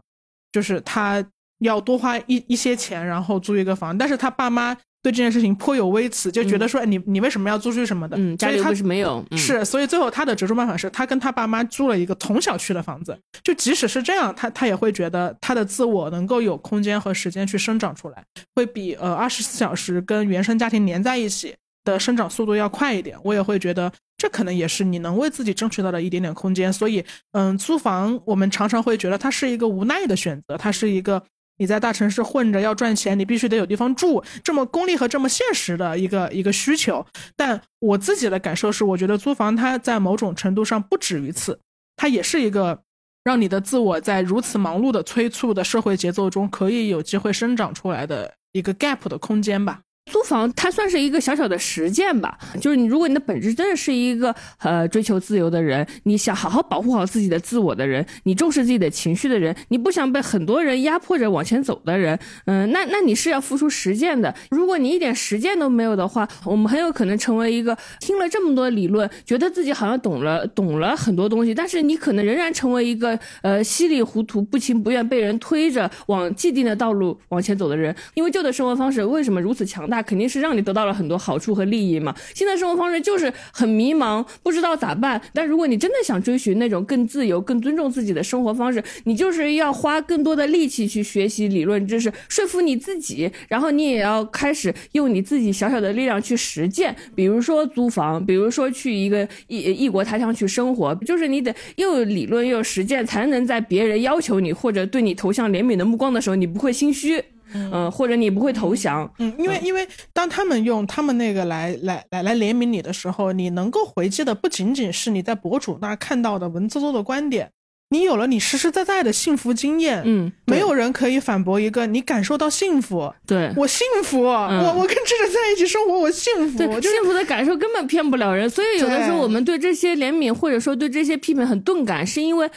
[0.51, 1.23] 就是他
[1.59, 3.97] 要多花一一些钱，然后租一个房。
[3.97, 8.17] 但是他爸妈对这件事情颇有微词，就觉得说，哎，你你为什么要租出去什么的？
[8.17, 13.17] 嗯，家里不是没有，嗯、是，所以最后他的折中办法是他跟他爸妈租了一个同小区的房子。
[13.41, 18.23] 就即使是这样，他他也会觉得他的自我能够有空间和时间去生长出来，
[18.55, 23.17] 会比呃二十四小时跟原生家庭连在一起的生长速度要快一点。
[23.23, 26.71] 我也会觉得这可能也是你能为自己争取到的一点点空间。
[26.71, 31.23] 所以，嗯，租房我们常常会觉得它是一个无奈的选择，它是一个。
[31.61, 37.05] 你在大城市混着要赚钱，你必须得有地方住，这么功利和这么现实的一个一个需求。
[37.35, 41.59] 但我自己的感受是，我觉得租房它在某种程度上不止于此，
[41.97, 42.81] 它也是一个
[43.25, 49.81] 让你的自我在如此忙碌的催促的社会节奏中可以有机会生长出来的一个 gap 的空间吧。
[50.09, 64.33] 租房它算是一个小小的实践吧，就是你如果你的本质真的是一个呃追求自由的人，你想好好保护好自己的自我的人，你重视自己的情绪的人，你不想被很多人压迫着往前走的人，嗯，那那你是要付出实践的。
[64.49, 77.95] 如果你一点实践都没有的话，我们很有可能成为一个听了这么多理论，觉得自己好像懂了懂了很多东西，但是你可能仍然成为一个呃稀里糊涂、不情不愿被人推着往既定的道路往前走的人。
[78.15, 79.98] 因为旧的生活方式为什么如此强大？
[80.01, 82.15] 肯定是让你得到了很多好处和利益嘛。
[82.33, 85.21] 现在生活方式就是很迷茫，不知道咋办。
[85.33, 96.95] 但如果你真的想追寻那种更自由、更尊重自己的生活方式，你就是要花更多的力气去学习理论知识，说服你自己，然后你也要开始用你自己小小的力量去实践。
[97.15, 107.23] 比如说租房，比如说去一个异异国他乡去生活，就是你得又有理论又有实践，才能在别人要求你或者对你投向怜悯的目光的时候，你不会心虚。
[107.53, 117.49] 嗯，或者你不会投降，嗯，因为因为当他们用他们那个来来来来怜悯你的时候，你能够回击的不仅仅是你在博主那儿看到的文绉绉的观点，
[117.89, 123.51] 你有了你实实在在的幸福经验，嗯，没有人可以反驳一个你感受到幸福，对。
[123.55, 132.49] 我幸福，我我跟智者在一起生活，我幸福，对，幸福的感受根本骗不了人，所以有的时候我们对这些怜悯或者说对这些批评很钝感，是因为。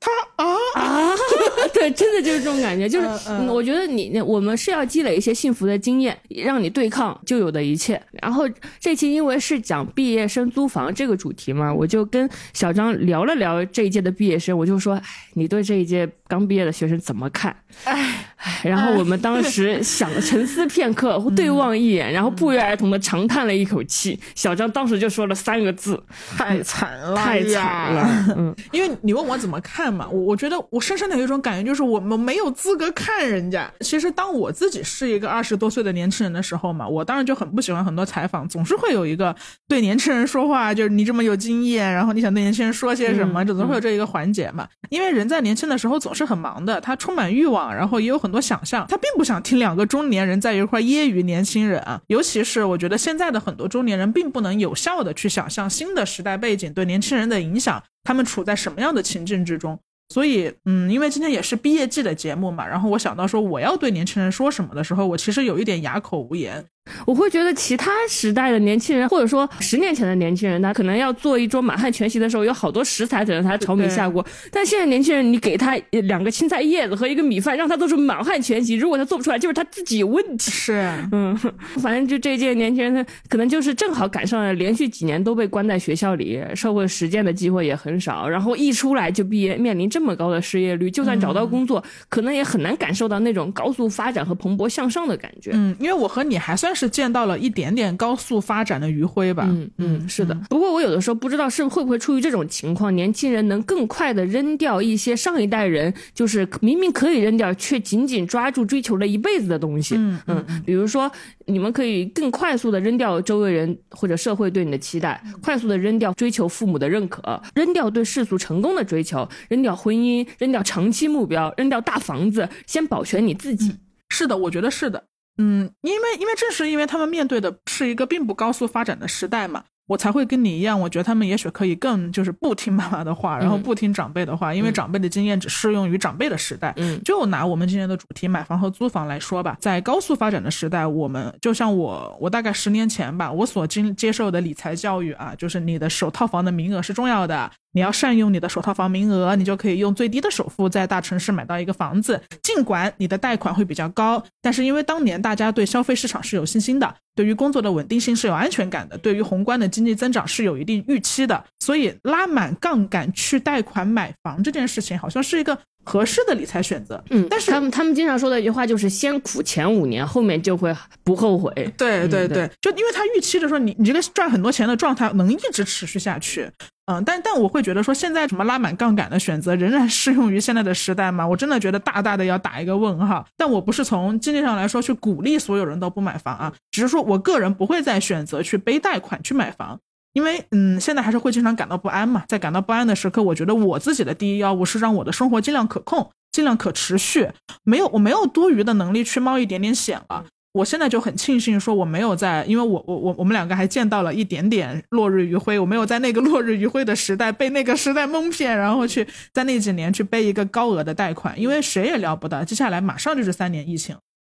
[0.00, 1.10] 他啊啊，
[1.74, 3.08] 对，真的就是这种感觉，就是
[3.48, 8.00] 我觉得你我们是要积累一些幸福的经验，让你对抗旧有的一切。
[8.12, 8.48] 然后
[8.78, 15.02] 这期因为是讲毕业生租房这个主题嘛，我就跟小张聊了聊这一届的毕业生，我就说，哎，
[15.34, 17.54] 你对这一届刚毕业的学生怎么看？
[17.84, 24.18] 哎，然后我们当时 想沉思片刻，对望一眼，然后不约而同的长叹了一口气。
[24.34, 26.00] 小张当时就说了三个字：
[26.36, 28.34] 太惨了，太惨了。
[28.36, 29.88] 嗯，因为你问我怎么看。
[29.88, 33.68] 嘛，我我觉得我深深的有一种感觉，就是我们没有资格看人家。
[33.80, 39.34] 其实当我自己是一个二十多岁的年轻人的时候嘛，我当然就很不喜欢很多采访，总是会有一个
[39.66, 44.68] 对年轻人说话，就是你这么有经验，然后你想对年轻人说些什么，总是会有这一个环节嘛。
[44.90, 51.98] 因为人在年轻的时候总是很忙的，他充满欲望，然后也有很很多想象，他并不想听两个中年人在一块揶揄年轻人啊。
[52.08, 59.78] 尤其是我觉得现在的很多中年人并不能有效的去想象新的时代背景对年轻人的影响，他们处在什么样的情境之中。
[60.10, 66.64] 所以，嗯，因为今天也是毕业季的节目嘛，然后我想到说我要对年轻人说什么的时候，我其实有一点哑口无言。
[67.06, 74.24] 我会觉得其他时代的年轻人，或者说十年前的年轻人，他可能要做一桌满汉全席的时候，有好多食材等着他炒米下锅。
[74.50, 80.50] 但现在年轻人，你给他两个青菜叶子和一个米饭，让他做出满汉全席，如果他做不出来，就是他自己有问题。
[80.50, 80.72] 是，
[81.12, 81.36] 嗯，
[81.82, 95.50] 反正就这届年轻人，他可能就是正好赶上了连续几年都被关在学校里，社会实践的机会也很少，然后一出来就毕业，面临这么高的失业率，就算找到工作，可能也很难感受到那种高速发展和蓬勃向上的感觉。
[95.54, 96.68] 嗯，因为我和你还算。
[96.78, 99.44] 是见到了一点点高速发展的余晖吧？
[99.48, 100.32] 嗯嗯，是的。
[100.48, 109.96] 不过我有的时候不知道是会不会出于这种情况，年轻人能更快的扔掉一些上一代人就是明明可以扔掉却紧紧抓住追求了一辈子的东西。
[109.98, 111.10] 嗯嗯，比如说
[111.46, 123.74] 你们可以更快速的扔掉周围人或者社会对你的期待，快速的扔掉追求父母的认可，扔掉对世俗成功的追求，扔掉婚姻，扔掉长期目标，扔掉大房子，先保全你自己。
[124.10, 125.04] 是的，我觉得是的。
[125.38, 129.64] 嗯，因为因为正是因为他们面对的是一个并不高速发展的时代嘛。
[129.88, 136.74] 我才会跟你一样，我觉得他们也许可以更就是不听妈妈的话，然后不听长辈的话，因为长辈的经验只适用于长辈的时代。
[136.76, 156.94] 嗯，就拿我们今天的主题买房和租房来说吧，在高速发展的时代，我们就像我，我大概十年前吧，我所经接受的理财教育啊，就是你的首套房的名额是重要的，你要善用你的首套房名额，你就可以用最低的首付在大城市买到一个房子，尽管你的贷款会比较高，但是因为当年大家对消费市场是有信心的。
[157.14, 165.58] 对于工作的稳定性是有安全感的，对于宏观的经济增长是有一定预期的，所以拉满杠杆去贷款买房这件事情，好像是一个
[165.88, 167.02] 合适的理财选择。
[167.08, 171.50] 嗯，但是他们他们经常说的一句话就是先苦前五年，后面就会不后悔。
[171.78, 176.50] 对对对，就因为他预期着说你你这个赚很多钱的状态能一直持续下去。
[176.90, 181.26] 嗯，但但我会觉得说，现在什么拉满杠杆的选择仍然适用于现在的时代吗？
[181.26, 183.26] 我真的觉得大大的要打一个问号。
[183.36, 189.78] 但我不是从经济上来说去鼓励所有人都不买房啊，只是说我个人不会再选择去背贷款去买房，
[190.12, 192.24] 因为嗯，现在还是会经常感到不安嘛。
[192.28, 196.10] 在感到不安的时刻，我觉得我自己的第一要务是让我的生活尽量可控。
[196.30, 197.26] 尽量可持续。
[197.64, 200.24] 没有，我没有多余的能力去冒一点点险了。
[200.52, 213.96] 我现在就很庆幸，说我没有在，因为我我我我们两个还见到了一点点落日余晖，我没有在那个落日余晖的时代被那个时代蒙骗，然后去在那几年去背一个高额的贷款，因为谁也料不到接下来马上就是三年疫情，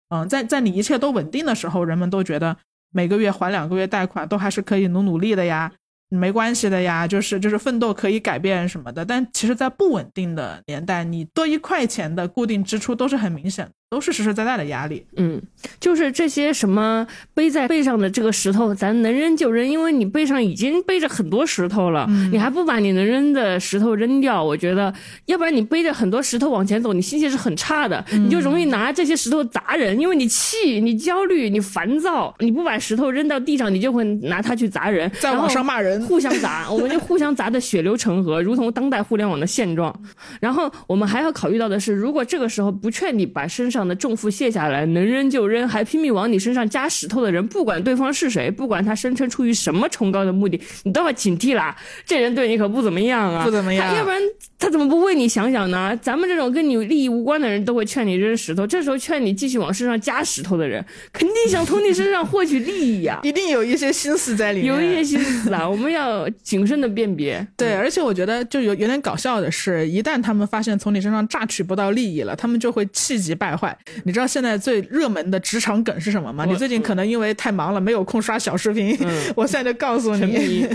[0.09, 2.57] 嗯，在在你一切都稳定的时候，人们都觉得
[2.91, 5.71] 每个月还两个月贷款都还是可以努努力的呀。
[6.11, 13.71] 没关系的呀，就是就是奋斗可以改变什么的，但其实，在不稳定的年代，你多一块钱的固定支出都是很明显的。
[13.89, 15.41] 都是实实在在的压力，嗯，
[15.79, 24.93] 就是这些什么背在背上的这个石头，咱能扔就扔，因为你背上已经背着很多石头了，你还不把你能扔的石头扔掉，我觉得，
[25.25, 39.91] 要不然你背着很多石头往前走，你心情是很差的，你就容易拿这些石头砸人，因为你气、你焦虑、你烦躁，你不把石头扔到地上，你就会拿它去砸人，在网上骂人，互相砸，我们就互相砸的血流成河，如同当代互联网的现状。
[40.39, 51.73] 然后我们还要考虑到的是，如果这个时候不劝你把身上上的重负卸下来，能扔就扔，还拼命往你身上加石头的人，不管对方是谁，不管他声称出于什么崇高的目的，你都要警惕啦。
[52.05, 54.21] 这人对你可不怎么样啊，不怎么样，要不然
[54.57, 55.97] 他怎么不为你想想呢？
[56.01, 60.83] 咱们这种跟你利益无关的人都会劝你扔石头，这时候劝你继续往身上加石头的人，
[61.13, 65.67] 肯定想从你身上获取利益呀， 一定有一些心思在里面，有一些心思啊。
[65.67, 67.45] 我们要谨慎的辨别。
[67.55, 73.68] 对，而且我觉得就有有点搞笑的是，一旦他们发现从你身上榨取不到利益了，他们就会气急败坏。
[74.03, 76.45] 你知道现在最热门的职场梗是什么吗？
[76.45, 78.97] 你最近可能因为太忙了，没有空刷小视频。
[79.35, 80.65] 我现在就告诉你，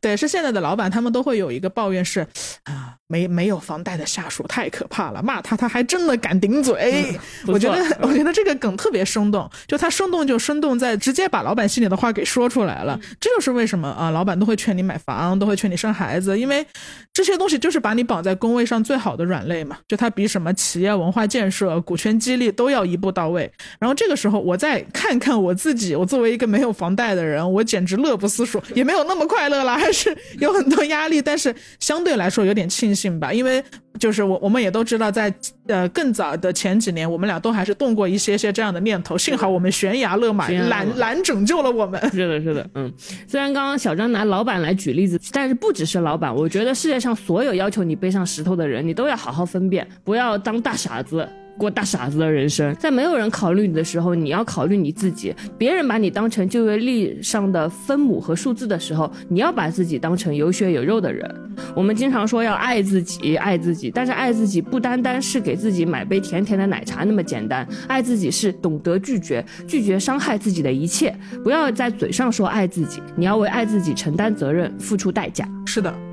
[0.00, 2.26] 对，是现在的老板，他们都会有一个抱怨是，
[2.64, 7.04] 啊，没没有房贷的下属太可怕了，骂他他还真的敢顶嘴。
[7.48, 12.98] 我觉得 我觉得这个梗特别生动，就他生动就生动在直接把老板心里的话给说出来了。
[13.18, 16.64] 这就是为什么啊，老板都会劝你买房，都会劝你生孩子，因为
[17.12, 19.78] 这些东西就是把你绑在工位上最好的软肋嘛。
[19.88, 23.50] 就他比什么企业文化建设、股权激励都要一步到位。
[23.80, 31.20] 然后这个时候，我再看看我自己，我作为一个没有房贷的人，我简直乐不思蜀，也没有那么快乐了，还是有很多压力。
[31.20, 33.62] 但是相对来说有点庆幸吧，因为
[33.98, 35.32] 就是我我们也都知道，在
[35.68, 39.16] 呃更早的前几年，我们俩都还是动过一些些这样的念头。
[39.16, 42.00] 幸好我们悬崖勒马，懒懒拯救了我们。
[42.10, 42.92] 是的，是的，嗯。
[43.26, 51.28] 虽然刚刚小张拿老板来举例子，但是不只是老板，我觉得世界上所有要求你背上石头的人，你都要好好分辨，不要当大傻子。
[51.60, 55.34] 过大傻子的人生，在没有人考虑你的时候，你要考虑你自己。
[55.58, 61.30] 别人把你当成就业力上的分母和数字的时候，你要把自己当成有血有肉的人。
[61.76, 67.68] 我们经常说要爱自己，爱自己，但是爱自己不单单是给自己买杯甜甜的奶茶那么简单。
[67.86, 71.14] 爱自己是懂得拒绝，拒绝伤害自己的一切。
[71.44, 75.46] 不要在嘴上说爱自己，你要为爱自己承担责任，付出代价。
[75.66, 76.09] 是的。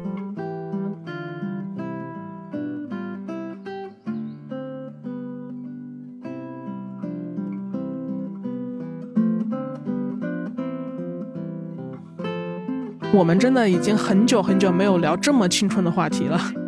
[13.13, 16.66] 我们真的已经很久很久没有聊这么青春的话题了。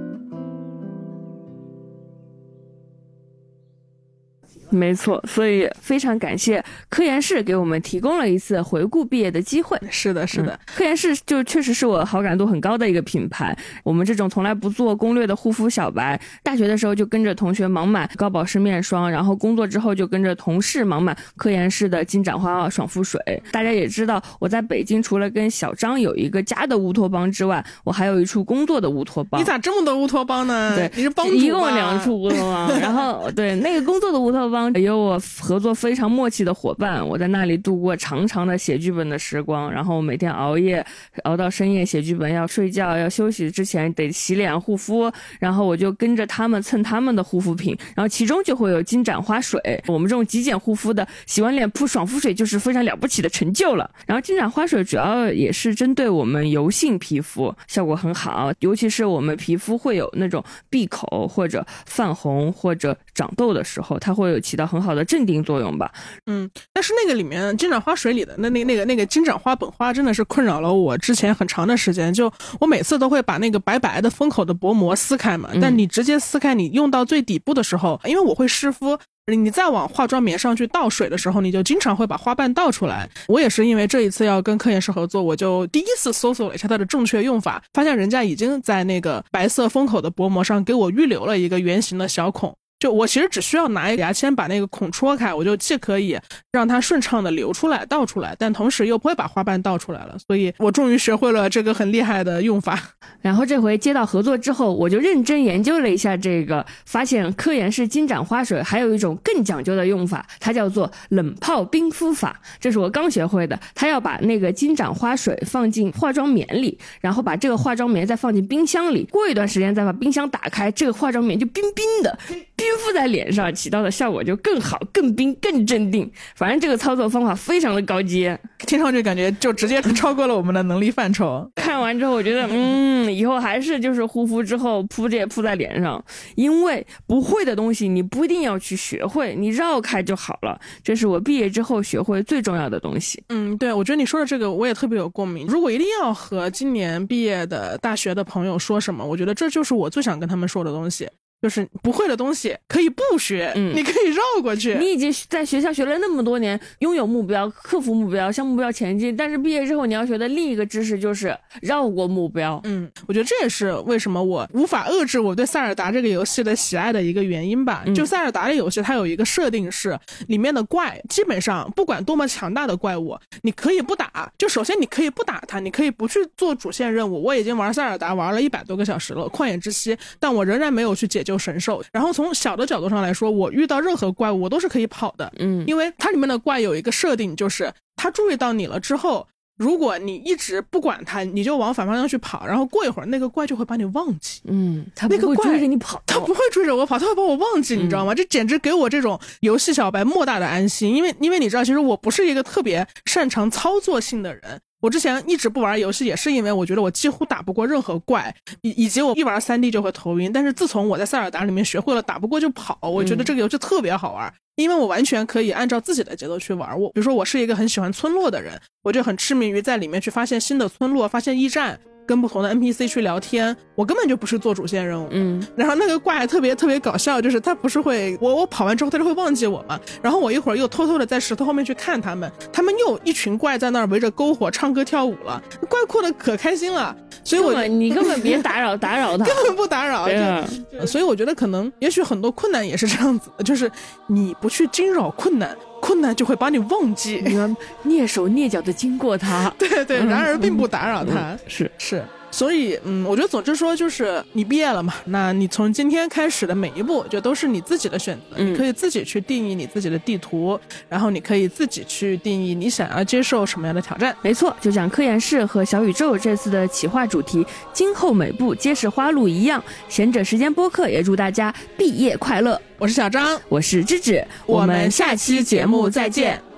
[4.70, 9.80] 没错，所以非常感谢科研室给我们提供了一次回顾毕业的机会。
[9.90, 13.58] 是的，是的，科研室就确实是我好感度很高的一个品牌。
[13.84, 23.20] 我们这种从来不做攻略的护肤小白，大学的时候就跟着同学盲买高保湿面霜，然后工作之后就跟着同事盲买科研室的金盏花爽肤水。
[23.52, 29.42] 大家也知道，我在北京除了跟小张有一个家的乌托邦之外，我还有一处工作的乌托邦。
[29.42, 30.76] 你咋这么多乌托邦呢？
[30.76, 32.80] 对，你是帮一共两处乌托邦。
[32.80, 34.59] 然后对那个工作的乌托邦。
[34.82, 40.86] 有我合作非常默契的伙伴，我在那里度过长长的写剧本的时光，然后每天熬夜
[41.24, 53.90] 熬到深夜写剧本，要睡觉要休息之前得洗脸护肤，然后我就跟着他们蹭他们的护肤品，然后其中就会有金盏花水，我们这种极简护肤的，洗完脸铺爽肤水就是非常了不起的成就了。
[54.06, 65.92] 然后金盏花水主要也是针对我们油性皮肤，效果很好，尤其是我们皮肤会有那种闭口或者泛红或者长痘的时候，它会有起到很好的镇定作用吧，
[66.26, 78.98] 嗯，但是那个里面金盏花水里的那那那个那个金盏花本花真的是困扰了我之前很长的时间，就我每次都会把那个白白的封口的薄膜撕开嘛，但你直接撕开，你用到最底部的时候，因为我会湿敷，
[79.28, 83.08] 你再往化妆棉上去倒水的时候，你就经常会把花瓣倒出来。
[83.28, 92.56] 我也是因为这一次要跟科研室合作，我就第一次搜索了一下它的正确用法，发现人家已经在那个白色封口的薄膜上给我预留了一个圆形的小孔。
[92.80, 96.18] 就我其实只需要拿牙签把那个孔戳开，我就既可以
[96.52, 100.18] 让它顺畅的流出来倒出来，但同时又不会把花瓣倒出来了。
[100.28, 102.80] 所以我终于学会了这个很厉害的用法。
[103.22, 113.60] 然后这回接到合作之后，我就认真研究了一下这个，发现科颜氏金盏花水还有一种更讲究的用法，它叫做冷泡冰敷法，这是我刚学会的。
[113.76, 122.18] 它要把那个金盏花水放进化妆棉里，然后把这个化妆棉再放进冰箱里，过一段时间再把冰箱打开，这个化妆棉就冰冰的，
[122.60, 126.12] 冰敷在脸上起到的效果就更好、更冰、更镇定。
[126.36, 128.38] 反正这个操作方法非常的高阶，
[128.68, 131.50] 听上去感觉就直接超过了我们的能力范畴。
[131.56, 136.04] 看完之后，我觉得，嗯，以后还是就是护肤之后铺这铺在脸上，
[136.36, 140.60] 因为不会的东西你不一定要去学会，你绕开就好了。
[140.84, 143.24] 这是我毕业之后学会最重要的东西。
[143.30, 145.48] 嗯，对，我觉得你说的这个我也特别有共鸣。
[145.48, 151.08] 如果一定要和今年毕业的大学的朋友说什么，我觉得这就是我最想跟他们说的东西。
[151.42, 154.76] 就是不会的东西可以不学，嗯，你可以绕过去。
[154.76, 159.16] 你已经在学校学了那么多年，拥有目标、克服目标、向目标前进。
[159.16, 162.60] 但是毕业之后你要学的另一个知识就是绕过目标。
[162.66, 167.86] 嗯，我觉得这也是为什么我无法遏制我对塞尔达这个游戏的喜爱的一个原因吧。
[167.96, 169.98] 就塞尔达这游戏，它有一个设定是，
[170.28, 174.30] 里面的怪基本上不管多么强大的怪物，你可以不打。
[174.38, 177.24] 就首先你可以不打它，你可以不去做主线任务。
[177.24, 181.24] 我已经玩塞尔达玩了一百多个小时了，旷野之息，但我仍然没有去解。
[181.30, 189.28] 就神兽，然后从小的角度上来说，我遇到任何怪物我都是可以跑的，嗯，因为它里面的怪有一个设定，就是它注意到你了之后，
[189.58, 198.16] 如果你一直不管它，你就往反方向去跑，然后过一会儿那个怪就会把你忘记，嗯，它不会追着你跑，它不会追着我跑，它会把我忘记，你知道吗？
[198.16, 204.60] 这简直给我这种游戏小白莫大的安心，因为因为你知道，其实我不是一个特别擅长操作性的人。
[204.82, 210.32] 我之前一直不玩游戏，也是因为我觉得我几乎打不过任何怪，以以及我一玩三 D 就会头晕。
[210.32, 216.80] 但是自从我在塞尔达里面学会了打不过就跑，我觉得这个游戏特别好玩，因为我完全可以按照自己的节奏去玩。
[216.80, 221.80] 我比如说我是一个很喜欢村落的人，我就很痴迷于在里面去发现新的村落，发现驿站。
[222.10, 225.08] 跟不同的 NPC 去聊天，我根本就不是做主线任务。
[225.12, 236.96] 嗯，然后那个怪特别特别搞笑，就是他不是会我我跑完之后他就会忘记我嘛，然后我一会儿又偷偷的在石头后面去看他们，他们又一群怪在那儿围着篝火唱歌跳舞了，怪哭的可开心了。
[237.24, 240.08] 所以我你根本别打扰打扰他， 根本不打扰。
[240.10, 243.72] 对，所以我觉得可能也许很多困难也是这样子的，就是
[244.08, 245.56] 你不去惊扰困难。
[245.90, 247.48] 困难就会把你忘记，你要
[247.84, 249.52] 蹑手蹑脚的经过它。
[249.58, 251.36] 对对，然而并不打扰它。
[251.48, 264.16] 是是，所以嗯，我觉得总之说就是你毕业了嘛，那你从今天开始的每一步就都是你自己的选择，你可以自己去定义你自己的地图，然后你可以自己去定义你想要接受什么样的挑战。
[264.22, 272.60] 没错，就像科研室和小宇宙这次的企划主题“今后每步皆是花路”一样，闲者时间播客也祝大家毕业快乐。
[272.78, 276.49] 我是小张，我是芝芝，我们下期节目再见。